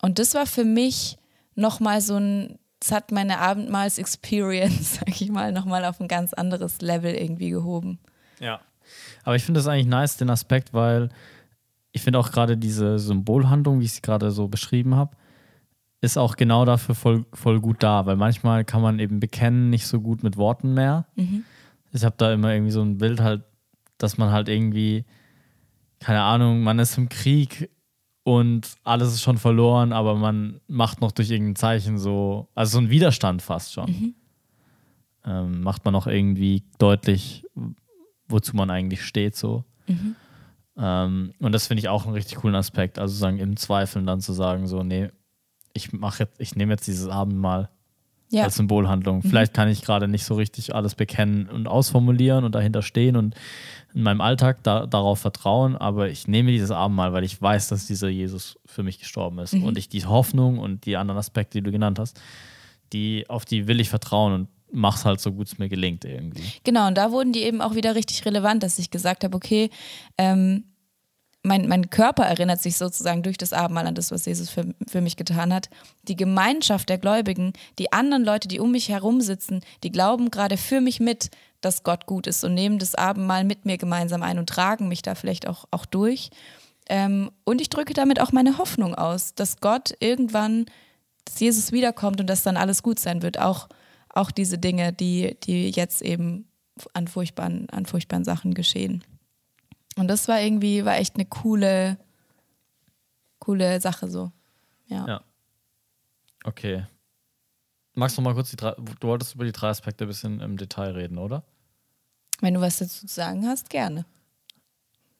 Und 0.01 0.17
das 0.17 0.33
war 0.33 0.45
für 0.45 0.63
mich 0.63 1.17
nochmal 1.55 1.99
so 1.99 2.15
ein, 2.15 2.57
das 2.79 2.93
hat 2.93 3.11
meine 3.11 3.39
Abendmahls-Experience, 3.39 4.95
sag 4.99 5.09
ich 5.21 5.29
mal, 5.29 5.51
nochmal 5.51 5.83
auf 5.83 5.99
ein 5.99 6.07
ganz 6.07 6.31
anderes 6.31 6.79
Level 6.79 7.13
irgendwie 7.13 7.49
gehoben. 7.49 7.99
Ja. 8.39 8.61
Aber 9.25 9.35
ich 9.35 9.43
finde 9.43 9.59
das 9.59 9.67
eigentlich 9.67 9.87
nice, 9.87 10.15
den 10.15 10.29
Aspekt, 10.29 10.73
weil 10.73 11.09
ich 11.91 12.01
finde 12.01 12.17
auch 12.17 12.31
gerade 12.31 12.55
diese 12.55 12.97
Symbolhandlung, 12.97 13.81
wie 13.81 13.85
ich 13.85 13.93
sie 13.93 14.01
gerade 14.01 14.31
so 14.31 14.47
beschrieben 14.47 14.95
habe, 14.95 15.17
ist 15.99 16.17
auch 16.17 16.37
genau 16.37 16.63
dafür 16.63 16.95
voll, 16.95 17.25
voll 17.33 17.59
gut 17.59 17.83
da, 17.83 18.05
weil 18.05 18.15
manchmal 18.15 18.63
kann 18.63 18.81
man 18.81 18.99
eben 18.99 19.19
bekennen 19.19 19.69
nicht 19.69 19.85
so 19.85 19.99
gut 19.99 20.23
mit 20.23 20.37
Worten 20.37 20.73
mehr. 20.73 21.07
Mhm 21.15 21.43
ich 21.93 22.03
habe 22.03 22.15
da 22.17 22.33
immer 22.33 22.53
irgendwie 22.53 22.71
so 22.71 22.81
ein 22.81 22.97
Bild 22.97 23.19
halt, 23.19 23.43
dass 23.97 24.17
man 24.17 24.31
halt 24.31 24.49
irgendwie, 24.49 25.05
keine 25.99 26.21
Ahnung, 26.21 26.61
man 26.61 26.79
ist 26.79 26.97
im 26.97 27.09
Krieg 27.09 27.69
und 28.23 28.75
alles 28.83 29.13
ist 29.13 29.21
schon 29.21 29.37
verloren, 29.37 29.93
aber 29.93 30.15
man 30.15 30.61
macht 30.67 31.01
noch 31.01 31.11
durch 31.11 31.29
irgendein 31.31 31.55
Zeichen 31.55 31.97
so, 31.97 32.47
also 32.55 32.73
so 32.73 32.77
ein 32.79 32.89
Widerstand 32.89 33.41
fast 33.41 33.73
schon. 33.73 33.89
Mhm. 33.89 34.15
Ähm, 35.23 35.61
macht 35.61 35.85
man 35.85 35.93
noch 35.93 36.07
irgendwie 36.07 36.63
deutlich, 36.79 37.45
wozu 38.27 38.55
man 38.55 38.69
eigentlich 38.69 39.03
steht 39.03 39.35
so. 39.35 39.63
Mhm. 39.87 40.15
Ähm, 40.77 41.33
und 41.39 41.51
das 41.51 41.67
finde 41.67 41.81
ich 41.81 41.89
auch 41.89 42.05
einen 42.05 42.13
richtig 42.13 42.37
coolen 42.37 42.55
Aspekt. 42.55 42.97
Also 42.97 43.15
sagen, 43.15 43.37
im 43.37 43.57
Zweifeln 43.57 44.05
dann 44.05 44.21
zu 44.21 44.33
sagen, 44.33 44.67
so, 44.67 44.83
nee, 44.83 45.09
ich 45.73 45.93
mache 45.93 46.23
jetzt, 46.23 46.39
ich 46.39 46.55
nehme 46.55 46.73
jetzt 46.73 46.87
dieses 46.87 47.07
Abendmahl 47.07 47.69
ja. 48.31 48.43
als 48.43 48.55
Symbolhandlung. 48.55 49.17
Mhm. 49.17 49.29
Vielleicht 49.29 49.53
kann 49.53 49.69
ich 49.69 49.81
gerade 49.81 50.07
nicht 50.07 50.25
so 50.25 50.35
richtig 50.35 50.73
alles 50.73 50.95
bekennen 50.95 51.47
und 51.47 51.67
ausformulieren 51.67 52.43
und 52.43 52.55
dahinter 52.55 52.81
stehen 52.81 53.15
und 53.15 53.35
in 53.93 54.03
meinem 54.03 54.21
Alltag 54.21 54.63
da, 54.63 54.87
darauf 54.87 55.19
vertrauen, 55.19 55.75
aber 55.75 56.09
ich 56.09 56.27
nehme 56.27 56.51
dieses 56.51 56.71
Abendmahl, 56.71 57.13
weil 57.13 57.25
ich 57.25 57.41
weiß, 57.41 57.67
dass 57.67 57.87
dieser 57.87 58.07
Jesus 58.07 58.57
für 58.65 58.83
mich 58.83 58.99
gestorben 58.99 59.39
ist 59.39 59.53
mhm. 59.53 59.65
und 59.65 59.77
ich 59.77 59.89
die 59.89 60.05
Hoffnung 60.05 60.59
und 60.59 60.85
die 60.85 60.97
anderen 60.97 61.19
Aspekte, 61.19 61.59
die 61.59 61.63
du 61.63 61.71
genannt 61.71 61.99
hast, 61.99 62.19
die 62.93 63.29
auf 63.29 63.45
die 63.45 63.67
will 63.67 63.79
ich 63.79 63.89
vertrauen 63.89 64.33
und 64.33 64.47
mach's 64.71 65.03
halt 65.03 65.19
so 65.19 65.33
gut 65.33 65.47
es 65.47 65.57
mir 65.57 65.67
gelingt 65.67 66.05
irgendwie. 66.05 66.43
Genau, 66.63 66.87
und 66.87 66.97
da 66.97 67.11
wurden 67.11 67.33
die 67.33 67.41
eben 67.41 67.61
auch 67.61 67.75
wieder 67.75 67.95
richtig 67.95 68.25
relevant, 68.25 68.63
dass 68.63 68.79
ich 68.79 68.89
gesagt 68.89 69.25
habe, 69.25 69.35
okay, 69.35 69.69
ähm, 70.17 70.63
mein, 71.43 71.67
mein 71.67 71.89
Körper 71.89 72.23
erinnert 72.23 72.61
sich 72.61 72.77
sozusagen 72.77 73.23
durch 73.23 73.37
das 73.37 73.53
Abendmahl 73.53 73.87
an 73.87 73.95
das, 73.95 74.11
was 74.11 74.25
Jesus 74.25 74.49
für, 74.49 74.73
für 74.87 75.01
mich 75.01 75.15
getan 75.15 75.53
hat. 75.53 75.69
Die 76.03 76.15
Gemeinschaft 76.15 76.89
der 76.89 76.99
Gläubigen, 76.99 77.53
die 77.79 77.91
anderen 77.91 78.23
Leute, 78.23 78.47
die 78.47 78.59
um 78.59 78.71
mich 78.71 78.89
herum 78.89 79.21
sitzen, 79.21 79.61
die 79.83 79.91
glauben 79.91 80.29
gerade 80.29 80.57
für 80.57 80.81
mich 80.81 80.99
mit, 80.99 81.31
dass 81.59 81.83
Gott 81.83 82.05
gut 82.05 82.27
ist 82.27 82.43
und 82.43 82.53
nehmen 82.53 82.79
das 82.79 82.95
Abendmahl 82.95 83.43
mit 83.43 83.65
mir 83.65 83.77
gemeinsam 83.77 84.21
ein 84.21 84.37
und 84.37 84.49
tragen 84.49 84.87
mich 84.87 85.01
da 85.01 85.15
vielleicht 85.15 85.47
auch, 85.47 85.65
auch 85.71 85.85
durch. 85.85 86.29
Ähm, 86.89 87.31
und 87.43 87.61
ich 87.61 87.69
drücke 87.69 87.93
damit 87.93 88.19
auch 88.19 88.31
meine 88.31 88.57
Hoffnung 88.57 88.93
aus, 88.93 89.33
dass 89.33 89.61
Gott 89.61 89.93
irgendwann, 89.99 90.65
dass 91.25 91.39
Jesus 91.39 91.71
wiederkommt 91.71 92.19
und 92.19 92.27
dass 92.27 92.43
dann 92.43 92.57
alles 92.57 92.83
gut 92.83 92.99
sein 92.99 93.21
wird. 93.23 93.39
Auch, 93.39 93.67
auch 94.09 94.29
diese 94.29 94.57
Dinge, 94.57 94.93
die, 94.93 95.37
die 95.43 95.69
jetzt 95.69 96.01
eben 96.01 96.47
an 96.93 97.07
furchtbaren, 97.07 97.69
an 97.69 97.85
furchtbaren 97.85 98.23
Sachen 98.23 98.53
geschehen. 98.53 99.03
Und 99.97 100.07
das 100.07 100.27
war 100.27 100.39
irgendwie, 100.39 100.85
war 100.85 100.97
echt 100.97 101.15
eine 101.15 101.25
coole, 101.25 101.97
coole 103.39 103.81
Sache 103.81 104.09
so. 104.09 104.31
Ja. 104.87 105.07
ja. 105.07 105.21
Okay. 106.43 106.85
Magst 107.93 108.17
du 108.17 108.21
mal 108.21 108.33
kurz 108.33 108.51
die 108.51 108.55
drei, 108.55 108.71
du 108.71 109.07
wolltest 109.07 109.35
über 109.35 109.43
die 109.43 109.51
drei 109.51 109.69
Aspekte 109.69 110.05
ein 110.05 110.07
bisschen 110.07 110.39
im 110.39 110.57
Detail 110.57 110.91
reden, 110.91 111.17
oder? 111.17 111.43
Wenn 112.39 112.53
du 112.53 112.61
was 112.61 112.79
dazu 112.79 113.05
zu 113.05 113.13
sagen 113.13 113.45
hast, 113.45 113.69
gerne. 113.69 114.05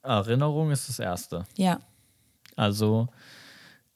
Erinnerung 0.01 0.71
ist 0.71 0.89
das 0.89 0.99
Erste. 0.99 1.45
Ja. 1.57 1.79
Also 2.55 3.09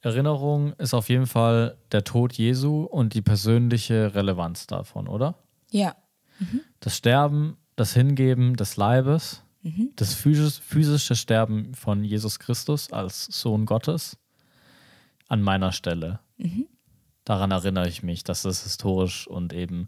Erinnerung 0.02 0.74
ist 0.74 0.94
auf 0.94 1.10
jeden 1.10 1.26
Fall 1.26 1.78
der 1.92 2.04
Tod 2.04 2.34
Jesu 2.34 2.84
und 2.84 3.14
die 3.14 3.22
persönliche 3.22 4.14
Relevanz 4.14 4.68
davon, 4.68 5.08
oder? 5.08 5.36
Ja. 5.72 5.96
Mhm. 6.40 6.62
Das 6.80 6.96
Sterben, 6.96 7.58
das 7.76 7.94
Hingeben 7.94 8.56
des 8.56 8.78
Leibes 8.78 9.42
Mhm. 9.66 9.94
Das 9.96 10.14
physische 10.14 11.16
Sterben 11.16 11.74
von 11.74 12.04
Jesus 12.04 12.38
Christus 12.38 12.94
als 12.94 13.26
Sohn 13.26 13.66
Gottes 13.66 14.16
an 15.28 15.42
meiner 15.42 15.72
Stelle. 15.72 16.20
Mhm. 16.38 16.68
Daran 17.24 17.50
erinnere 17.50 17.88
ich 17.88 18.04
mich, 18.04 18.24
dass 18.24 18.44
das 18.44 18.62
historisch 18.62 19.28
und 19.28 19.54
eben 19.54 19.88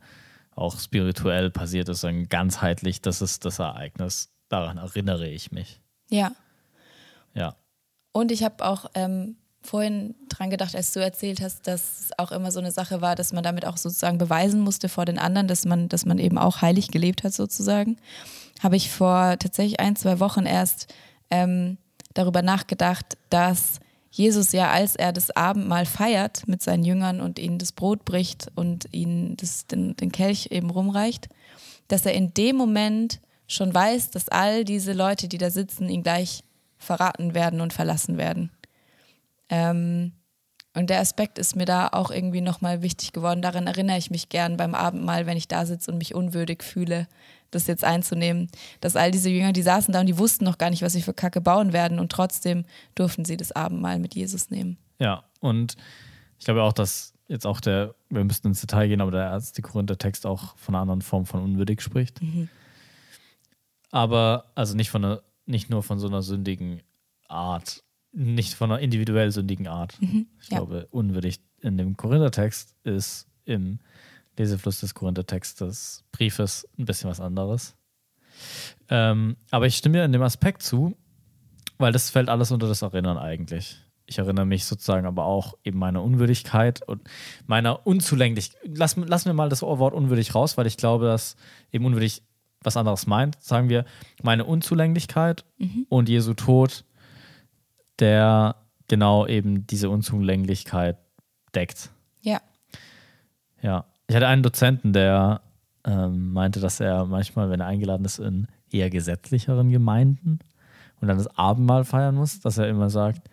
auch 0.55 0.79
spirituell 0.79 1.51
passiert 1.51 1.89
ist, 1.89 2.03
und 2.03 2.27
ganzheitlich, 2.27 3.01
das 3.01 3.21
ist 3.21 3.45
das 3.45 3.59
Ereignis. 3.59 4.29
Daran 4.49 4.77
erinnere 4.77 5.27
ich 5.27 5.51
mich. 5.51 5.79
Ja. 6.09 6.31
Ja. 7.35 7.55
Und 8.13 8.31
ich 8.31 8.41
habe 8.43 8.65
auch 8.65 8.89
ähm, 8.95 9.35
vorhin 9.61 10.15
dran 10.27 10.49
gedacht, 10.49 10.75
als 10.75 10.91
du 10.91 11.01
erzählt 11.01 11.39
hast, 11.39 11.67
dass 11.67 11.99
es 11.99 12.17
auch 12.17 12.31
immer 12.31 12.51
so 12.51 12.59
eine 12.59 12.71
Sache 12.71 13.01
war, 13.01 13.13
dass 13.13 13.31
man 13.31 13.43
damit 13.43 13.67
auch 13.67 13.77
sozusagen 13.77 14.17
beweisen 14.17 14.61
musste 14.61 14.89
vor 14.89 15.05
den 15.05 15.19
anderen, 15.19 15.47
dass 15.47 15.65
man, 15.65 15.87
dass 15.87 16.05
man 16.05 16.17
eben 16.17 16.39
auch 16.39 16.63
heilig 16.63 16.87
gelebt 16.87 17.23
hat, 17.23 17.33
sozusagen 17.33 17.97
habe 18.61 18.75
ich 18.75 18.91
vor 18.91 19.37
tatsächlich 19.39 19.79
ein, 19.79 19.95
zwei 19.95 20.19
Wochen 20.19 20.45
erst 20.45 20.93
ähm, 21.29 21.77
darüber 22.13 22.41
nachgedacht, 22.41 23.17
dass 23.29 23.79
Jesus 24.09 24.51
ja, 24.51 24.71
als 24.71 24.95
er 24.95 25.13
das 25.13 25.29
Abendmahl 25.31 25.85
feiert 25.85 26.47
mit 26.47 26.61
seinen 26.61 26.83
Jüngern 26.83 27.21
und 27.21 27.37
ihnen 27.37 27.59
das 27.59 27.71
Brot 27.71 28.03
bricht 28.05 28.47
und 28.55 28.91
ihnen 28.91 29.37
das, 29.37 29.67
den, 29.67 29.95
den 29.95 30.11
Kelch 30.11 30.47
eben 30.49 30.69
rumreicht, 30.69 31.29
dass 31.87 32.05
er 32.05 32.13
in 32.13 32.33
dem 32.33 32.55
Moment 32.55 33.19
schon 33.47 33.73
weiß, 33.73 34.11
dass 34.11 34.29
all 34.29 34.65
diese 34.65 34.93
Leute, 34.93 35.27
die 35.27 35.37
da 35.37 35.49
sitzen, 35.49 35.89
ihn 35.89 36.03
gleich 36.03 36.43
verraten 36.77 37.33
werden 37.33 37.61
und 37.61 37.73
verlassen 37.73 38.17
werden. 38.17 38.51
Ähm, 39.49 40.13
und 40.73 40.89
der 40.89 40.99
Aspekt 40.99 41.39
ist 41.39 41.55
mir 41.55 41.65
da 41.65 41.87
auch 41.91 42.11
irgendwie 42.11 42.41
nochmal 42.41 42.81
wichtig 42.81 43.11
geworden. 43.11 43.41
Daran 43.41 43.67
erinnere 43.67 43.97
ich 43.97 44.11
mich 44.11 44.29
gern 44.29 44.57
beim 44.57 44.75
Abendmahl, 44.75 45.25
wenn 45.25 45.37
ich 45.37 45.47
da 45.47 45.65
sitze 45.65 45.91
und 45.91 45.97
mich 45.97 46.13
unwürdig 46.13 46.63
fühle, 46.63 47.07
das 47.51 47.67
jetzt 47.67 47.83
einzunehmen. 47.83 48.49
Dass 48.81 48.95
all 48.95 49.11
diese 49.11 49.29
Jünger, 49.29 49.53
die 49.53 49.61
saßen 49.61 49.93
da 49.93 50.01
und 50.01 50.07
die 50.07 50.17
wussten 50.17 50.45
noch 50.45 50.57
gar 50.57 50.69
nicht, 50.69 50.81
was 50.81 50.93
sie 50.93 51.01
für 51.01 51.13
Kacke 51.13 51.41
bauen 51.41 51.73
werden 51.73 51.99
und 51.99 52.11
trotzdem 52.11 52.65
durften 52.95 53.25
sie 53.25 53.37
das 53.37 53.51
Abendmahl 53.51 53.99
mit 53.99 54.15
Jesus 54.15 54.49
nehmen. 54.49 54.77
Ja, 54.99 55.23
und 55.39 55.75
ich 56.39 56.45
glaube 56.45 56.63
auch, 56.63 56.73
dass 56.73 57.13
jetzt 57.27 57.45
auch 57.45 57.59
der, 57.59 57.95
wir 58.09 58.23
müssten 58.23 58.47
ins 58.47 58.61
Detail 58.61 58.87
gehen, 58.87 59.01
aber 59.01 59.11
der 59.11 59.23
erste 59.23 59.61
Text 59.97 60.25
auch 60.25 60.55
von 60.57 60.75
einer 60.75 60.81
anderen 60.81 61.01
Form 61.01 61.25
von 61.25 61.41
unwürdig 61.41 61.81
spricht. 61.81 62.21
Mhm. 62.21 62.49
Aber, 63.91 64.45
also 64.55 64.75
nicht 64.75 64.89
von 64.89 65.03
einer, 65.03 65.21
nicht 65.45 65.69
nur 65.69 65.83
von 65.83 65.99
so 65.99 66.07
einer 66.07 66.21
sündigen 66.21 66.81
Art, 67.27 67.83
nicht 68.11 68.53
von 68.53 68.71
einer 68.71 68.81
individuell 68.81 69.31
sündigen 69.31 69.67
Art. 69.67 69.97
ich 70.01 70.13
Mhm. 70.13 70.27
ja. 70.49 70.57
glaube, 70.57 70.87
unwürdig 70.91 71.39
in 71.61 71.77
dem 71.77 71.97
Korinthertext 71.97 72.75
ist 72.83 73.27
im 73.45 73.79
Lesefluss 74.37 74.79
des 74.79 74.93
Korinthertextes 74.93 76.03
Briefes 76.11 76.67
ein 76.77 76.85
bisschen 76.85 77.09
was 77.09 77.19
anderes. 77.19 77.75
Ähm, 78.89 79.35
aber 79.51 79.65
ich 79.65 79.75
stimme 79.75 79.97
dir 79.97 80.05
in 80.05 80.11
dem 80.11 80.21
Aspekt 80.21 80.61
zu, 80.61 80.95
weil 81.77 81.91
das 81.91 82.09
fällt 82.09 82.29
alles 82.29 82.51
unter 82.51 82.67
das 82.67 82.81
Erinnern 82.81 83.17
eigentlich. 83.17 83.77
Ich 84.05 84.19
erinnere 84.19 84.45
mich 84.45 84.65
sozusagen 84.65 85.05
aber 85.05 85.25
auch 85.25 85.55
eben 85.63 85.79
meiner 85.79 86.01
Unwürdigkeit 86.01 86.81
und 86.87 87.01
meiner 87.45 87.85
Unzulänglichkeit. 87.85 88.61
Lass, 88.63 88.95
lassen 88.95 89.25
wir 89.25 89.33
mal 89.33 89.49
das 89.49 89.61
Wort 89.61 89.93
unwürdig 89.93 90.33
raus, 90.33 90.57
weil 90.57 90.65
ich 90.65 90.77
glaube, 90.77 91.05
dass 91.05 91.35
eben 91.71 91.85
unwürdig 91.85 92.23
was 92.61 92.77
anderes 92.77 93.05
meint. 93.05 93.41
Sagen 93.41 93.69
wir 93.69 93.85
meine 94.23 94.45
Unzulänglichkeit 94.45 95.43
und 95.89 96.09
Jesu 96.09 96.33
Tod, 96.33 96.85
der 97.99 98.55
genau 98.87 99.27
eben 99.27 99.67
diese 99.67 99.89
Unzulänglichkeit 99.89 100.97
deckt. 101.53 101.89
Ja. 102.21 102.41
Ja. 103.61 103.85
Ich 104.07 104.15
hatte 104.15 104.27
einen 104.27 104.43
Dozenten, 104.43 104.93
der 104.93 105.41
ähm, 105.85 106.31
meinte, 106.31 106.59
dass 106.59 106.79
er 106.79 107.05
manchmal, 107.05 107.49
wenn 107.49 107.59
er 107.59 107.67
eingeladen 107.67 108.05
ist 108.05 108.19
in 108.19 108.47
eher 108.71 108.89
gesetzlicheren 108.89 109.69
Gemeinden 109.69 110.39
und 110.99 111.07
dann 111.07 111.17
das 111.17 111.37
Abendmahl 111.37 111.83
feiern 111.83 112.15
muss, 112.15 112.39
dass 112.39 112.57
er 112.57 112.67
immer 112.67 112.89
sagt, 112.89 113.29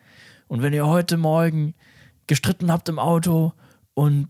und 0.48 0.62
wenn 0.62 0.72
ihr 0.72 0.86
heute 0.86 1.16
Morgen 1.16 1.74
gestritten 2.26 2.70
habt 2.70 2.88
im 2.88 2.98
Auto 2.98 3.52
und 3.94 4.28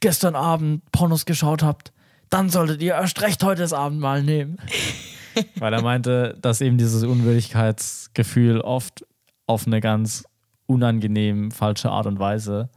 gestern 0.00 0.34
Abend 0.34 0.90
Pornos 0.92 1.26
geschaut 1.26 1.62
habt, 1.62 1.92
dann 2.30 2.48
solltet 2.48 2.80
ihr 2.82 2.94
erst 2.94 3.20
recht 3.22 3.42
heute 3.42 3.62
das 3.62 3.72
Abendmahl 3.72 4.22
nehmen. 4.22 4.58
Weil 5.56 5.72
er 5.72 5.82
meinte, 5.82 6.36
dass 6.40 6.60
eben 6.60 6.78
dieses 6.78 7.04
Unwürdigkeitsgefühl 7.04 8.60
oft 8.60 9.06
auf 9.46 9.66
eine 9.66 9.80
ganz 9.80 10.24
unangenehm 10.66 11.50
falsche 11.50 11.90
Art 11.90 12.06
und 12.06 12.18
Weise 12.18 12.68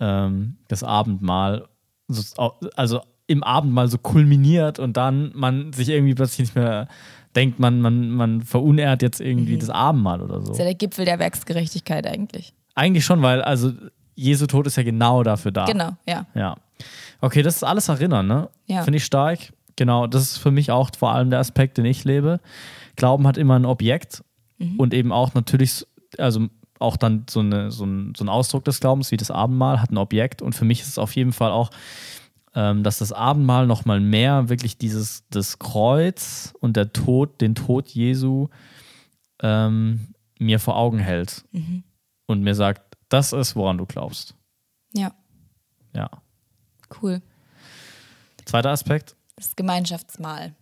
ähm, 0.00 0.56
das 0.68 0.82
Abendmahl, 0.82 1.68
also 2.76 3.00
im 3.26 3.42
Abendmahl 3.42 3.88
so 3.88 3.98
kulminiert 3.98 4.78
und 4.78 4.96
dann 4.96 5.32
man 5.34 5.72
sich 5.72 5.88
irgendwie 5.88 6.14
plötzlich 6.14 6.40
nicht 6.40 6.54
mehr 6.54 6.88
denkt, 7.34 7.58
man, 7.58 7.80
man, 7.80 8.10
man 8.10 8.42
verunehrt 8.42 9.02
jetzt 9.02 9.20
irgendwie 9.20 9.56
das 9.56 9.70
Abendmahl 9.70 10.20
oder 10.20 10.40
so. 10.40 10.48
Das 10.48 10.50
ist 10.50 10.58
ja 10.58 10.64
der 10.64 10.74
Gipfel 10.74 11.04
der 11.04 11.18
Werksgerechtigkeit 11.18 12.06
eigentlich. 12.06 12.52
Eigentlich 12.74 13.04
schon, 13.04 13.22
weil 13.22 13.42
also 13.42 13.72
Jesu 14.14 14.46
Tod 14.46 14.66
ist 14.66 14.76
ja 14.76 14.82
genau 14.82 15.22
dafür 15.22 15.50
da. 15.50 15.64
Genau, 15.64 15.90
ja. 16.06 16.26
Ja. 16.34 16.56
Okay, 17.20 17.42
das 17.42 17.56
ist 17.56 17.64
alles 17.64 17.88
Erinnern, 17.88 18.26
ne? 18.26 18.48
Ja. 18.66 18.82
Finde 18.82 18.98
ich 18.98 19.04
stark. 19.04 19.38
Genau, 19.76 20.06
das 20.06 20.22
ist 20.22 20.38
für 20.38 20.50
mich 20.50 20.70
auch 20.70 20.90
vor 20.98 21.12
allem 21.12 21.30
der 21.30 21.38
Aspekt, 21.38 21.78
den 21.78 21.86
ich 21.86 22.04
lebe. 22.04 22.40
Glauben 22.96 23.26
hat 23.26 23.38
immer 23.38 23.58
ein 23.58 23.64
Objekt 23.64 24.22
und 24.76 24.94
eben 24.94 25.12
auch 25.12 25.34
natürlich, 25.34 25.86
also 26.18 26.48
auch 26.82 26.96
dann 26.96 27.24
so, 27.30 27.40
eine, 27.40 27.70
so, 27.70 27.84
ein, 27.84 28.14
so 28.16 28.24
ein 28.24 28.28
Ausdruck 28.28 28.64
des 28.64 28.80
Glaubens 28.80 29.10
wie 29.10 29.16
das 29.16 29.30
Abendmahl 29.30 29.80
hat 29.80 29.90
ein 29.90 29.98
Objekt 29.98 30.42
und 30.42 30.54
für 30.54 30.64
mich 30.64 30.80
ist 30.82 30.88
es 30.88 30.98
auf 30.98 31.14
jeden 31.16 31.32
Fall 31.32 31.50
auch, 31.50 31.70
ähm, 32.54 32.82
dass 32.82 32.98
das 32.98 33.12
Abendmahl 33.12 33.66
nochmal 33.66 34.00
mehr 34.00 34.48
wirklich 34.48 34.76
dieses 34.76 35.24
das 35.30 35.58
Kreuz 35.58 36.52
und 36.60 36.76
der 36.76 36.92
Tod, 36.92 37.40
den 37.40 37.54
Tod 37.54 37.88
Jesu 37.88 38.48
ähm, 39.40 40.08
mir 40.38 40.58
vor 40.58 40.76
Augen 40.76 40.98
hält 40.98 41.44
und 42.26 42.42
mir 42.42 42.54
sagt, 42.54 42.96
das 43.08 43.32
ist, 43.32 43.56
woran 43.56 43.78
du 43.78 43.86
glaubst. 43.86 44.34
Ja, 44.94 45.12
Ja. 45.94 46.10
cool. 47.02 47.22
Zweiter 48.44 48.70
Aspekt, 48.70 49.14
Das 49.36 49.54
Gemeinschaftsmahl. 49.56 50.54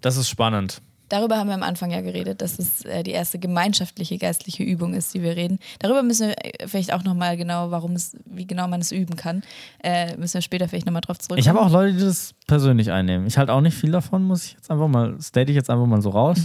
das 0.00 0.16
ist 0.16 0.28
spannend. 0.28 0.80
Darüber 1.10 1.36
haben 1.36 1.48
wir 1.48 1.54
am 1.54 1.64
Anfang 1.64 1.90
ja 1.90 2.00
geredet, 2.00 2.40
dass 2.40 2.58
es 2.58 2.84
äh, 2.84 3.02
die 3.02 3.10
erste 3.10 3.38
gemeinschaftliche 3.38 4.16
geistliche 4.16 4.62
Übung 4.62 4.94
ist, 4.94 5.12
die 5.12 5.22
wir 5.22 5.36
reden. 5.36 5.58
Darüber 5.80 6.02
müssen 6.02 6.28
wir 6.28 6.36
äh, 6.38 6.68
vielleicht 6.68 6.92
auch 6.92 7.02
nochmal 7.02 7.36
genau, 7.36 7.70
warum 7.72 7.92
es, 7.92 8.16
wie 8.24 8.46
genau 8.46 8.68
man 8.68 8.80
es 8.80 8.92
üben 8.92 9.16
kann, 9.16 9.42
äh, 9.82 10.16
müssen 10.16 10.34
wir 10.34 10.42
später 10.42 10.68
vielleicht 10.68 10.86
nochmal 10.86 11.02
drauf 11.02 11.18
zurückkommen. 11.18 11.40
Ich 11.40 11.48
habe 11.48 11.60
auch 11.60 11.70
Leute, 11.70 11.94
die 11.94 12.04
das 12.04 12.34
persönlich 12.46 12.92
einnehmen. 12.92 13.26
Ich 13.26 13.36
halte 13.38 13.52
auch 13.52 13.60
nicht 13.60 13.76
viel 13.76 13.90
davon, 13.90 14.22
muss 14.22 14.44
ich 14.44 14.52
jetzt 14.52 14.70
einfach 14.70 14.88
mal, 14.88 15.20
state 15.20 15.50
ich 15.50 15.56
jetzt 15.56 15.68
einfach 15.68 15.86
mal 15.86 16.00
so 16.00 16.10
raus. 16.10 16.38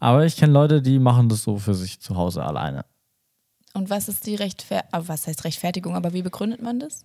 Aber 0.00 0.24
ich 0.24 0.36
kenne 0.36 0.52
Leute, 0.52 0.82
die 0.82 0.98
machen 0.98 1.28
das 1.28 1.42
so 1.42 1.58
für 1.58 1.74
sich 1.74 2.00
zu 2.00 2.16
Hause 2.16 2.42
alleine. 2.42 2.84
Und 3.74 3.90
was 3.90 4.08
ist 4.08 4.26
die 4.26 4.34
Rechtfertigung, 4.34 5.08
was 5.08 5.26
heißt 5.26 5.44
Rechtfertigung, 5.44 5.94
aber 5.94 6.12
wie 6.12 6.22
begründet 6.22 6.62
man 6.62 6.80
das? 6.80 7.04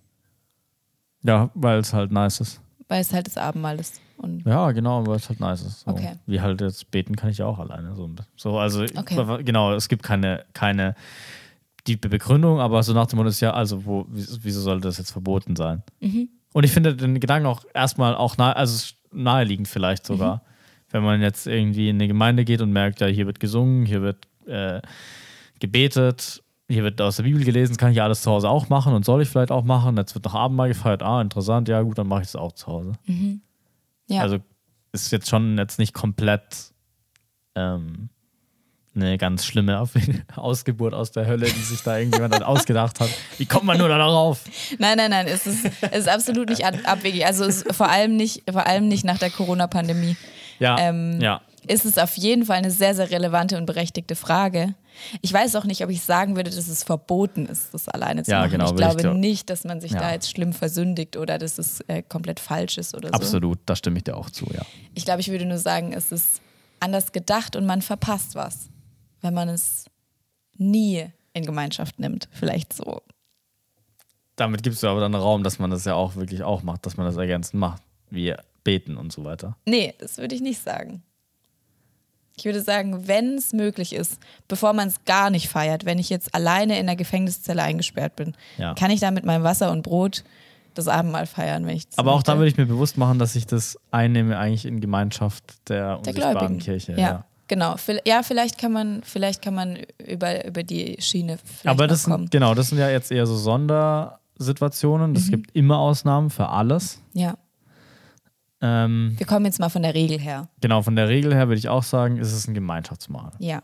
Ja, 1.22 1.50
weil 1.54 1.78
es 1.78 1.92
halt 1.92 2.10
nice 2.10 2.40
ist. 2.40 2.60
Weil 2.88 3.00
es 3.02 3.12
halt 3.12 3.26
das 3.26 3.36
Abendmahl 3.36 3.78
ist. 3.78 4.00
Und 4.16 4.44
Ja, 4.46 4.72
genau, 4.72 5.06
weil 5.06 5.16
es 5.16 5.28
halt 5.28 5.40
nice 5.40 5.62
ist. 5.62 5.80
So. 5.80 5.90
Okay. 5.90 6.14
Wie 6.26 6.40
halt 6.40 6.60
jetzt 6.60 6.90
beten 6.90 7.14
kann 7.16 7.30
ich 7.30 7.38
ja 7.38 7.46
auch 7.46 7.58
alleine. 7.58 7.94
So, 7.94 8.10
so 8.36 8.58
also 8.58 8.82
Okay. 8.82 9.44
genau, 9.44 9.74
es 9.74 9.88
gibt 9.88 10.02
keine, 10.02 10.44
keine 10.54 10.94
tiefe 11.84 12.08
Begründung, 12.08 12.60
aber 12.60 12.82
so 12.82 12.92
nach 12.92 13.06
dem 13.06 13.18
Motto 13.18 13.28
ist 13.28 13.40
ja, 13.40 13.52
also 13.52 13.84
wo, 13.84 14.06
wieso 14.08 14.60
sollte 14.60 14.88
das 14.88 14.98
jetzt 14.98 15.12
verboten 15.12 15.54
sein? 15.56 15.82
Und 16.52 16.64
ich 16.64 16.72
finde 16.72 16.94
den 16.96 17.20
Gedanken 17.20 17.46
auch 17.46 17.62
erstmal 17.74 18.14
auch 18.14 18.36
nahe, 18.36 18.56
also 18.56 18.94
naheliegend 19.12 19.68
vielleicht 19.68 20.04
sogar, 20.06 20.42
wenn 20.90 21.02
man 21.02 21.20
jetzt 21.22 21.46
irgendwie 21.46 21.88
in 21.88 21.96
eine 21.96 22.08
Gemeinde 22.08 22.44
geht 22.44 22.60
und 22.60 22.72
merkt, 22.72 23.00
ja, 23.00 23.06
hier 23.06 23.26
wird 23.26 23.40
gesungen, 23.40 23.86
hier 23.86 24.02
wird 24.02 24.26
äh, 24.46 24.80
gebetet, 25.60 26.42
hier 26.68 26.84
wird 26.84 27.00
aus 27.00 27.16
der 27.16 27.22
Bibel 27.22 27.42
gelesen, 27.44 27.76
kann 27.76 27.90
ich 27.90 27.96
ja 27.96 28.04
alles 28.04 28.22
zu 28.22 28.30
Hause 28.30 28.48
auch 28.50 28.68
machen 28.68 28.92
und 28.92 29.04
soll 29.04 29.22
ich 29.22 29.28
vielleicht 29.28 29.50
auch 29.50 29.64
machen. 29.64 29.96
Jetzt 29.96 30.14
wird 30.14 30.24
noch 30.26 30.34
Abendmahl 30.34 30.68
gefeiert, 30.68 31.02
ah, 31.02 31.20
interessant, 31.22 31.68
ja 31.68 31.80
gut, 31.82 31.96
dann 31.98 32.06
mache 32.08 32.20
ich 32.22 32.26
das 32.28 32.36
auch 32.36 32.52
zu 32.52 32.66
Hause. 32.66 32.92
ja, 34.06 34.20
Also 34.20 34.38
ist 34.92 35.10
jetzt 35.12 35.28
schon 35.28 35.56
jetzt 35.58 35.78
nicht 35.78 35.94
komplett 35.94 36.72
ähm, 37.54 38.08
eine 38.94 39.16
ganz 39.18 39.44
schlimme 39.46 39.80
Ausgeburt 40.36 40.92
aus 40.94 41.12
der 41.12 41.26
Hölle, 41.26 41.46
die 41.46 41.60
sich 41.62 41.82
da 41.82 41.98
irgendjemand 41.98 42.34
dann 42.34 42.42
ausgedacht 42.42 43.00
hat. 43.00 43.10
Wie 43.38 43.46
kommt 43.46 43.64
man 43.64 43.78
nur 43.78 43.88
da 43.88 43.98
darauf? 43.98 44.44
nein, 44.78 44.96
nein, 44.96 45.10
nein, 45.10 45.26
es 45.26 45.46
ist, 45.46 45.64
es 45.82 45.98
ist 46.00 46.08
absolut 46.08 46.48
nicht 46.48 46.64
ab- 46.64 46.74
abwegig. 46.84 47.24
Also 47.24 47.44
es 47.44 47.64
vor 47.70 47.88
allem 47.88 48.16
nicht, 48.16 48.42
vor 48.50 48.66
allem 48.66 48.88
nicht 48.88 49.04
nach 49.04 49.18
der 49.18 49.30
Corona-Pandemie. 49.30 50.16
Ja, 50.58 50.76
Ähm, 50.80 51.20
ja. 51.20 51.40
ist 51.66 51.84
es 51.84 51.96
auf 51.98 52.16
jeden 52.16 52.44
Fall 52.44 52.56
eine 52.56 52.70
sehr, 52.72 52.94
sehr 52.94 53.10
relevante 53.10 53.56
und 53.56 53.66
berechtigte 53.66 54.16
Frage. 54.16 54.74
Ich 55.22 55.32
weiß 55.32 55.56
auch 55.56 55.64
nicht, 55.64 55.82
ob 55.84 55.90
ich 55.90 56.02
sagen 56.02 56.36
würde, 56.36 56.50
dass 56.50 56.68
es 56.68 56.82
verboten 56.84 57.46
ist, 57.46 57.72
das 57.74 57.88
alleine 57.88 58.22
zu 58.24 58.30
Ja, 58.30 58.40
machen. 58.40 58.50
genau, 58.52 58.64
ich 58.66 58.70
würde 58.72 58.82
ich 58.82 58.88
glaube 58.88 59.02
glaub- 59.02 59.16
nicht, 59.16 59.50
dass 59.50 59.64
man 59.64 59.80
sich 59.80 59.92
Ja. 59.92 60.00
da 60.00 60.12
jetzt 60.12 60.30
schlimm 60.30 60.52
versündigt 60.52 61.16
oder 61.16 61.38
dass 61.38 61.58
es 61.58 61.80
äh, 61.88 62.02
komplett 62.02 62.40
falsch 62.40 62.78
ist 62.78 62.94
oder 62.94 63.08
so. 63.08 63.14
Absolut, 63.14 63.58
da 63.66 63.76
stimme 63.76 63.98
ich 63.98 64.04
dir 64.04 64.16
auch 64.16 64.30
zu, 64.30 64.46
ja. 64.52 64.62
Ich 64.94 65.04
glaube, 65.04 65.20
ich 65.20 65.28
würde 65.30 65.44
nur 65.46 65.58
sagen, 65.58 65.92
es 65.92 66.12
ist 66.12 66.40
anders 66.80 67.12
gedacht 67.12 67.56
und 67.56 67.66
man 67.66 67.82
verpasst 67.82 68.34
was, 68.34 68.68
wenn 69.20 69.34
man 69.34 69.48
es 69.48 69.86
nie 70.56 71.06
in 71.32 71.44
Gemeinschaft 71.44 71.98
nimmt. 71.98 72.28
Vielleicht 72.32 72.72
so. 72.72 73.02
Damit 74.36 74.62
gibst 74.62 74.82
du 74.82 74.86
aber 74.88 75.00
dann 75.00 75.14
Raum, 75.14 75.42
dass 75.42 75.58
man 75.58 75.70
das 75.70 75.84
ja 75.84 75.94
auch 75.94 76.14
wirklich 76.16 76.42
auch 76.42 76.62
macht, 76.62 76.86
dass 76.86 76.96
man 76.96 77.06
das 77.06 77.16
ergänzend 77.16 77.60
macht, 77.60 77.82
wie 78.10 78.34
beten 78.64 78.96
und 78.96 79.12
so 79.12 79.24
weiter. 79.24 79.56
Nee, 79.66 79.94
das 79.98 80.18
würde 80.18 80.34
ich 80.34 80.40
nicht 80.40 80.62
sagen. 80.62 81.02
Ich 82.38 82.44
würde 82.44 82.62
sagen, 82.62 83.06
wenn 83.08 83.34
es 83.34 83.52
möglich 83.52 83.92
ist, 83.94 84.18
bevor 84.48 84.72
man 84.72 84.88
es 84.88 85.04
gar 85.04 85.30
nicht 85.30 85.48
feiert, 85.48 85.84
wenn 85.84 85.98
ich 85.98 86.08
jetzt 86.08 86.34
alleine 86.34 86.78
in 86.78 86.86
der 86.86 86.96
Gefängniszelle 86.96 87.62
eingesperrt 87.62 88.16
bin, 88.16 88.34
Ja. 88.56 88.74
kann 88.74 88.90
ich 88.90 89.00
da 89.00 89.10
mit 89.10 89.24
meinem 89.24 89.42
Wasser 89.44 89.70
und 89.72 89.82
Brot 89.82 90.24
das 90.74 90.86
Abendmahl 90.86 91.26
feiern, 91.26 91.66
wenn 91.66 91.76
ich 91.76 91.84
Aber 91.96 92.12
auch 92.12 92.22
da 92.22 92.32
möchte. 92.32 92.38
würde 92.40 92.50
ich 92.50 92.56
mir 92.58 92.66
bewusst 92.66 92.96
machen, 92.98 93.18
dass 93.18 93.34
ich 93.34 93.46
das 93.46 93.76
einnehme 93.90 94.38
eigentlich 94.38 94.64
in 94.64 94.80
Gemeinschaft 94.80 95.44
der, 95.68 95.88
der 95.88 95.98
unsichtbaren 95.98 96.36
Gläubigen. 96.38 96.58
Kirche. 96.60 96.92
Ja, 96.96 97.24
genau. 97.48 97.74
Vil- 97.74 98.00
Ja, 98.06 98.22
vielleicht 98.22 98.58
kann 98.58 98.72
man, 98.72 99.02
vielleicht 99.02 99.42
kann 99.42 99.54
man 99.54 99.78
über, 100.06 100.44
über 100.46 100.62
die 100.62 100.96
Schiene 101.00 101.38
Aber 101.64 101.88
das 101.88 102.04
sind, 102.04 102.30
genau, 102.30 102.54
das 102.54 102.68
sind 102.68 102.78
ja 102.78 102.88
jetzt 102.90 103.10
eher 103.10 103.26
so 103.26 103.34
Sondersituationen. 103.36 105.10
Mhm. 105.10 105.16
Es 105.16 105.28
gibt 105.30 105.54
immer 105.56 105.78
Ausnahmen 105.78 106.30
für 106.30 106.48
alles. 106.48 107.00
Ja, 107.12 107.34
Ähm, 108.60 109.14
wir 109.16 109.26
kommen 109.26 109.44
jetzt 109.46 109.60
mal 109.60 109.68
von 109.68 109.82
der 109.82 109.94
Regel 109.94 110.18
her. 110.18 110.48
genau, 110.60 110.82
von 110.82 110.96
der 110.96 111.08
Regel 111.08 111.34
her 111.34 111.48
würde 111.48 111.58
ich 111.58 111.68
auch 111.68 111.82
sagen, 111.84 112.18
ist 112.18 112.32
es 112.32 112.48
ein 112.48 112.54
Gemeinschaftsmahl. 112.54 113.32
Ja. 113.38 113.62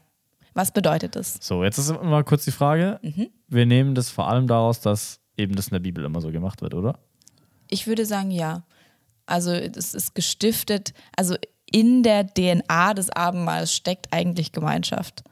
Was 0.54 0.70
bedeutet 0.70 1.16
das? 1.16 1.38
So, 1.40 1.64
jetzt 1.64 1.78
ist 1.78 1.90
mal 2.00 2.22
kurz 2.22 2.44
die 2.44 2.52
Frage. 2.52 3.00
Mhm. 3.02 3.28
Wir 3.48 3.66
nehmen 3.66 3.94
das 3.96 4.10
vor 4.10 4.28
allem 4.28 4.46
daraus, 4.46 4.80
dass 4.80 5.20
eben 5.36 5.56
das 5.56 5.68
in 5.68 5.72
der 5.72 5.80
Bibel 5.80 6.04
immer 6.04 6.20
so 6.20 6.30
gemacht 6.30 6.62
wird, 6.62 6.74
oder? 6.74 6.98
Ich 7.68 7.86
würde 7.88 8.06
sagen, 8.06 8.30
ja. 8.30 8.64
Also 9.26 9.52
es 9.52 9.94
ist 9.94 10.14
gestiftet, 10.14 10.94
also 11.16 11.34
in 11.70 12.02
der 12.04 12.26
DNA 12.26 12.94
des 12.94 13.10
Abendmahls 13.10 13.74
steckt 13.74 14.12
eigentlich 14.12 14.52
Gemeinschaft. 14.52 15.24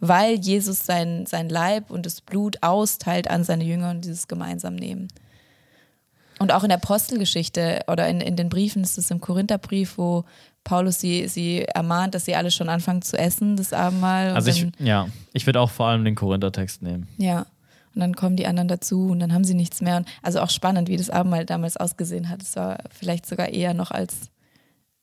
Weil 0.00 0.34
Jesus 0.38 0.84
sein, 0.84 1.24
sein 1.26 1.48
Leib 1.48 1.90
und 1.90 2.04
das 2.04 2.20
Blut 2.20 2.62
austeilt 2.62 3.30
an 3.30 3.44
seine 3.44 3.64
Jünger 3.64 3.90
und 3.90 4.04
dieses 4.04 4.28
gemeinsam 4.28 4.76
nehmen. 4.76 5.08
Und 6.38 6.52
auch 6.52 6.62
in 6.62 6.68
der 6.68 6.78
Apostelgeschichte 6.78 7.80
oder 7.88 8.08
in, 8.08 8.20
in 8.20 8.36
den 8.36 8.48
Briefen 8.48 8.82
ist 8.82 8.98
es 8.98 9.10
im 9.10 9.20
Korintherbrief, 9.20 9.98
wo 9.98 10.24
Paulus 10.64 11.00
sie, 11.00 11.28
sie 11.28 11.64
ermahnt, 11.64 12.14
dass 12.14 12.24
sie 12.26 12.34
alle 12.36 12.50
schon 12.50 12.68
anfangen 12.68 13.02
zu 13.02 13.18
essen, 13.18 13.56
das 13.56 13.72
Abendmahl. 13.72 14.30
Also 14.34 14.50
ich, 14.50 14.66
ja, 14.78 15.08
ich 15.32 15.46
würde 15.46 15.60
auch 15.60 15.70
vor 15.70 15.86
allem 15.86 16.04
den 16.04 16.14
Korinther-Text 16.14 16.82
nehmen. 16.82 17.08
ja. 17.18 17.46
Und 17.94 18.02
dann 18.02 18.14
kommen 18.14 18.36
die 18.36 18.46
anderen 18.46 18.68
dazu 18.68 19.08
und 19.08 19.18
dann 19.18 19.32
haben 19.32 19.42
sie 19.42 19.54
nichts 19.54 19.80
mehr. 19.80 19.96
Und 19.96 20.06
also 20.22 20.40
auch 20.40 20.50
spannend, 20.50 20.88
wie 20.88 20.96
das 20.96 21.10
Abendmahl 21.10 21.44
damals 21.44 21.76
ausgesehen 21.76 22.28
hat. 22.28 22.42
Es 22.42 22.54
war 22.54 22.78
vielleicht 22.96 23.26
sogar 23.26 23.48
eher 23.48 23.74
noch 23.74 23.90
als, 23.90 24.30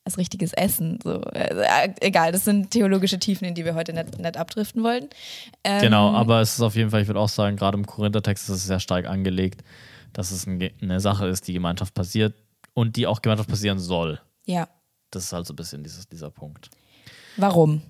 als 0.04 0.16
richtiges 0.16 0.54
Essen. 0.54 0.98
So. 1.04 1.20
Äh, 1.32 1.90
egal, 2.00 2.32
das 2.32 2.46
sind 2.46 2.70
theologische 2.70 3.18
Tiefen, 3.18 3.44
in 3.44 3.54
die 3.54 3.66
wir 3.66 3.74
heute 3.74 3.92
nicht, 3.92 4.18
nicht 4.18 4.36
abdriften 4.38 4.82
wollen. 4.82 5.08
Ähm, 5.62 5.82
Genau, 5.82 6.12
aber 6.14 6.40
es 6.40 6.54
ist 6.54 6.62
auf 6.62 6.74
jeden 6.74 6.88
Fall, 6.90 7.02
ich 7.02 7.06
würde 7.08 7.20
auch 7.20 7.28
sagen, 7.28 7.56
gerade 7.56 7.76
im 7.76 7.86
Korinthertext 7.86 8.48
ist 8.48 8.56
es 8.56 8.66
sehr 8.66 8.80
stark 8.80 9.06
angelegt, 9.06 9.62
dass 10.16 10.30
es 10.30 10.46
ein, 10.46 10.70
eine 10.80 10.98
Sache 10.98 11.26
ist, 11.26 11.46
die 11.46 11.52
Gemeinschaft 11.52 11.92
passiert 11.92 12.34
und 12.72 12.96
die 12.96 13.06
auch 13.06 13.20
Gemeinschaft 13.20 13.50
passieren 13.50 13.78
soll. 13.78 14.18
Ja. 14.46 14.66
Das 15.10 15.24
ist 15.24 15.32
halt 15.34 15.46
so 15.46 15.52
ein 15.52 15.56
bisschen 15.56 15.82
dieses, 15.82 16.08
dieser 16.08 16.30
Punkt. 16.30 16.70
Warum? 17.36 17.82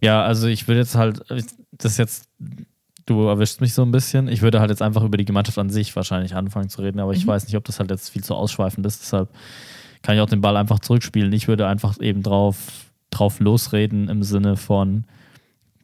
Ja, 0.00 0.24
also 0.24 0.46
ich 0.46 0.66
würde 0.66 0.80
jetzt 0.80 0.94
halt, 0.94 1.22
das 1.72 1.98
jetzt, 1.98 2.30
du 3.04 3.26
erwischst 3.26 3.60
mich 3.60 3.74
so 3.74 3.82
ein 3.82 3.90
bisschen. 3.90 4.28
Ich 4.28 4.40
würde 4.40 4.60
halt 4.60 4.70
jetzt 4.70 4.80
einfach 4.80 5.02
über 5.02 5.18
die 5.18 5.26
Gemeinschaft 5.26 5.58
an 5.58 5.68
sich 5.68 5.94
wahrscheinlich 5.94 6.34
anfangen 6.34 6.70
zu 6.70 6.80
reden, 6.80 7.00
aber 7.00 7.12
ich 7.12 7.26
weiß 7.26 7.44
nicht, 7.44 7.56
ob 7.56 7.64
das 7.64 7.78
halt 7.78 7.90
jetzt 7.90 8.08
viel 8.08 8.24
zu 8.24 8.34
ausschweifend 8.34 8.86
ist. 8.86 9.02
Deshalb 9.02 9.28
kann 10.00 10.14
ich 10.14 10.22
auch 10.22 10.30
den 10.30 10.40
Ball 10.40 10.56
einfach 10.56 10.78
zurückspielen. 10.78 11.30
Ich 11.34 11.48
würde 11.48 11.66
einfach 11.66 12.00
eben 12.00 12.22
drauf, 12.22 12.56
drauf 13.10 13.40
losreden 13.40 14.08
im 14.08 14.22
Sinne 14.22 14.56
von 14.56 15.04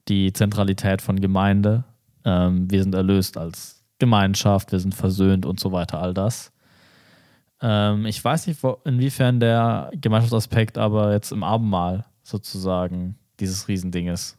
die 0.09 0.33
Zentralität 0.33 1.03
von 1.03 1.21
Gemeinde. 1.21 1.85
Ähm, 2.25 2.71
wir 2.71 2.83
sind 2.83 2.95
erlöst 2.95 3.37
als 3.37 3.84
Gemeinschaft, 4.05 4.71
wir 4.71 4.81
sind 4.81 4.95
versöhnt 4.95 5.47
und 5.47 5.59
so 5.59 5.73
weiter, 5.73 5.99
all 5.99 6.13
das. 6.13 6.53
Ähm, 7.63 8.05
ich 8.05 8.23
weiß 8.23 8.47
nicht, 8.47 8.63
wo, 8.63 8.77
inwiefern 8.85 9.41
der 9.41 9.91
Gemeinschaftsaspekt 9.95 10.77
aber 10.77 11.13
jetzt 11.13 11.33
im 11.33 11.43
Abendmahl 11.43 12.05
sozusagen 12.23 13.17
dieses 13.41 13.67
Riesending 13.67 14.09
ist. 14.09 14.37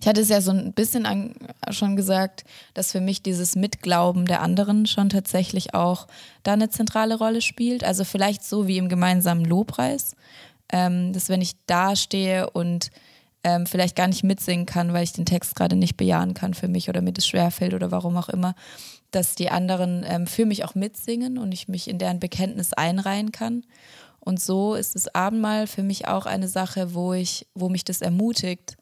Ich 0.00 0.08
hatte 0.08 0.22
es 0.22 0.30
ja 0.30 0.40
so 0.40 0.50
ein 0.50 0.72
bisschen 0.72 1.04
an, 1.04 1.34
schon 1.68 1.96
gesagt, 1.96 2.44
dass 2.72 2.92
für 2.92 3.02
mich 3.02 3.22
dieses 3.22 3.54
Mitglauben 3.54 4.24
der 4.24 4.40
anderen 4.40 4.86
schon 4.86 5.10
tatsächlich 5.10 5.74
auch 5.74 6.06
da 6.42 6.54
eine 6.54 6.70
zentrale 6.70 7.18
Rolle 7.18 7.42
spielt. 7.42 7.84
Also 7.84 8.04
vielleicht 8.04 8.42
so 8.42 8.66
wie 8.66 8.78
im 8.78 8.88
gemeinsamen 8.88 9.44
Lobpreis, 9.44 10.16
ähm, 10.72 11.12
dass 11.12 11.28
wenn 11.28 11.42
ich 11.42 11.52
da 11.66 11.94
stehe 11.94 12.48
und 12.48 12.90
ähm, 13.46 13.64
vielleicht 13.64 13.94
gar 13.94 14.08
nicht 14.08 14.24
mitsingen 14.24 14.66
kann, 14.66 14.92
weil 14.92 15.04
ich 15.04 15.12
den 15.12 15.24
Text 15.24 15.54
gerade 15.54 15.76
nicht 15.76 15.96
bejahen 15.96 16.34
kann 16.34 16.52
für 16.52 16.66
mich 16.66 16.88
oder 16.88 17.00
mir 17.00 17.12
das 17.12 17.28
schwerfällt 17.28 17.74
oder 17.74 17.92
warum 17.92 18.16
auch 18.16 18.28
immer, 18.28 18.56
dass 19.12 19.36
die 19.36 19.50
anderen 19.50 20.04
ähm, 20.04 20.26
für 20.26 20.46
mich 20.46 20.64
auch 20.64 20.74
mitsingen 20.74 21.38
und 21.38 21.52
ich 21.52 21.68
mich 21.68 21.88
in 21.88 21.98
deren 21.98 22.18
Bekenntnis 22.18 22.72
einreihen 22.72 23.30
kann. 23.30 23.62
Und 24.18 24.40
so 24.40 24.74
ist 24.74 24.96
das 24.96 25.14
Abendmahl 25.14 25.68
für 25.68 25.84
mich 25.84 26.08
auch 26.08 26.26
eine 26.26 26.48
Sache, 26.48 26.92
wo 26.92 27.12
ich, 27.12 27.46
wo 27.54 27.68
mich 27.68 27.84
das 27.84 28.02
ermutigt, 28.02 28.76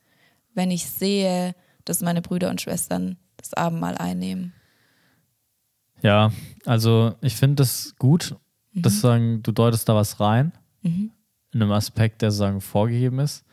wenn 0.55 0.71
ich 0.71 0.89
sehe, 0.89 1.55
dass 1.85 2.01
meine 2.01 2.23
Brüder 2.23 2.49
und 2.49 2.63
Schwestern 2.63 3.19
das 3.37 3.53
Abendmahl 3.53 3.99
einnehmen. 3.99 4.55
Ja, 6.01 6.33
also 6.65 7.17
ich 7.21 7.37
finde 7.37 7.57
das 7.57 7.97
gut, 7.99 8.35
dass 8.73 9.03
sagen, 9.03 9.43
du 9.43 9.53
deutest 9.53 9.91
da 9.91 9.95
was 9.95 10.21
rein, 10.21 10.53
in 10.83 11.13
einem 11.53 11.73
Aspekt, 11.73 12.23
der 12.23 12.31
sozusagen 12.31 12.63
vorgegeben 12.63 13.19
ist. 13.19 13.45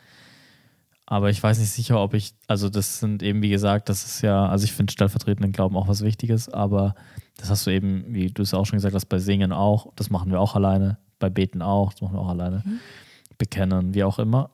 Aber 1.12 1.30
ich 1.30 1.44
weiß 1.44 1.60
nicht 1.60 1.72
sicher, 1.72 2.02
ob 2.02 2.14
ich, 2.14 2.36
also 2.48 2.70
das 2.70 3.00
sind 3.00 3.22
eben, 3.22 3.42
wie 3.42 3.50
gesagt, 3.50 3.90
das 3.90 4.06
ist 4.06 4.22
ja, 4.22 4.46
also 4.46 4.64
ich 4.64 4.72
finde 4.72 4.94
stellvertretenden 4.94 5.52
Glauben 5.52 5.76
auch 5.76 5.90
was 5.90 6.06
Wichtiges, 6.06 6.48
aber 6.48 6.96
das 7.36 7.50
hast 7.50 7.68
du 7.68 7.70
eben, 7.70 8.06
wie 8.14 8.28
du 8.28 8.42
es 8.44 8.54
auch 8.54 8.66
schon 8.66 8.78
gesagt 8.78 8.96
hast, 8.96 9.08
bei 9.08 9.20
Singen 9.20 9.52
auch, 9.52 9.92
das 9.98 10.10
machen 10.10 10.32
wir 10.32 10.40
auch 10.40 10.56
alleine, 10.56 11.00
bei 11.20 11.30
Beten 11.30 11.62
auch, 11.62 11.92
das 11.92 12.00
machen 12.00 12.14
wir 12.14 12.22
auch 12.22 12.30
alleine, 12.30 12.64
bekennen, 13.38 13.94
wie 13.94 14.06
auch 14.06 14.20
immer. 14.20 14.52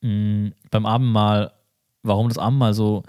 Mm, 0.00 0.52
beim 0.70 0.86
Abendmahl, 0.86 1.52
warum 2.02 2.30
das 2.30 2.38
Abendmahl 2.38 2.72
so 2.72 3.02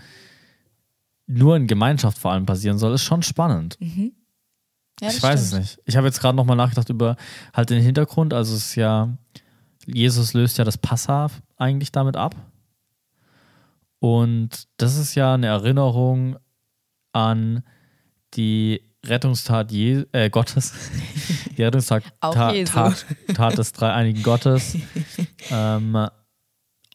nur 1.28 1.56
in 1.56 1.68
Gemeinschaft 1.68 2.18
vor 2.18 2.34
allem 2.34 2.46
passieren 2.46 2.78
soll, 2.78 2.96
ist 2.96 3.04
schon 3.04 3.24
spannend. 3.24 3.78
Ja, 3.80 5.08
das 5.08 5.16
ich 5.16 5.24
weiß 5.24 5.48
stimmt. 5.48 5.64
es 5.64 5.78
nicht. 5.78 5.82
Ich 5.86 5.96
habe 5.96 6.08
jetzt 6.08 6.20
gerade 6.20 6.36
nochmal 6.36 6.58
nachgedacht 6.58 6.90
über 6.90 7.16
halt 7.54 7.70
den 7.70 7.82
Hintergrund. 7.82 8.34
Also 8.34 8.56
es 8.56 8.66
ist 8.66 8.76
ja, 8.76 9.18
Jesus 9.86 10.34
löst 10.34 10.58
ja 10.58 10.66
das 10.66 10.78
Passa 10.78 11.30
eigentlich 11.58 11.92
damit 11.92 12.18
ab. 12.18 12.36
Und 14.00 14.68
das 14.78 14.98
ist 14.98 15.16
ja 15.16 15.34
eine 15.34 15.48
Erinnerung 15.48 16.38
an 17.14 17.64
die 18.34 18.82
Rettungstat 19.06 19.72
Je 19.72 20.06
äh, 20.12 20.30
Gottes. 20.30 20.74
Die 21.58 21.64
Rettungstat 21.64 22.04
Auch 22.20 22.34
Ta 22.34 22.52
Jesu. 22.52 22.74
Tat, 22.74 23.06
Tat 23.34 23.58
des 23.58 23.72
dreieinigen 23.72 24.24
Gottes 24.24 24.78
ähm, 25.52 26.08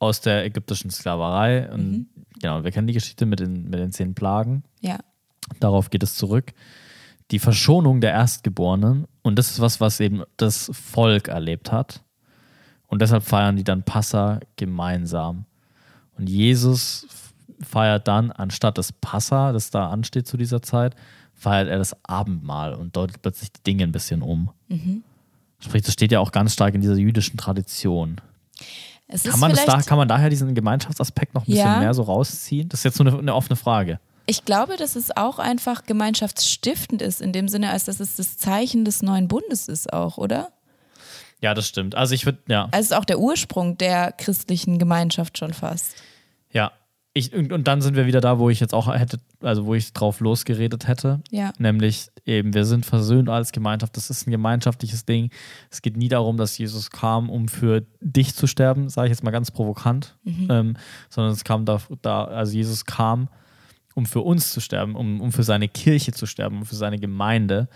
aus 0.01 0.21
der 0.21 0.45
ägyptischen 0.45 0.91
Sklaverei. 0.91 1.71
Und 1.73 1.91
Mhm. 1.91 2.07
genau, 2.41 2.63
wir 2.63 2.71
kennen 2.71 2.87
die 2.89 2.93
Geschichte 2.93 3.25
mit 3.27 3.41
den, 3.41 3.71
mit 3.71 3.81
den 3.81 3.91
zehn 3.93 4.15
Plagen. 4.15 4.65
Ja, 4.81 4.99
Darauf 5.61 5.89
geht 5.91 6.03
es 6.03 6.15
zurück. 6.17 6.53
Die 7.31 7.39
Verschonung 7.39 8.01
der 8.01 8.13
Erstgeborenen. 8.13 9.07
Und 9.23 9.39
das 9.39 9.51
ist 9.51 9.61
was, 9.61 9.81
was 9.81 9.99
eben 10.01 10.23
das 10.37 10.71
Volk 10.75 11.29
erlebt 11.29 11.73
hat. 11.73 12.05
Und 12.91 13.01
deshalb 13.01 13.23
feiern 13.23 13.57
die 13.57 13.65
dann 13.65 13.83
Passa 13.83 14.41
gemeinsam. 14.57 15.47
Und 16.19 16.29
Jesus 16.29 17.07
feiert 17.63 18.07
dann, 18.09 18.31
anstatt 18.33 18.77
des 18.79 18.93
Passa, 18.93 19.53
das 19.53 19.71
da 19.71 19.89
ansteht 19.89 20.27
zu 20.27 20.37
dieser 20.37 20.61
Zeit, 20.61 20.95
feiert 21.35 21.69
er 21.69 21.79
das 21.79 21.97
Abendmahl 22.05 22.75
und 22.75 22.95
deutet 22.97 23.23
plötzlich 23.23 23.53
die 23.53 23.63
Dinge 23.63 23.85
ein 23.85 23.93
bisschen 23.93 24.21
um. 24.23 24.51
Sprich, 25.61 25.83
das 25.83 25.93
steht 25.95 26.13
ja 26.13 26.21
auch 26.21 26.33
ganz 26.33 26.53
stark 26.53 26.75
in 26.75 26.81
dieser 26.83 26.97
jüdischen 26.97 27.37
Tradition. 27.39 28.21
es 29.09 29.23
Kann 29.23 29.33
ist 29.35 29.41
man, 29.41 29.51
das 29.53 29.65
da, 29.65 29.81
kann 29.83 29.97
man 29.99 30.09
daher 30.09 30.29
diesen 30.29 30.55
Gemeinschaftsaspekt 30.55 31.35
noch 31.35 31.43
ein 31.43 31.47
bisschen 31.47 31.59
Ja. 31.67 31.79
mehr 31.79 31.95
so 31.95 32.03
rausziehen? 32.03 32.69
Das 32.69 32.81
ist 32.81 32.85
jetzt 32.85 32.97
so 32.97 33.05
eine, 33.05 33.19
eine 33.19 33.35
offene 33.35 33.57
Frage. 33.57 34.01
ich 34.27 34.45
glaube, 34.45 34.77
dass 34.77 34.97
es 34.97 35.17
auch 35.17 35.39
einfach 35.39 35.85
gemeinschaftsstiftend 35.85 37.03
ist, 37.03 37.21
in 37.23 37.33
dem 37.33 37.49
Sinne, 37.49 37.71
als 37.71 37.85
dass 37.85 38.01
es 38.01 38.17
das 38.17 38.37
Zeichen 38.37 38.85
des 38.85 39.03
neuen 39.03 39.29
Bundes 39.29 39.69
ist 39.69 39.93
auch, 39.93 40.19
oder? 40.19 40.51
Ja, 41.41 41.55
das 41.55 41.67
stimmt. 41.67 41.95
Also 41.95 42.15
ich 42.15 42.27
würde, 42.27 42.39
ja. 42.49 42.65
Also 42.65 42.79
es 42.79 42.87
ist 42.87 42.97
auch 42.97 43.05
der 43.05 43.19
Ursprung 43.19 43.79
der 43.79 44.13
christlichen 44.13 44.79
Gemeinschaft 44.79 45.39
schon 45.39 45.55
fast. 45.55 45.95
Ja, 46.53 46.73
ich, 47.13 47.35
und, 47.35 47.53
und 47.53 47.67
dann 47.67 47.83
sind 47.83 47.97
wir 47.97 48.07
wieder 48.07 48.21
da, 48.21 48.39
wo 48.39 48.51
ich 48.51 48.61
jetzt 48.61 48.73
auch 48.73 48.93
hätte, 48.93 49.19
also 49.41 49.67
wo 49.67 49.75
ich 49.75 49.93
drauf 49.93 50.21
losgeredet 50.21 50.87
hätte. 50.87 51.21
Ja. 51.31 51.53
Nämlich 51.59 52.09
eben, 52.25 52.55
wir 52.55 52.65
sind 52.65 52.87
versöhnt 52.87 53.29
als 53.29 53.51
Gemeinschaft. 53.51 53.97
Das 53.97 54.11
ist 54.11 54.29
ein 54.29 54.31
gemeinschaftliches 54.31 55.07
Ding. 55.07 55.31
Es 55.71 55.83
geht 55.83 55.97
nie 55.97 56.09
darum, 56.09 56.37
dass 56.37 56.57
Jesus 56.57 56.91
kam, 56.91 57.29
um 57.29 57.49
für 57.49 57.85
dich 58.01 58.37
zu 58.37 58.47
sterben, 58.47 58.89
sage 58.89 59.09
ich 59.09 59.11
jetzt 59.11 59.25
mal 59.25 59.33
ganz 59.33 59.51
provokant, 59.51 60.17
ähm, 60.25 60.77
sondern 61.09 61.33
es 61.33 61.43
kam 61.43 61.65
da, 61.65 61.81
da, 62.01 62.25
also 62.27 62.53
Jesus 62.53 62.85
kam, 62.85 63.29
um 63.95 64.07
für 64.07 64.21
uns 64.21 64.53
zu 64.53 64.61
sterben, 64.61 64.95
um, 64.95 65.21
um 65.21 65.33
für 65.33 65.43
seine 65.43 65.69
Kirche 65.69 66.13
zu 66.13 66.27
sterben, 66.27 66.59
um 66.59 66.65
für 66.65 66.77
seine 66.77 66.99
Gemeinde, 66.99 67.69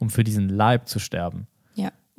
um 0.00 0.10
für 0.10 0.24
diesen 0.24 0.48
Leib 0.48 0.88
zu 0.88 0.98
sterben. 0.98 1.46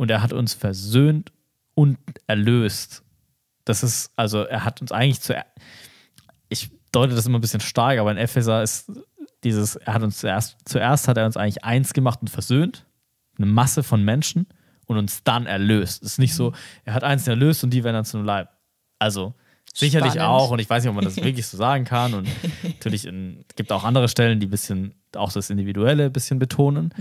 Und 0.03 0.11
er 0.11 0.21
hat 0.21 0.33
uns 0.33 0.53
versöhnt 0.53 1.31
und 1.75 1.97
erlöst. 2.27 3.03
Das 3.63 3.83
ist, 3.83 4.11
also 4.17 4.41
er 4.41 4.65
hat 4.65 4.81
uns 4.81 4.91
eigentlich 4.91 5.21
zu. 5.21 5.33
Ich 6.49 6.71
deute 6.91 7.15
das 7.15 7.25
immer 7.25 7.37
ein 7.37 7.41
bisschen 7.41 7.61
stark, 7.61 7.99
aber 7.99 8.11
in 8.11 8.17
Epheser 8.17 8.61
ist 8.61 8.91
dieses, 9.45 9.77
er 9.77 9.93
hat 9.93 10.03
uns 10.03 10.17
zuerst, 10.17 10.57
zuerst 10.65 11.07
hat 11.07 11.15
er 11.15 11.25
uns 11.25 11.37
eigentlich 11.37 11.63
eins 11.63 11.93
gemacht 11.93 12.19
und 12.19 12.27
versöhnt, 12.27 12.85
eine 13.37 13.45
Masse 13.45 13.81
von 13.81 14.03
Menschen 14.03 14.45
und 14.87 14.97
uns 14.97 15.23
dann 15.23 15.45
erlöst. 15.45 16.03
Es 16.03 16.11
ist 16.11 16.19
nicht 16.19 16.35
so, 16.35 16.51
er 16.83 16.95
hat 16.95 17.05
eins 17.05 17.25
erlöst 17.25 17.63
und 17.63 17.69
die 17.69 17.85
werden 17.85 17.95
dann 17.95 18.03
zu 18.03 18.17
einem 18.17 18.25
Leib. 18.25 18.49
Also 18.99 19.35
sicherlich 19.73 20.15
Spannend. 20.15 20.31
auch 20.31 20.51
und 20.51 20.59
ich 20.59 20.69
weiß 20.69 20.83
nicht, 20.83 20.89
ob 20.89 20.97
man 20.97 21.05
das 21.05 21.15
wirklich 21.23 21.47
so 21.47 21.55
sagen 21.55 21.85
kann 21.85 22.13
und 22.13 22.27
natürlich 22.61 23.05
in, 23.05 23.45
gibt 23.55 23.71
auch 23.71 23.85
andere 23.85 24.09
Stellen, 24.09 24.41
die 24.41 24.47
ein 24.47 24.51
bisschen 24.51 24.95
auch 25.15 25.31
das 25.31 25.49
Individuelle 25.49 26.07
ein 26.07 26.11
bisschen 26.11 26.39
betonen. 26.39 26.93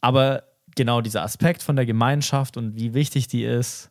Aber 0.00 0.44
genau 0.76 1.00
dieser 1.00 1.22
Aspekt 1.22 1.62
von 1.62 1.76
der 1.76 1.86
Gemeinschaft 1.86 2.56
und 2.56 2.76
wie 2.76 2.94
wichtig 2.94 3.28
die 3.28 3.44
ist, 3.44 3.90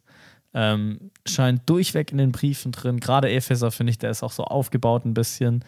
ähm, 0.54 1.12
scheint 1.26 1.68
durchweg 1.68 2.12
in 2.12 2.18
den 2.18 2.32
Briefen 2.32 2.72
drin. 2.72 3.00
Gerade 3.00 3.32
Epheser, 3.32 3.72
finde 3.72 3.92
ich, 3.92 3.98
der 3.98 4.12
ist 4.12 4.24
auch 4.24 4.32
so 4.32 4.44
aufgebaut 4.44 5.06
ein 5.06 5.14
bisschen, 5.14 5.66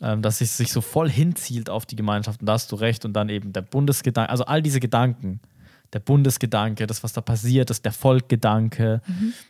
ähm, 0.00 0.22
dass 0.22 0.40
es 0.40 0.56
sich 0.56 0.72
so 0.72 0.80
voll 0.80 1.08
hinzielt 1.08 1.70
auf 1.70 1.86
die 1.86 1.96
Gemeinschaft. 1.96 2.40
Und 2.40 2.46
da 2.46 2.54
hast 2.54 2.72
du 2.72 2.76
recht. 2.76 3.04
Und 3.04 3.12
dann 3.12 3.28
eben 3.28 3.52
der 3.52 3.62
Bundesgedanke, 3.62 4.30
also 4.30 4.44
all 4.44 4.62
diese 4.62 4.80
Gedanken, 4.80 5.40
der 5.92 6.00
Bundesgedanke, 6.00 6.86
das, 6.86 7.02
was 7.02 7.12
da 7.12 7.20
passiert 7.20 7.70
ist, 7.70 7.84
der 7.84 7.92
Volkgedanke 7.92 9.00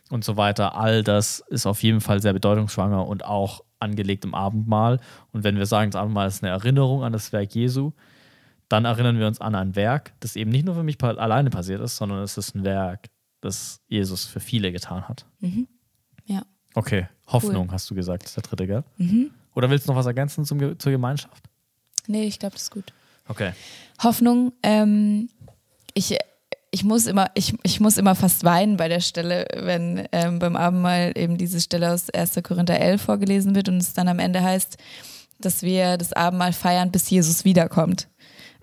und 0.09 0.23
so 0.23 0.37
weiter, 0.37 0.75
all 0.75 1.03
das 1.03 1.39
ist 1.49 1.67
auf 1.67 1.83
jeden 1.83 2.01
Fall 2.01 2.21
sehr 2.21 2.33
bedeutungsschwanger 2.33 3.05
und 3.07 3.25
auch 3.25 3.63
angelegt 3.79 4.25
im 4.25 4.33
Abendmahl. 4.33 4.99
Und 5.31 5.43
wenn 5.43 5.57
wir 5.57 5.67
sagen, 5.67 5.91
das 5.91 6.01
Abendmahl 6.01 6.27
ist 6.27 6.43
eine 6.43 6.51
Erinnerung 6.51 7.03
an 7.03 7.13
das 7.13 7.31
Werk 7.31 7.53
Jesu, 7.53 7.91
dann 8.71 8.85
erinnern 8.85 9.19
wir 9.19 9.27
uns 9.27 9.41
an 9.41 9.55
ein 9.55 9.75
Werk, 9.75 10.13
das 10.19 10.35
eben 10.35 10.51
nicht 10.51 10.65
nur 10.65 10.75
für 10.75 10.83
mich 10.83 11.01
alleine 11.03 11.49
passiert 11.49 11.81
ist, 11.81 11.97
sondern 11.97 12.23
es 12.23 12.37
ist 12.37 12.55
ein 12.55 12.63
Werk, 12.63 13.09
das 13.41 13.81
Jesus 13.87 14.25
für 14.25 14.39
viele 14.39 14.71
getan 14.71 15.07
hat. 15.07 15.25
Ja. 16.25 16.43
Okay, 16.73 17.07
Hoffnung 17.27 17.71
hast 17.71 17.89
du 17.89 17.95
gesagt, 17.95 18.23
ist 18.23 18.35
der 18.37 18.43
dritte, 18.43 18.67
gell? 18.67 18.83
Oder 19.55 19.69
willst 19.69 19.87
du 19.87 19.91
noch 19.91 19.97
was 19.97 20.05
ergänzen 20.05 20.45
zum, 20.45 20.79
zur 20.79 20.91
Gemeinschaft? 20.91 21.43
Nee, 22.07 22.23
ich 22.23 22.39
glaube, 22.39 22.53
das 22.53 22.63
ist 22.63 22.71
gut. 22.71 22.93
Okay. 23.27 23.51
Hoffnung, 24.01 24.53
ähm, 24.63 25.29
ich, 25.93 26.17
ich, 26.71 26.83
muss 26.83 27.05
immer, 27.05 27.29
ich, 27.35 27.53
ich 27.63 27.79
muss 27.79 27.97
immer 27.97 28.15
fast 28.15 28.43
weinen 28.43 28.77
bei 28.77 28.87
der 28.87 29.01
Stelle, 29.01 29.45
wenn 29.55 30.07
ähm, 30.11 30.39
beim 30.39 30.55
Abendmahl 30.55 31.11
eben 31.15 31.37
diese 31.37 31.59
Stelle 31.59 31.93
aus 31.93 32.09
1. 32.09 32.39
Korinther 32.43 32.79
11 32.79 33.01
vorgelesen 33.01 33.55
wird 33.55 33.69
und 33.69 33.77
es 33.77 33.93
dann 33.93 34.07
am 34.07 34.19
Ende 34.19 34.41
heißt, 34.41 34.77
dass 35.39 35.63
wir 35.63 35.97
das 35.97 36.13
Abendmahl 36.13 36.53
feiern, 36.53 36.91
bis 36.91 37.09
Jesus 37.09 37.45
wiederkommt. 37.45 38.07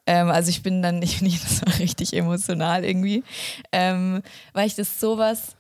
Ähm, 0.09 0.31
also 0.31 0.49
ich 0.49 0.62
bin 0.62 0.81
dann 0.81 0.99
nicht, 0.99 1.21
nicht 1.23 1.47
so 1.47 1.66
richtig 1.79 2.14
emotional 2.14 2.85
irgendwie, 2.85 3.23
ähm, 3.71 4.23
weil 4.55 4.66
ich 4.66 4.75
das 4.75 4.99
sowas 4.99 5.55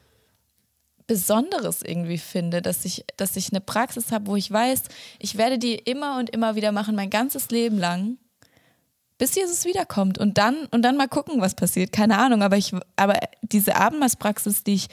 Besonderes 1.06 1.82
irgendwie 1.82 2.18
finde, 2.18 2.60
dass 2.62 2.84
ich, 2.84 3.04
dass 3.16 3.36
ich 3.36 3.50
eine 3.50 3.60
Praxis 3.60 4.10
habe, 4.10 4.26
wo 4.26 4.36
ich 4.36 4.50
weiß, 4.50 4.84
ich 5.18 5.36
werde 5.36 5.58
die 5.58 5.74
immer 5.74 6.18
und 6.18 6.30
immer 6.30 6.54
wieder 6.54 6.72
machen, 6.72 6.96
mein 6.96 7.10
ganzes 7.10 7.50
Leben 7.50 7.78
lang, 7.78 8.16
bis 9.18 9.34
Jesus 9.34 9.64
wiederkommt 9.64 10.18
und 10.18 10.38
dann 10.38 10.66
und 10.70 10.82
dann 10.82 10.96
mal 10.96 11.08
gucken, 11.08 11.40
was 11.40 11.54
passiert. 11.54 11.92
Keine 11.92 12.18
Ahnung, 12.18 12.42
aber 12.42 12.56
ich, 12.56 12.72
aber 12.96 13.18
diese 13.42 13.76
Abendmahlspraxis, 13.76 14.64
die 14.64 14.74
ich 14.74 14.88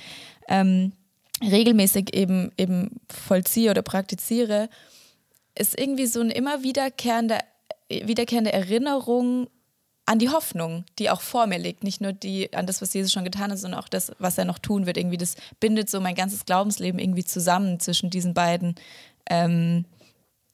ähm, 0.49 0.93
regelmäßig 1.41 2.13
eben 2.15 2.51
eben 2.57 2.99
vollziehe 3.09 3.71
oder 3.71 3.83
praktiziere, 3.83 4.69
ist 5.57 5.79
irgendwie 5.79 6.07
so 6.07 6.21
eine 6.21 6.33
immer 6.33 6.63
wiederkehrende 6.63 7.37
wiederkehrende 7.89 8.53
Erinnerung 8.53 9.47
an 10.05 10.19
die 10.19 10.29
Hoffnung, 10.29 10.85
die 10.99 11.09
auch 11.09 11.21
vor 11.21 11.47
mir 11.47 11.57
liegt. 11.57 11.83
Nicht 11.83 11.99
nur 11.99 12.13
die, 12.13 12.53
an 12.53 12.67
das, 12.67 12.81
was 12.81 12.93
Jesus 12.93 13.11
schon 13.11 13.23
getan 13.23 13.51
hat, 13.51 13.57
sondern 13.57 13.79
auch 13.79 13.89
das, 13.89 14.11
was 14.19 14.37
er 14.37 14.45
noch 14.45 14.59
tun 14.59 14.85
wird. 14.85 14.97
Irgendwie, 14.97 15.17
das 15.17 15.35
bindet 15.59 15.89
so 15.89 15.99
mein 15.99 16.15
ganzes 16.15 16.45
Glaubensleben 16.45 16.99
irgendwie 16.99 17.23
zusammen 17.23 17.79
zwischen 17.79 18.09
diesen 18.09 18.33
beiden 18.33 18.75
ähm, 19.29 19.85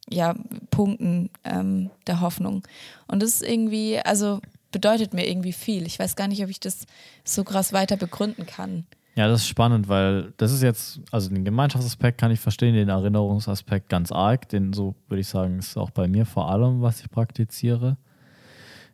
ja, 0.09 0.35
Punkten 0.69 1.29
ähm, 1.43 1.89
der 2.07 2.21
Hoffnung. 2.21 2.63
Und 3.07 3.21
das 3.21 3.31
ist 3.31 3.43
irgendwie, 3.43 3.99
also 3.99 4.39
bedeutet 4.71 5.13
mir 5.13 5.27
irgendwie 5.27 5.53
viel. 5.53 5.85
Ich 5.85 5.99
weiß 5.99 6.15
gar 6.15 6.27
nicht, 6.27 6.43
ob 6.43 6.49
ich 6.49 6.59
das 6.59 6.85
so 7.25 7.43
krass 7.43 7.73
weiter 7.73 7.97
begründen 7.97 8.45
kann. 8.45 8.85
Ja, 9.15 9.27
das 9.27 9.41
ist 9.41 9.47
spannend, 9.47 9.89
weil 9.89 10.33
das 10.37 10.51
ist 10.53 10.63
jetzt, 10.63 11.01
also 11.11 11.29
den 11.29 11.43
Gemeinschaftsaspekt 11.43 12.17
kann 12.17 12.31
ich 12.31 12.39
verstehen, 12.39 12.73
den 12.73 12.89
Erinnerungsaspekt 12.89 13.89
ganz 13.89 14.11
arg, 14.11 14.47
den 14.49 14.71
so 14.71 14.95
würde 15.07 15.19
ich 15.19 15.27
sagen, 15.27 15.59
ist 15.59 15.77
auch 15.77 15.89
bei 15.89 16.07
mir 16.07 16.25
vor 16.25 16.49
allem, 16.49 16.81
was 16.81 17.01
ich 17.01 17.11
praktiziere 17.11 17.97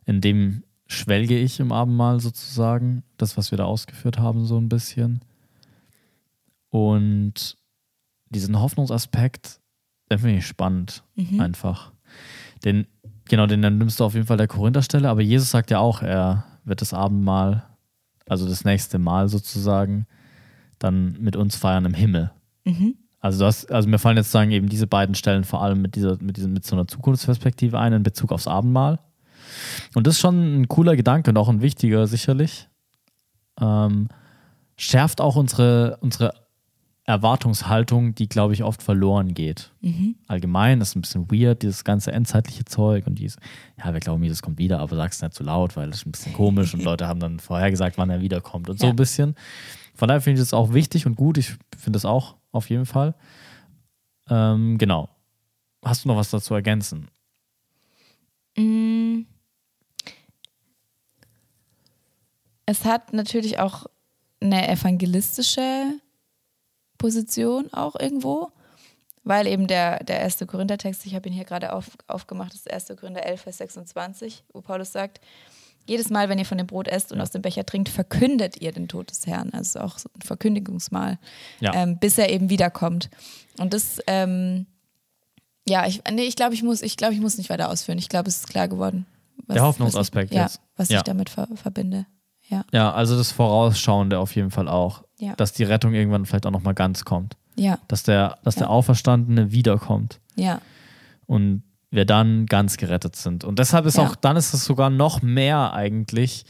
in 0.08 0.22
dem 0.22 0.64
schwelge 0.86 1.38
ich 1.38 1.60
im 1.60 1.70
Abendmahl 1.70 2.18
sozusagen, 2.18 3.04
das, 3.18 3.36
was 3.36 3.50
wir 3.50 3.58
da 3.58 3.66
ausgeführt 3.66 4.18
haben, 4.18 4.46
so 4.46 4.56
ein 4.56 4.70
bisschen. 4.70 5.20
Und 6.70 7.58
diesen 8.30 8.58
Hoffnungsaspekt, 8.58 9.60
den 10.10 10.18
finde 10.18 10.38
ich 10.38 10.46
spannend, 10.46 11.04
mhm. 11.14 11.40
einfach. 11.40 11.92
Den, 12.64 12.86
genau, 13.26 13.46
den 13.46 13.60
nimmst 13.60 14.00
du 14.00 14.04
auf 14.04 14.14
jeden 14.14 14.26
Fall 14.26 14.38
der 14.38 14.48
Korintherstelle, 14.48 15.10
aber 15.10 15.20
Jesus 15.20 15.50
sagt 15.50 15.70
ja 15.70 15.78
auch, 15.78 16.00
er 16.00 16.46
wird 16.64 16.80
das 16.80 16.94
Abendmahl, 16.94 17.67
also 18.28 18.48
das 18.48 18.64
nächste 18.64 18.98
Mal 18.98 19.28
sozusagen, 19.28 20.06
dann 20.78 21.16
mit 21.20 21.36
uns 21.36 21.56
feiern 21.56 21.84
im 21.84 21.94
Himmel. 21.94 22.30
Mhm. 22.64 22.94
Also, 23.20 23.44
das, 23.44 23.66
also 23.66 23.88
mir 23.88 23.98
fallen 23.98 24.16
jetzt 24.16 24.30
sagen, 24.30 24.52
eben 24.52 24.68
diese 24.68 24.86
beiden 24.86 25.14
Stellen 25.14 25.44
vor 25.44 25.62
allem 25.62 25.82
mit 25.82 25.96
dieser, 25.96 26.22
mit 26.22 26.36
diesem, 26.36 26.52
mit 26.52 26.64
so 26.64 26.76
einer 26.76 26.86
Zukunftsperspektive 26.86 27.78
ein 27.78 27.92
in 27.92 28.02
Bezug 28.02 28.30
aufs 28.30 28.46
Abendmahl. 28.46 29.00
Und 29.94 30.06
das 30.06 30.14
ist 30.14 30.20
schon 30.20 30.60
ein 30.60 30.68
cooler 30.68 30.94
Gedanke 30.94 31.30
und 31.30 31.36
auch 31.36 31.48
ein 31.48 31.62
wichtiger 31.62 32.06
sicherlich. 32.06 32.68
Ähm, 33.60 34.08
schärft 34.76 35.20
auch 35.20 35.34
unsere, 35.34 35.98
unsere 36.00 36.32
Erwartungshaltung, 37.08 38.14
die, 38.14 38.28
glaube 38.28 38.54
ich, 38.54 38.62
oft 38.62 38.82
verloren 38.82 39.34
geht. 39.34 39.72
Mhm. 39.80 40.16
Allgemein 40.26 40.80
ist 40.80 40.94
ein 40.94 41.00
bisschen 41.00 41.30
weird, 41.30 41.62
dieses 41.62 41.84
ganze 41.84 42.12
endzeitliche 42.12 42.64
Zeug 42.64 43.06
und 43.06 43.16
dieses, 43.16 43.38
ja, 43.78 43.92
wir 43.92 44.00
glauben, 44.00 44.22
Jesus 44.22 44.42
kommt 44.42 44.58
wieder, 44.58 44.80
aber 44.80 44.96
sag's 44.96 45.22
nicht 45.22 45.34
zu 45.34 45.42
laut, 45.42 45.76
weil 45.76 45.88
das 45.88 46.00
ist 46.00 46.06
ein 46.06 46.12
bisschen 46.12 46.32
komisch 46.34 46.74
und 46.74 46.82
Leute 46.84 47.08
haben 47.08 47.20
dann 47.20 47.40
vorher 47.40 47.70
gesagt, 47.70 47.98
wann 47.98 48.10
er 48.10 48.20
wiederkommt 48.20 48.68
und 48.68 48.80
ja. 48.80 48.86
so 48.86 48.90
ein 48.90 48.96
bisschen. 48.96 49.34
Von 49.94 50.08
daher 50.08 50.20
finde 50.20 50.40
ich 50.40 50.46
das 50.46 50.54
auch 50.54 50.72
wichtig 50.72 51.06
und 51.06 51.16
gut. 51.16 51.38
Ich 51.38 51.56
finde 51.76 51.96
das 51.96 52.04
auch 52.04 52.36
auf 52.52 52.70
jeden 52.70 52.86
Fall. 52.86 53.14
Ähm, 54.28 54.78
genau. 54.78 55.08
Hast 55.84 56.04
du 56.04 56.08
noch 56.08 56.16
was 56.16 56.30
dazu 56.30 56.54
ergänzen? 56.54 57.08
Mm 58.56 59.22
es 62.68 62.84
hat 62.84 63.14
natürlich 63.14 63.58
auch 63.58 63.86
eine 64.42 64.68
evangelistische 64.68 65.98
Position 66.98 67.72
auch 67.72 67.94
irgendwo, 67.98 68.50
weil 69.24 69.46
eben 69.46 69.66
der, 69.66 70.02
der 70.04 70.20
erste 70.20 70.46
Korinther-Text, 70.46 71.06
ich 71.06 71.14
habe 71.14 71.28
ihn 71.28 71.34
hier 71.34 71.44
gerade 71.44 71.72
auf, 71.72 71.86
aufgemacht, 72.06 72.52
das 72.52 72.60
ist 72.60 72.72
1. 72.90 72.98
Korinther 72.98 73.24
11, 73.24 73.40
Vers 73.42 73.58
26, 73.58 74.44
wo 74.52 74.60
Paulus 74.60 74.92
sagt, 74.92 75.20
jedes 75.88 76.10
Mal, 76.10 76.28
wenn 76.28 76.38
ihr 76.38 76.44
von 76.44 76.58
dem 76.58 76.66
Brot 76.66 76.86
esst 76.86 77.12
und 77.12 77.18
ja. 77.18 77.22
aus 77.22 77.30
dem 77.30 77.40
Becher 77.40 77.64
trinkt, 77.64 77.88
verkündet 77.88 78.60
ihr 78.60 78.72
den 78.72 78.88
Tod 78.88 79.10
des 79.10 79.26
Herrn. 79.26 79.50
Also 79.54 79.80
auch 79.80 79.98
so 79.98 80.10
ein 80.14 80.20
Verkündigungsmal, 80.20 81.18
ja. 81.60 81.72
ähm, 81.74 81.98
bis 81.98 82.18
er 82.18 82.28
eben 82.30 82.50
wiederkommt. 82.50 83.08
Und 83.58 83.72
das, 83.72 83.98
ähm, 84.06 84.66
ja, 85.66 85.86
ich, 85.86 86.02
nee, 86.10 86.24
ich 86.24 86.36
glaube, 86.36 86.54
ich 86.54 86.62
muss, 86.62 86.82
ich 86.82 86.96
glaube, 86.96 87.14
ich 87.14 87.20
muss 87.20 87.38
nicht 87.38 87.48
weiter 87.48 87.70
ausführen. 87.70 87.98
Ich 87.98 88.10
glaube, 88.10 88.28
es 88.28 88.36
ist 88.36 88.48
klar 88.48 88.68
geworden. 88.68 89.06
Was, 89.46 89.54
der 89.54 89.62
Hoffnungsaspekt 89.62 90.30
was 90.30 90.36
ich, 90.36 90.42
jetzt. 90.42 90.56
Ja, 90.56 90.62
was 90.76 90.90
ich 90.90 91.02
damit 91.02 91.30
ver 91.30 91.48
verbinde. 91.54 92.06
Ja. 92.48 92.64
ja, 92.72 92.92
also 92.92 93.16
das 93.16 93.30
Vorausschauende 93.32 94.18
auf 94.18 94.34
jeden 94.34 94.50
Fall 94.50 94.68
auch. 94.68 95.04
Ja. 95.18 95.34
Dass 95.34 95.52
die 95.52 95.64
Rettung 95.64 95.94
irgendwann 95.94 96.26
vielleicht 96.26 96.46
auch 96.46 96.50
nochmal 96.50 96.74
ganz 96.74 97.04
kommt. 97.04 97.36
Ja. 97.56 97.78
Dass 97.88 98.04
der, 98.04 98.38
dass 98.44 98.54
ja. 98.56 98.60
der 98.60 98.70
Auferstandene 98.70 99.52
wiederkommt. 99.52 100.20
Ja. 100.36 100.60
Und 101.26 101.62
wir 101.90 102.04
dann 102.04 102.46
ganz 102.46 102.76
gerettet 102.76 103.16
sind. 103.16 103.44
Und 103.44 103.58
deshalb 103.58 103.86
ist 103.86 103.96
ja. 103.96 104.06
auch, 104.06 104.14
dann 104.14 104.36
ist 104.36 104.52
es 104.54 104.64
sogar 104.64 104.90
noch 104.90 105.22
mehr 105.22 105.72
eigentlich, 105.72 106.44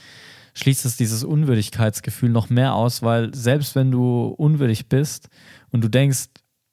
schließt 0.55 0.85
es 0.85 0.97
dieses 0.97 1.25
Unwürdigkeitsgefühl 1.25 2.31
noch 2.31 2.51
mehr 2.51 2.75
aus, 2.75 3.03
weil 3.03 3.35
selbst 3.35 3.75
wenn 3.75 3.91
du 3.91 4.27
unwürdig 4.27 4.89
bist 4.89 5.29
und 5.71 5.83
du 5.83 5.89
denkst, 5.89 6.27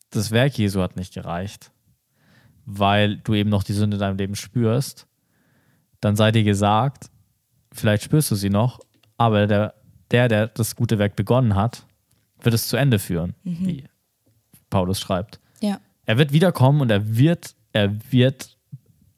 das 0.10 0.32
Werk 0.32 0.58
Jesu 0.58 0.82
hat 0.82 0.96
nicht 0.96 1.14
gereicht, 1.14 1.72
weil 2.66 3.18
du 3.18 3.34
eben 3.34 3.50
noch 3.50 3.64
die 3.64 3.74
Sünde 3.74 3.98
in 3.98 4.02
deinem 4.02 4.18
Leben 4.18 4.36
spürst, 4.36 5.08
dann 6.02 6.16
sei 6.16 6.32
dir 6.32 6.44
gesagt, 6.44 7.10
vielleicht 7.72 8.04
spürst 8.04 8.32
du 8.32 8.36
sie 8.36 8.50
noch, 8.50 8.80
aber 9.18 9.46
der, 9.46 9.75
der, 10.12 10.28
der 10.28 10.48
das 10.48 10.76
gute 10.76 11.00
Werk 11.00 11.15
begonnen 11.15 11.56
hat, 11.56 11.86
wird 12.41 12.56
es 12.56 12.68
zu 12.68 12.78
Ende 12.78 13.00
führen, 13.00 13.34
mhm. 13.44 13.68
wie 13.68 13.84
Paulus 14.70 15.00
schreibt. 15.00 15.39
Ja. 15.62 15.80
Er 16.06 16.18
wird 16.18 16.32
wiederkommen 16.32 16.82
und 16.82 16.91
er 16.91 17.18
wird, 17.18 17.56
er 17.72 17.96
wird 18.12 18.56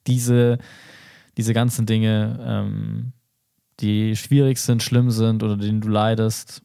diese, 0.08 0.58
diese 1.36 1.54
ganzen 1.54 1.86
Dinge, 1.86 2.40
ähm, 2.42 3.14
die 3.80 4.16
schwierig 4.16 4.60
sind, 4.60 4.82
schlimm 4.82 5.12
sind 5.12 5.44
oder 5.44 5.58
denen 5.58 5.82
du 5.82 5.90
leidest, 5.90 6.62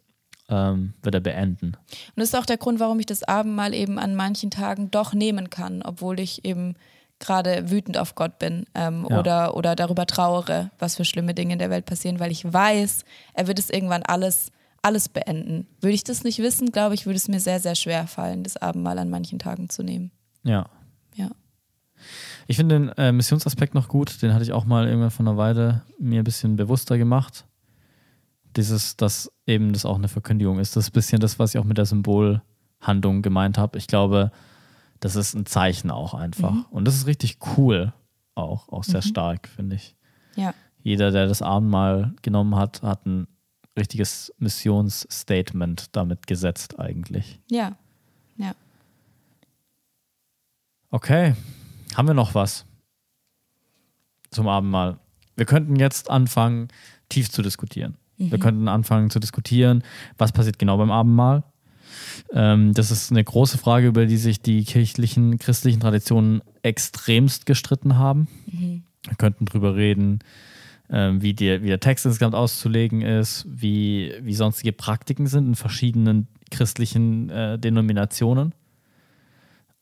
ähm, 0.48 0.94
wird 1.02 1.14
er 1.14 1.20
beenden. 1.20 1.68
Und 1.68 2.16
das 2.16 2.28
ist 2.28 2.34
auch 2.34 2.46
der 2.46 2.58
Grund, 2.58 2.80
warum 2.80 3.00
ich 3.00 3.06
das 3.06 3.22
Abendmahl 3.22 3.74
eben 3.74 3.98
an 3.98 4.14
manchen 4.14 4.50
Tagen 4.50 4.90
doch 4.90 5.12
nehmen 5.12 5.50
kann, 5.50 5.82
obwohl 5.82 6.20
ich 6.20 6.44
eben 6.44 6.74
gerade 7.22 7.70
wütend 7.70 7.96
auf 7.96 8.14
Gott 8.14 8.38
bin 8.38 8.66
ähm, 8.74 9.06
ja. 9.08 9.18
oder, 9.18 9.56
oder 9.56 9.74
darüber 9.74 10.06
trauere, 10.06 10.70
was 10.78 10.96
für 10.96 11.04
schlimme 11.04 11.34
Dinge 11.34 11.54
in 11.54 11.58
der 11.58 11.70
Welt 11.70 11.86
passieren, 11.86 12.20
weil 12.20 12.30
ich 12.30 12.52
weiß, 12.52 13.04
er 13.32 13.46
wird 13.46 13.58
es 13.58 13.70
irgendwann 13.70 14.02
alles, 14.02 14.50
alles 14.82 15.08
beenden. 15.08 15.66
Würde 15.80 15.94
ich 15.94 16.04
das 16.04 16.24
nicht 16.24 16.40
wissen, 16.40 16.72
glaube 16.72 16.94
ich, 16.94 17.06
würde 17.06 17.16
es 17.16 17.28
mir 17.28 17.40
sehr, 17.40 17.60
sehr 17.60 17.74
schwer 17.74 18.06
fallen, 18.06 18.42
das 18.42 18.56
Abendmahl 18.56 18.98
an 18.98 19.08
manchen 19.08 19.38
Tagen 19.38 19.70
zu 19.70 19.82
nehmen. 19.82 20.10
Ja. 20.42 20.66
Ja. 21.14 21.30
Ich 22.48 22.56
finde 22.56 22.74
den 22.74 22.88
äh, 22.90 23.12
Missionsaspekt 23.12 23.74
noch 23.74 23.88
gut, 23.88 24.20
den 24.22 24.34
hatte 24.34 24.42
ich 24.42 24.52
auch 24.52 24.64
mal 24.64 24.86
irgendwann 24.86 25.10
von 25.10 25.28
einer 25.28 25.36
Weile 25.36 25.82
mir 25.98 26.20
ein 26.20 26.24
bisschen 26.24 26.56
bewusster 26.56 26.98
gemacht. 26.98 27.46
Dieses, 28.56 28.96
dass 28.96 29.32
eben 29.46 29.72
das 29.72 29.86
auch 29.86 29.96
eine 29.96 30.08
Verkündigung 30.08 30.58
ist. 30.58 30.76
Das 30.76 30.84
ist 30.84 30.90
ein 30.90 30.94
bisschen 30.94 31.20
das, 31.20 31.38
was 31.38 31.54
ich 31.54 31.60
auch 31.60 31.64
mit 31.64 31.78
der 31.78 31.86
Symbolhandlung 31.86 33.22
gemeint 33.22 33.56
habe. 33.56 33.78
Ich 33.78 33.86
glaube, 33.86 34.30
das 35.02 35.16
ist 35.16 35.34
ein 35.34 35.46
Zeichen 35.46 35.90
auch 35.90 36.14
einfach. 36.14 36.52
Mhm. 36.52 36.66
Und 36.70 36.84
das 36.86 36.94
ist 36.94 37.06
richtig 37.06 37.38
cool 37.56 37.92
auch, 38.36 38.68
auch 38.68 38.84
sehr 38.84 39.00
mhm. 39.04 39.08
stark, 39.08 39.48
finde 39.48 39.76
ich. 39.76 39.96
Ja. 40.36 40.54
Jeder, 40.82 41.10
der 41.10 41.26
das 41.26 41.42
Abendmahl 41.42 42.14
genommen 42.22 42.54
hat, 42.54 42.82
hat 42.82 43.04
ein 43.04 43.26
richtiges 43.76 44.32
Missionsstatement 44.38 45.96
damit 45.96 46.26
gesetzt 46.26 46.78
eigentlich. 46.78 47.40
Ja, 47.50 47.76
ja. 48.36 48.54
Okay, 50.90 51.34
haben 51.96 52.06
wir 52.06 52.14
noch 52.14 52.34
was 52.34 52.64
zum 54.30 54.46
Abendmahl? 54.46 54.98
Wir 55.34 55.46
könnten 55.46 55.76
jetzt 55.76 56.10
anfangen, 56.10 56.68
tief 57.08 57.28
zu 57.30 57.42
diskutieren. 57.42 57.96
Mhm. 58.18 58.30
Wir 58.30 58.38
könnten 58.38 58.68
anfangen 58.68 59.10
zu 59.10 59.18
diskutieren, 59.18 59.82
was 60.16 60.30
passiert 60.30 60.60
genau 60.60 60.76
beim 60.76 60.92
Abendmahl, 60.92 61.42
ähm, 62.32 62.74
das 62.74 62.90
ist 62.90 63.10
eine 63.10 63.24
große 63.24 63.58
Frage, 63.58 63.88
über 63.88 64.06
die 64.06 64.16
sich 64.16 64.40
die 64.40 64.64
kirchlichen, 64.64 65.38
christlichen 65.38 65.80
Traditionen 65.80 66.42
extremst 66.62 67.46
gestritten 67.46 67.96
haben. 67.96 68.28
Mhm. 68.46 68.82
Wir 69.06 69.16
könnten 69.16 69.46
drüber 69.46 69.74
reden, 69.74 70.20
ähm, 70.90 71.22
wie, 71.22 71.34
die, 71.34 71.62
wie 71.62 71.68
der 71.68 71.80
Text 71.80 72.06
insgesamt 72.06 72.34
auszulegen 72.34 73.02
ist, 73.02 73.46
wie, 73.48 74.12
wie 74.20 74.34
sonstige 74.34 74.72
Praktiken 74.72 75.26
sind 75.26 75.46
in 75.46 75.54
verschiedenen 75.54 76.28
christlichen 76.50 77.30
äh, 77.30 77.58
Denominationen 77.58 78.54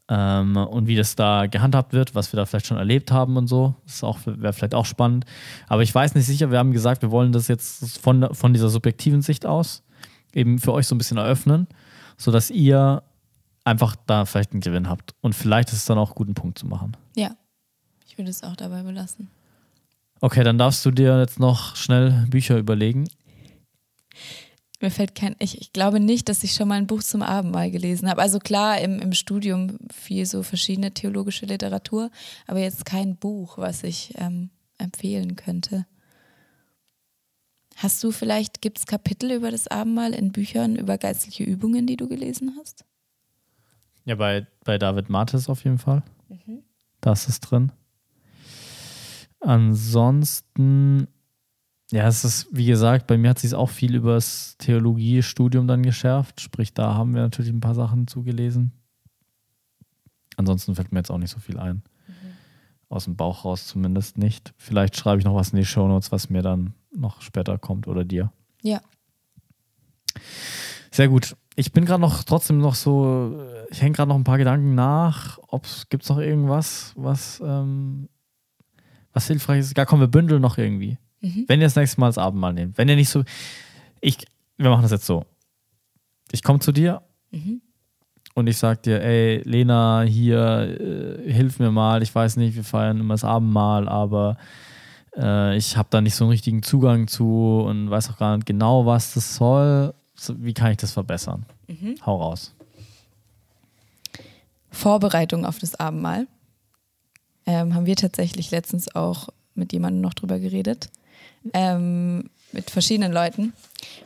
ähm, 0.08 0.56
und 0.56 0.86
wie 0.86 0.96
das 0.96 1.16
da 1.16 1.46
gehandhabt 1.46 1.92
wird, 1.92 2.14
was 2.14 2.32
wir 2.32 2.36
da 2.36 2.46
vielleicht 2.46 2.66
schon 2.66 2.76
erlebt 2.76 3.10
haben 3.12 3.36
und 3.36 3.46
so. 3.46 3.74
Das 3.86 4.02
wäre 4.02 4.52
vielleicht 4.52 4.74
auch 4.74 4.86
spannend. 4.86 5.24
Aber 5.68 5.82
ich 5.82 5.94
weiß 5.94 6.14
nicht 6.14 6.26
sicher, 6.26 6.50
wir 6.50 6.58
haben 6.58 6.72
gesagt, 6.72 7.02
wir 7.02 7.10
wollen 7.10 7.32
das 7.32 7.48
jetzt 7.48 7.98
von, 7.98 8.28
von 8.32 8.52
dieser 8.52 8.68
subjektiven 8.68 9.22
Sicht 9.22 9.46
aus 9.46 9.82
eben 10.34 10.58
für 10.58 10.72
euch 10.72 10.86
so 10.86 10.94
ein 10.94 10.98
bisschen 10.98 11.18
eröffnen 11.18 11.66
sodass 12.20 12.50
ihr 12.50 13.02
einfach 13.64 13.96
da 14.06 14.26
vielleicht 14.26 14.52
einen 14.52 14.60
Gewinn 14.60 14.88
habt. 14.88 15.14
Und 15.22 15.34
vielleicht 15.34 15.70
ist 15.70 15.78
es 15.78 15.84
dann 15.86 15.98
auch 15.98 16.14
gut, 16.14 16.26
einen 16.26 16.34
Punkt 16.34 16.58
zu 16.58 16.66
machen. 16.66 16.96
Ja, 17.16 17.34
ich 18.06 18.18
würde 18.18 18.30
es 18.30 18.42
auch 18.42 18.56
dabei 18.56 18.82
belassen. 18.82 19.30
Okay, 20.20 20.44
dann 20.44 20.58
darfst 20.58 20.84
du 20.84 20.90
dir 20.90 21.18
jetzt 21.18 21.40
noch 21.40 21.76
schnell 21.76 22.26
Bücher 22.28 22.58
überlegen. 22.58 23.08
Mir 24.82 24.90
fällt 24.90 25.14
kein, 25.14 25.34
ich, 25.38 25.60
ich 25.60 25.72
glaube 25.72 25.98
nicht, 25.98 26.28
dass 26.28 26.44
ich 26.44 26.52
schon 26.52 26.68
mal 26.68 26.74
ein 26.74 26.86
Buch 26.86 27.02
zum 27.02 27.22
Abendmahl 27.22 27.70
gelesen 27.70 28.08
habe. 28.08 28.20
Also 28.20 28.38
klar, 28.38 28.80
im, 28.80 28.98
im 28.98 29.12
Studium 29.12 29.78
viel 29.90 30.26
so 30.26 30.42
verschiedene 30.42 30.92
theologische 30.92 31.46
Literatur, 31.46 32.10
aber 32.46 32.60
jetzt 32.60 32.84
kein 32.84 33.16
Buch, 33.16 33.56
was 33.56 33.82
ich 33.82 34.12
ähm, 34.16 34.50
empfehlen 34.78 35.36
könnte. 35.36 35.86
Hast 37.82 38.04
du 38.04 38.10
vielleicht, 38.10 38.60
gibt 38.60 38.76
es 38.76 38.84
Kapitel 38.84 39.30
über 39.30 39.50
das 39.50 39.66
Abendmahl 39.66 40.12
in 40.12 40.32
Büchern 40.32 40.76
über 40.76 40.98
geistliche 40.98 41.44
Übungen, 41.44 41.86
die 41.86 41.96
du 41.96 42.08
gelesen 42.08 42.54
hast? 42.58 42.84
Ja, 44.04 44.16
bei, 44.16 44.46
bei 44.64 44.76
David 44.76 45.08
Mattes 45.08 45.48
auf 45.48 45.64
jeden 45.64 45.78
Fall. 45.78 46.02
Da 47.00 47.12
ist 47.12 47.30
es 47.30 47.40
drin. 47.40 47.72
Ansonsten, 49.40 51.08
ja, 51.90 52.06
es 52.06 52.22
ist, 52.22 52.48
wie 52.52 52.66
gesagt, 52.66 53.06
bei 53.06 53.16
mir 53.16 53.30
hat 53.30 53.38
sich 53.38 53.54
auch 53.54 53.70
viel 53.70 53.94
über 53.94 54.12
das 54.12 54.58
Theologiestudium 54.58 55.66
dann 55.66 55.82
geschärft. 55.82 56.42
Sprich, 56.42 56.74
da 56.74 56.92
haben 56.92 57.14
wir 57.14 57.22
natürlich 57.22 57.50
ein 57.50 57.60
paar 57.60 57.74
Sachen 57.74 58.06
zugelesen. 58.06 58.72
Ansonsten 60.36 60.74
fällt 60.74 60.92
mir 60.92 60.98
jetzt 60.98 61.10
auch 61.10 61.16
nicht 61.16 61.30
so 61.32 61.38
viel 61.38 61.58
ein. 61.58 61.82
Aus 62.90 63.04
dem 63.04 63.16
Bauch 63.16 63.46
raus 63.46 63.66
zumindest 63.66 64.18
nicht. 64.18 64.52
Vielleicht 64.58 64.98
schreibe 64.98 65.20
ich 65.20 65.24
noch 65.24 65.34
was 65.34 65.54
in 65.54 65.56
die 65.56 65.64
Shownotes, 65.64 66.12
was 66.12 66.28
mir 66.28 66.42
dann 66.42 66.74
noch 66.92 67.22
später 67.22 67.58
kommt 67.58 67.88
oder 67.88 68.04
dir. 68.04 68.32
Ja. 68.62 68.80
Sehr 70.90 71.08
gut. 71.08 71.36
Ich 71.56 71.72
bin 71.72 71.84
gerade 71.84 72.00
noch 72.00 72.24
trotzdem 72.24 72.58
noch 72.58 72.74
so, 72.74 73.42
ich 73.70 73.82
hänge 73.82 73.92
gerade 73.92 74.08
noch 74.08 74.16
ein 74.16 74.24
paar 74.24 74.38
Gedanken 74.38 74.74
nach. 74.74 75.38
Gibt 75.88 76.04
es 76.04 76.08
noch 76.08 76.18
irgendwas, 76.18 76.92
was, 76.96 77.40
ähm, 77.44 78.08
was 79.12 79.26
hilfreich 79.26 79.60
ist? 79.60 79.76
Ja, 79.76 79.84
komm, 79.84 80.00
wir 80.00 80.08
bündeln 80.08 80.40
noch 80.40 80.58
irgendwie. 80.58 80.98
Wenn 81.48 81.60
ihr 81.60 81.66
das 81.66 81.76
nächste 81.76 82.00
Mal 82.00 82.08
das 82.08 82.18
Abendmahl 82.18 82.54
nehmt. 82.54 82.78
Wenn 82.78 82.88
ihr 82.88 82.96
nicht 82.96 83.10
so, 83.10 83.24
ich, 84.00 84.18
wir 84.56 84.70
machen 84.70 84.82
das 84.82 84.90
jetzt 84.90 85.06
so. 85.06 85.26
Ich 86.32 86.42
komme 86.42 86.60
zu 86.60 86.72
dir 86.72 87.02
und 88.34 88.46
ich 88.46 88.56
sag 88.56 88.82
dir, 88.84 89.02
ey, 89.02 89.42
Lena, 89.44 90.02
hier, 90.02 90.78
äh, 90.80 91.32
hilf 91.32 91.58
mir 91.58 91.70
mal. 91.70 92.02
Ich 92.02 92.14
weiß 92.14 92.36
nicht, 92.36 92.56
wir 92.56 92.64
feiern 92.64 93.00
immer 93.00 93.14
das 93.14 93.24
Abendmahl, 93.24 93.88
aber 93.88 94.38
äh, 95.16 95.56
ich 95.56 95.76
habe 95.76 95.88
da 95.90 96.00
nicht 96.00 96.14
so 96.14 96.24
einen 96.24 96.30
richtigen 96.30 96.62
Zugang 96.62 97.08
zu 97.08 97.62
und 97.66 97.90
weiß 97.90 98.10
auch 98.10 98.18
gar 98.18 98.36
nicht 98.36 98.46
genau, 98.46 98.86
was 98.86 99.14
das 99.14 99.34
soll. 99.36 99.94
So, 100.14 100.34
wie 100.38 100.54
kann 100.54 100.72
ich 100.72 100.78
das 100.78 100.92
verbessern? 100.92 101.46
Hau 102.04 102.16
raus. 102.16 102.54
Vorbereitung 104.70 105.44
auf 105.44 105.58
das 105.58 105.74
Abendmahl. 105.74 106.26
Ähm, 107.46 107.74
haben 107.74 107.86
wir 107.86 107.96
tatsächlich 107.96 108.50
letztens 108.50 108.94
auch 108.94 109.28
mit 109.54 109.72
jemandem 109.72 110.00
noch 110.00 110.14
drüber 110.14 110.38
geredet. 110.38 110.90
Ähm, 111.52 112.30
mit 112.52 112.70
verschiedenen 112.70 113.12
Leuten. 113.12 113.52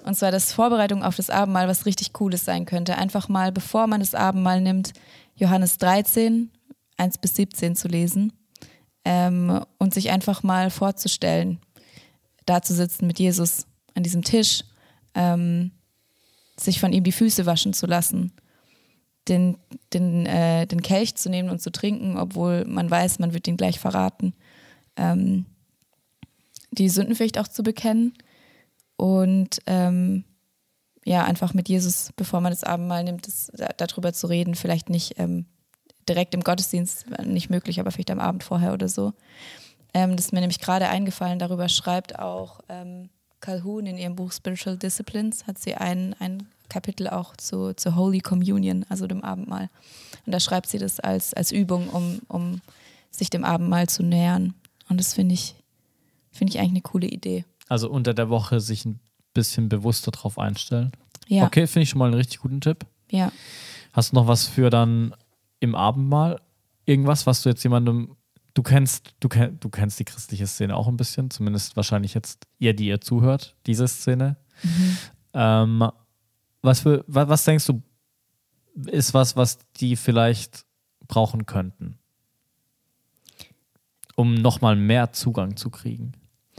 Und 0.04 0.14
zwar, 0.14 0.30
dass 0.30 0.52
Vorbereitung 0.52 1.02
auf 1.02 1.16
das 1.16 1.30
Abendmahl 1.30 1.68
was 1.68 1.86
richtig 1.86 2.12
Cooles 2.12 2.44
sein 2.44 2.64
könnte. 2.64 2.96
Einfach 2.96 3.28
mal, 3.28 3.52
bevor 3.52 3.86
man 3.86 4.00
das 4.00 4.14
Abendmahl 4.14 4.60
nimmt, 4.60 4.92
Johannes 5.36 5.78
13, 5.78 6.50
1 6.96 7.18
bis 7.18 7.34
17 7.36 7.74
zu 7.74 7.88
lesen 7.88 8.32
ähm, 9.04 9.64
und 9.78 9.94
sich 9.94 10.10
einfach 10.10 10.42
mal 10.42 10.70
vorzustellen, 10.70 11.60
da 12.46 12.62
zu 12.62 12.74
sitzen 12.74 13.06
mit 13.06 13.18
Jesus 13.18 13.66
an 13.94 14.02
diesem 14.02 14.22
Tisch, 14.22 14.64
ähm, 15.14 15.70
sich 16.58 16.80
von 16.80 16.92
ihm 16.92 17.04
die 17.04 17.12
Füße 17.12 17.46
waschen 17.46 17.72
zu 17.72 17.86
lassen, 17.86 18.32
den, 19.28 19.56
den, 19.92 20.26
äh, 20.26 20.66
den 20.66 20.82
Kelch 20.82 21.14
zu 21.16 21.30
nehmen 21.30 21.48
und 21.48 21.60
zu 21.60 21.72
trinken, 21.72 22.16
obwohl 22.16 22.64
man 22.64 22.90
weiß, 22.90 23.18
man 23.18 23.32
wird 23.34 23.48
ihn 23.48 23.56
gleich 23.56 23.80
verraten. 23.80 24.34
Ähm, 24.96 25.46
die 26.70 26.88
Sünden 26.88 27.14
vielleicht 27.14 27.38
auch 27.38 27.48
zu 27.48 27.62
bekennen 27.62 28.14
und 28.96 29.60
ähm, 29.66 30.24
ja, 31.04 31.24
einfach 31.24 31.54
mit 31.54 31.68
Jesus, 31.68 32.10
bevor 32.16 32.40
man 32.40 32.52
das 32.52 32.64
Abendmahl 32.64 33.04
nimmt, 33.04 33.26
das, 33.26 33.50
da, 33.54 33.68
darüber 33.76 34.12
zu 34.12 34.26
reden, 34.26 34.54
vielleicht 34.54 34.88
nicht 34.88 35.18
ähm, 35.18 35.46
direkt 36.08 36.34
im 36.34 36.42
Gottesdienst, 36.42 37.06
nicht 37.24 37.50
möglich, 37.50 37.80
aber 37.80 37.90
vielleicht 37.90 38.10
am 38.10 38.20
Abend 38.20 38.42
vorher 38.44 38.72
oder 38.72 38.88
so. 38.88 39.12
Ähm, 39.92 40.16
das 40.16 40.26
ist 40.26 40.32
mir 40.32 40.40
nämlich 40.40 40.60
gerade 40.60 40.88
eingefallen, 40.88 41.38
darüber 41.38 41.68
schreibt 41.68 42.18
auch 42.18 42.60
ähm, 42.68 43.08
Calhoun 43.40 43.86
in 43.86 43.98
ihrem 43.98 44.16
Buch 44.16 44.32
Spiritual 44.32 44.76
Disciplines, 44.76 45.46
hat 45.46 45.58
sie 45.58 45.74
ein, 45.74 46.14
ein 46.18 46.46
Kapitel 46.68 47.08
auch 47.08 47.36
zu, 47.36 47.74
zu 47.74 47.94
Holy 47.94 48.20
Communion, 48.20 48.84
also 48.88 49.06
dem 49.06 49.22
Abendmahl. 49.22 49.68
Und 50.26 50.32
da 50.32 50.40
schreibt 50.40 50.68
sie 50.68 50.78
das 50.78 50.98
als, 51.00 51.34
als 51.34 51.52
Übung, 51.52 51.88
um, 51.90 52.20
um 52.28 52.60
sich 53.10 53.30
dem 53.30 53.44
Abendmahl 53.44 53.88
zu 53.88 54.02
nähern. 54.02 54.54
Und 54.88 54.98
das 54.98 55.14
finde 55.14 55.34
ich, 55.34 55.54
finde 56.32 56.52
ich 56.52 56.58
eigentlich 56.58 56.70
eine 56.70 56.80
coole 56.80 57.06
Idee. 57.06 57.44
Also 57.68 57.90
unter 57.90 58.14
der 58.14 58.28
Woche 58.30 58.60
sich 58.60 58.84
ein 58.86 58.98
bisschen 59.34 59.68
bewusster 59.68 60.10
drauf 60.10 60.38
einstellen. 60.38 60.92
Ja, 61.28 61.44
Okay, 61.46 61.66
finde 61.66 61.84
ich 61.84 61.90
schon 61.90 61.98
mal 61.98 62.06
einen 62.06 62.14
richtig 62.14 62.40
guten 62.40 62.60
Tipp. 62.60 62.84
ja. 63.10 63.30
Hast 63.92 64.10
du 64.10 64.16
noch 64.16 64.26
was 64.26 64.48
für 64.48 64.70
dann 64.70 65.14
im 65.64 65.74
Abendmahl? 65.74 66.40
Irgendwas, 66.86 67.26
was 67.26 67.42
du 67.42 67.48
jetzt 67.48 67.62
jemandem, 67.62 68.16
du 68.54 68.62
kennst, 68.62 69.14
du, 69.20 69.28
kenn, 69.28 69.58
du 69.58 69.68
kennst 69.68 69.98
die 69.98 70.04
christliche 70.04 70.46
Szene 70.46 70.76
auch 70.76 70.86
ein 70.86 70.96
bisschen, 70.96 71.30
zumindest 71.30 71.76
wahrscheinlich 71.76 72.14
jetzt 72.14 72.46
ihr, 72.58 72.74
die 72.74 72.86
ihr 72.86 73.00
zuhört, 73.00 73.56
diese 73.66 73.88
Szene. 73.88 74.36
Ähm, 75.32 75.90
was, 76.62 76.80
für, 76.80 77.04
was, 77.08 77.28
was 77.28 77.44
denkst 77.44 77.66
du, 77.66 77.82
ist 78.86 79.14
was, 79.14 79.36
was 79.36 79.58
die 79.76 79.96
vielleicht 79.96 80.64
brauchen 81.06 81.46
könnten, 81.46 81.98
um 84.14 84.34
nochmal 84.34 84.76
mehr 84.76 85.12
Zugang 85.12 85.56
zu 85.56 85.70
kriegen? 85.70 86.12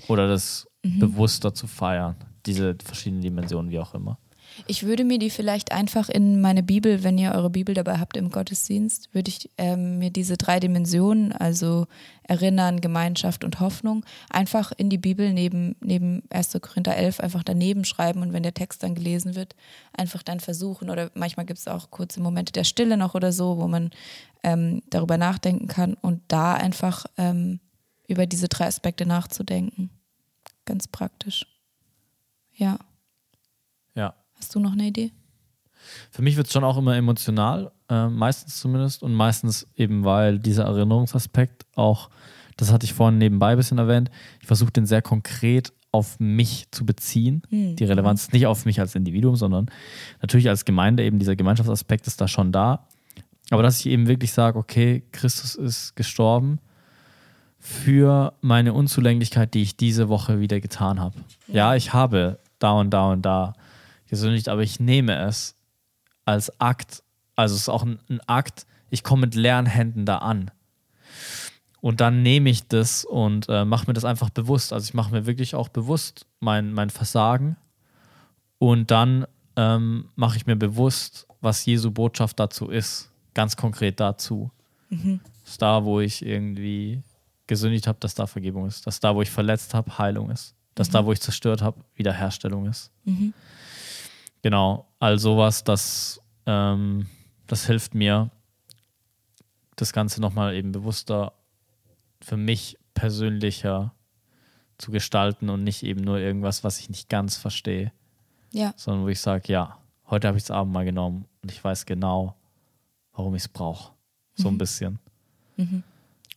Oder 0.08 0.28
das 0.28 0.68
bewusster 0.84 1.53
zu 1.53 1.68
feiern? 1.68 2.16
Diese 2.45 2.76
verschiedenen 2.84 3.22
Dimensionen, 3.22 3.72
wie 3.72 3.80
auch 3.80 3.93
immer. 3.93 4.20
Ich 4.67 4.83
würde 4.83 5.03
mir 5.03 5.19
die 5.19 5.29
vielleicht 5.29 5.71
einfach 5.71 6.09
in 6.09 6.41
meine 6.41 6.63
Bibel, 6.63 7.03
wenn 7.03 7.17
ihr 7.17 7.33
eure 7.33 7.49
Bibel 7.49 7.75
dabei 7.75 7.97
habt 7.99 8.17
im 8.17 8.29
Gottesdienst, 8.29 9.13
würde 9.13 9.29
ich 9.29 9.49
ähm, 9.57 9.99
mir 9.99 10.09
diese 10.09 10.37
drei 10.37 10.59
Dimensionen, 10.59 11.31
also 11.31 11.87
Erinnern, 12.23 12.81
Gemeinschaft 12.81 13.43
und 13.43 13.59
Hoffnung, 13.59 14.05
einfach 14.29 14.71
in 14.75 14.89
die 14.89 14.97
Bibel 14.97 15.33
neben, 15.33 15.75
neben 15.81 16.23
1. 16.29 16.57
Korinther 16.61 16.95
11 16.95 17.19
einfach 17.19 17.43
daneben 17.43 17.85
schreiben 17.85 18.21
und 18.21 18.33
wenn 18.33 18.43
der 18.43 18.53
Text 18.53 18.81
dann 18.83 18.95
gelesen 18.95 19.35
wird, 19.35 19.55
einfach 19.93 20.23
dann 20.23 20.39
versuchen 20.39 20.89
oder 20.89 21.11
manchmal 21.13 21.45
gibt 21.45 21.59
es 21.59 21.67
auch 21.67 21.91
kurze 21.91 22.19
Momente 22.19 22.51
der 22.51 22.63
Stille 22.63 22.97
noch 22.97 23.13
oder 23.13 23.31
so, 23.31 23.57
wo 23.57 23.67
man 23.67 23.91
ähm, 24.43 24.81
darüber 24.89 25.17
nachdenken 25.17 25.67
kann 25.67 25.95
und 25.95 26.21
da 26.27 26.53
einfach 26.53 27.05
ähm, 27.17 27.59
über 28.07 28.25
diese 28.25 28.47
drei 28.47 28.67
Aspekte 28.67 29.05
nachzudenken. 29.05 29.89
Ganz 30.65 30.87
praktisch. 30.87 31.45
Ja. 32.53 32.79
Ja. 33.93 34.13
Hast 34.45 34.53
du 34.53 34.59
noch 34.59 34.73
eine 34.73 34.85
Idee? 34.85 35.11
Für 36.11 36.21
mich 36.21 36.37
wird 36.37 36.45
es 36.45 36.53
schon 36.53 36.63
auch 36.63 36.77
immer 36.77 36.95
emotional, 36.95 37.71
äh, 37.89 38.09
meistens 38.09 38.59
zumindest. 38.59 39.01
Und 39.01 39.15
meistens 39.15 39.67
eben, 39.75 40.03
weil 40.03 40.37
dieser 40.37 40.65
Erinnerungsaspekt 40.65 41.65
auch, 41.73 42.11
das 42.55 42.71
hatte 42.71 42.85
ich 42.85 42.93
vorhin 42.93 43.17
nebenbei 43.17 43.53
ein 43.53 43.57
bisschen 43.57 43.79
erwähnt, 43.79 44.11
ich 44.39 44.45
versuche 44.45 44.69
den 44.69 44.85
sehr 44.85 45.01
konkret 45.01 45.73
auf 45.91 46.19
mich 46.19 46.67
zu 46.69 46.85
beziehen. 46.85 47.41
Hm. 47.49 47.75
Die 47.75 47.85
Relevanz 47.85 48.33
nicht 48.33 48.45
auf 48.45 48.65
mich 48.65 48.79
als 48.79 48.93
Individuum, 48.93 49.35
sondern 49.35 49.65
natürlich 50.21 50.47
als 50.47 50.63
Gemeinde, 50.63 51.03
eben 51.03 51.17
dieser 51.17 51.35
Gemeinschaftsaspekt 51.35 52.05
ist 52.05 52.21
da 52.21 52.27
schon 52.27 52.51
da. 52.51 52.85
Aber 53.49 53.63
dass 53.63 53.79
ich 53.79 53.87
eben 53.87 54.07
wirklich 54.07 54.31
sage, 54.31 54.59
okay, 54.59 55.01
Christus 55.11 55.55
ist 55.55 55.95
gestorben 55.95 56.59
für 57.57 58.33
meine 58.41 58.73
Unzulänglichkeit, 58.73 59.55
die 59.55 59.63
ich 59.63 59.75
diese 59.75 60.07
Woche 60.07 60.39
wieder 60.39 60.59
getan 60.61 60.99
habe. 60.99 61.15
Ja, 61.47 61.73
ich 61.73 61.93
habe 61.93 62.37
da 62.59 62.73
und 62.73 62.91
da 62.91 63.11
und 63.11 63.23
da 63.23 63.55
gesündigt, 64.16 64.49
aber 64.49 64.63
ich 64.63 64.80
nehme 64.80 65.18
es 65.28 65.55
als 66.24 66.59
Akt, 66.59 67.03
also 67.36 67.53
es 67.55 67.61
ist 67.61 67.70
auch 67.70 67.84
ein, 67.84 67.99
ein 68.09 68.22
Akt, 68.22 68.66
ich 68.89 69.03
komme 69.03 69.22
mit 69.22 69.36
leeren 69.36 69.66
Händen 69.66 70.05
da 70.05 70.20
an. 70.20 70.51
Und 71.82 72.01
dann 72.01 72.24
nehme 72.24 72.49
ich 72.49 72.68
das 72.68 73.05
und 73.05 73.47
äh, 73.49 73.66
mache 73.66 73.88
mir 73.88 73.93
das 73.93 74.05
einfach 74.05 74.30
bewusst. 74.32 74.74
Also 74.74 74.86
ich 74.86 74.93
mache 74.93 75.11
mir 75.11 75.28
wirklich 75.28 75.53
auch 75.53 75.70
bewusst 75.70 76.26
mein, 76.39 76.74
mein 76.74 76.89
Versagen. 76.89 77.57
Und 78.57 78.89
dann 78.89 79.28
ähm, 79.55 80.09
mache 80.16 80.38
ich 80.38 80.47
mir 80.47 80.55
bewusst, 80.55 81.28
was 81.41 81.66
Jesu 81.66 81.91
Botschaft 81.91 82.39
dazu 82.39 82.70
ist. 82.70 83.11
Ganz 83.36 83.55
konkret 83.55 83.99
dazu. 83.99 84.49
Dass 85.43 85.57
da, 85.59 85.84
wo 85.84 85.99
ich 85.99 86.26
irgendwie 86.26 87.03
gesündigt 87.45 87.86
habe, 87.86 87.99
dass 87.99 88.16
da 88.16 88.26
Vergebung 88.26 88.66
ist. 88.66 88.88
Dass 88.88 88.99
da, 88.99 89.13
wo 89.13 89.22
ich 89.22 89.30
verletzt 89.30 89.76
habe, 89.76 89.95
Heilung 89.99 90.32
ist. 90.32 90.55
Dass 90.74 90.89
da, 90.89 91.05
wo 91.05 91.11
ich 91.11 91.22
zerstört 91.22 91.61
habe, 91.61 91.80
Wiederherstellung 91.95 92.66
ist. 92.66 92.91
Genau, 94.45 94.85
all 94.99 95.17
sowas, 95.17 95.63
das, 95.63 96.21
ähm, 96.45 97.07
das 97.47 97.65
hilft 97.65 97.95
mir, 97.95 98.29
das 99.75 99.91
Ganze 99.91 100.21
nochmal 100.21 100.53
eben 100.53 100.71
bewusster 100.71 101.33
für 102.21 102.37
mich 102.37 102.77
persönlicher 102.93 103.95
zu 104.77 104.91
gestalten 104.91 105.49
und 105.49 105.63
nicht 105.63 105.81
eben 105.81 106.01
nur 106.01 106.19
irgendwas, 106.19 106.63
was 106.63 106.77
ich 106.79 106.89
nicht 106.91 107.09
ganz 107.09 107.37
verstehe, 107.37 107.91
Ja. 108.51 108.71
sondern 108.75 109.05
wo 109.05 109.07
ich 109.07 109.19
sage, 109.19 109.51
ja, 109.51 109.79
heute 110.11 110.27
habe 110.27 110.37
ich 110.37 110.43
das 110.43 110.51
Abendmahl 110.51 110.85
genommen 110.85 111.25
und 111.41 111.51
ich 111.51 111.63
weiß 111.63 111.87
genau, 111.87 112.35
warum 113.13 113.33
ich 113.33 113.41
es 113.41 113.47
brauche. 113.47 113.93
So 114.35 114.47
ein 114.49 114.59
bisschen. 114.59 114.99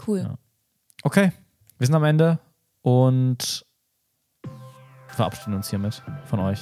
Cool. 0.07 0.21
Ja. 0.21 0.39
Okay, 1.03 1.31
wir 1.77 1.87
sind 1.87 1.95
am 1.95 2.05
Ende 2.05 2.39
und 2.81 3.67
verabschieden 5.09 5.53
uns 5.53 5.69
hiermit 5.69 6.03
von 6.25 6.41
euch. 6.41 6.61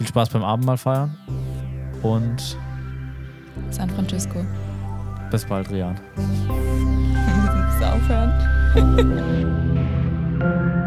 Viel 0.00 0.08
Spaß 0.08 0.30
beim 0.30 0.42
Abendmahl 0.42 0.78
feiern 0.78 1.14
und 2.02 2.56
San 3.68 3.90
Francisco. 3.90 4.42
Bis 5.30 5.44
bald, 5.44 5.70
Rian. 5.70 6.00
Wir 7.78 7.92
aufhören. 7.92 8.32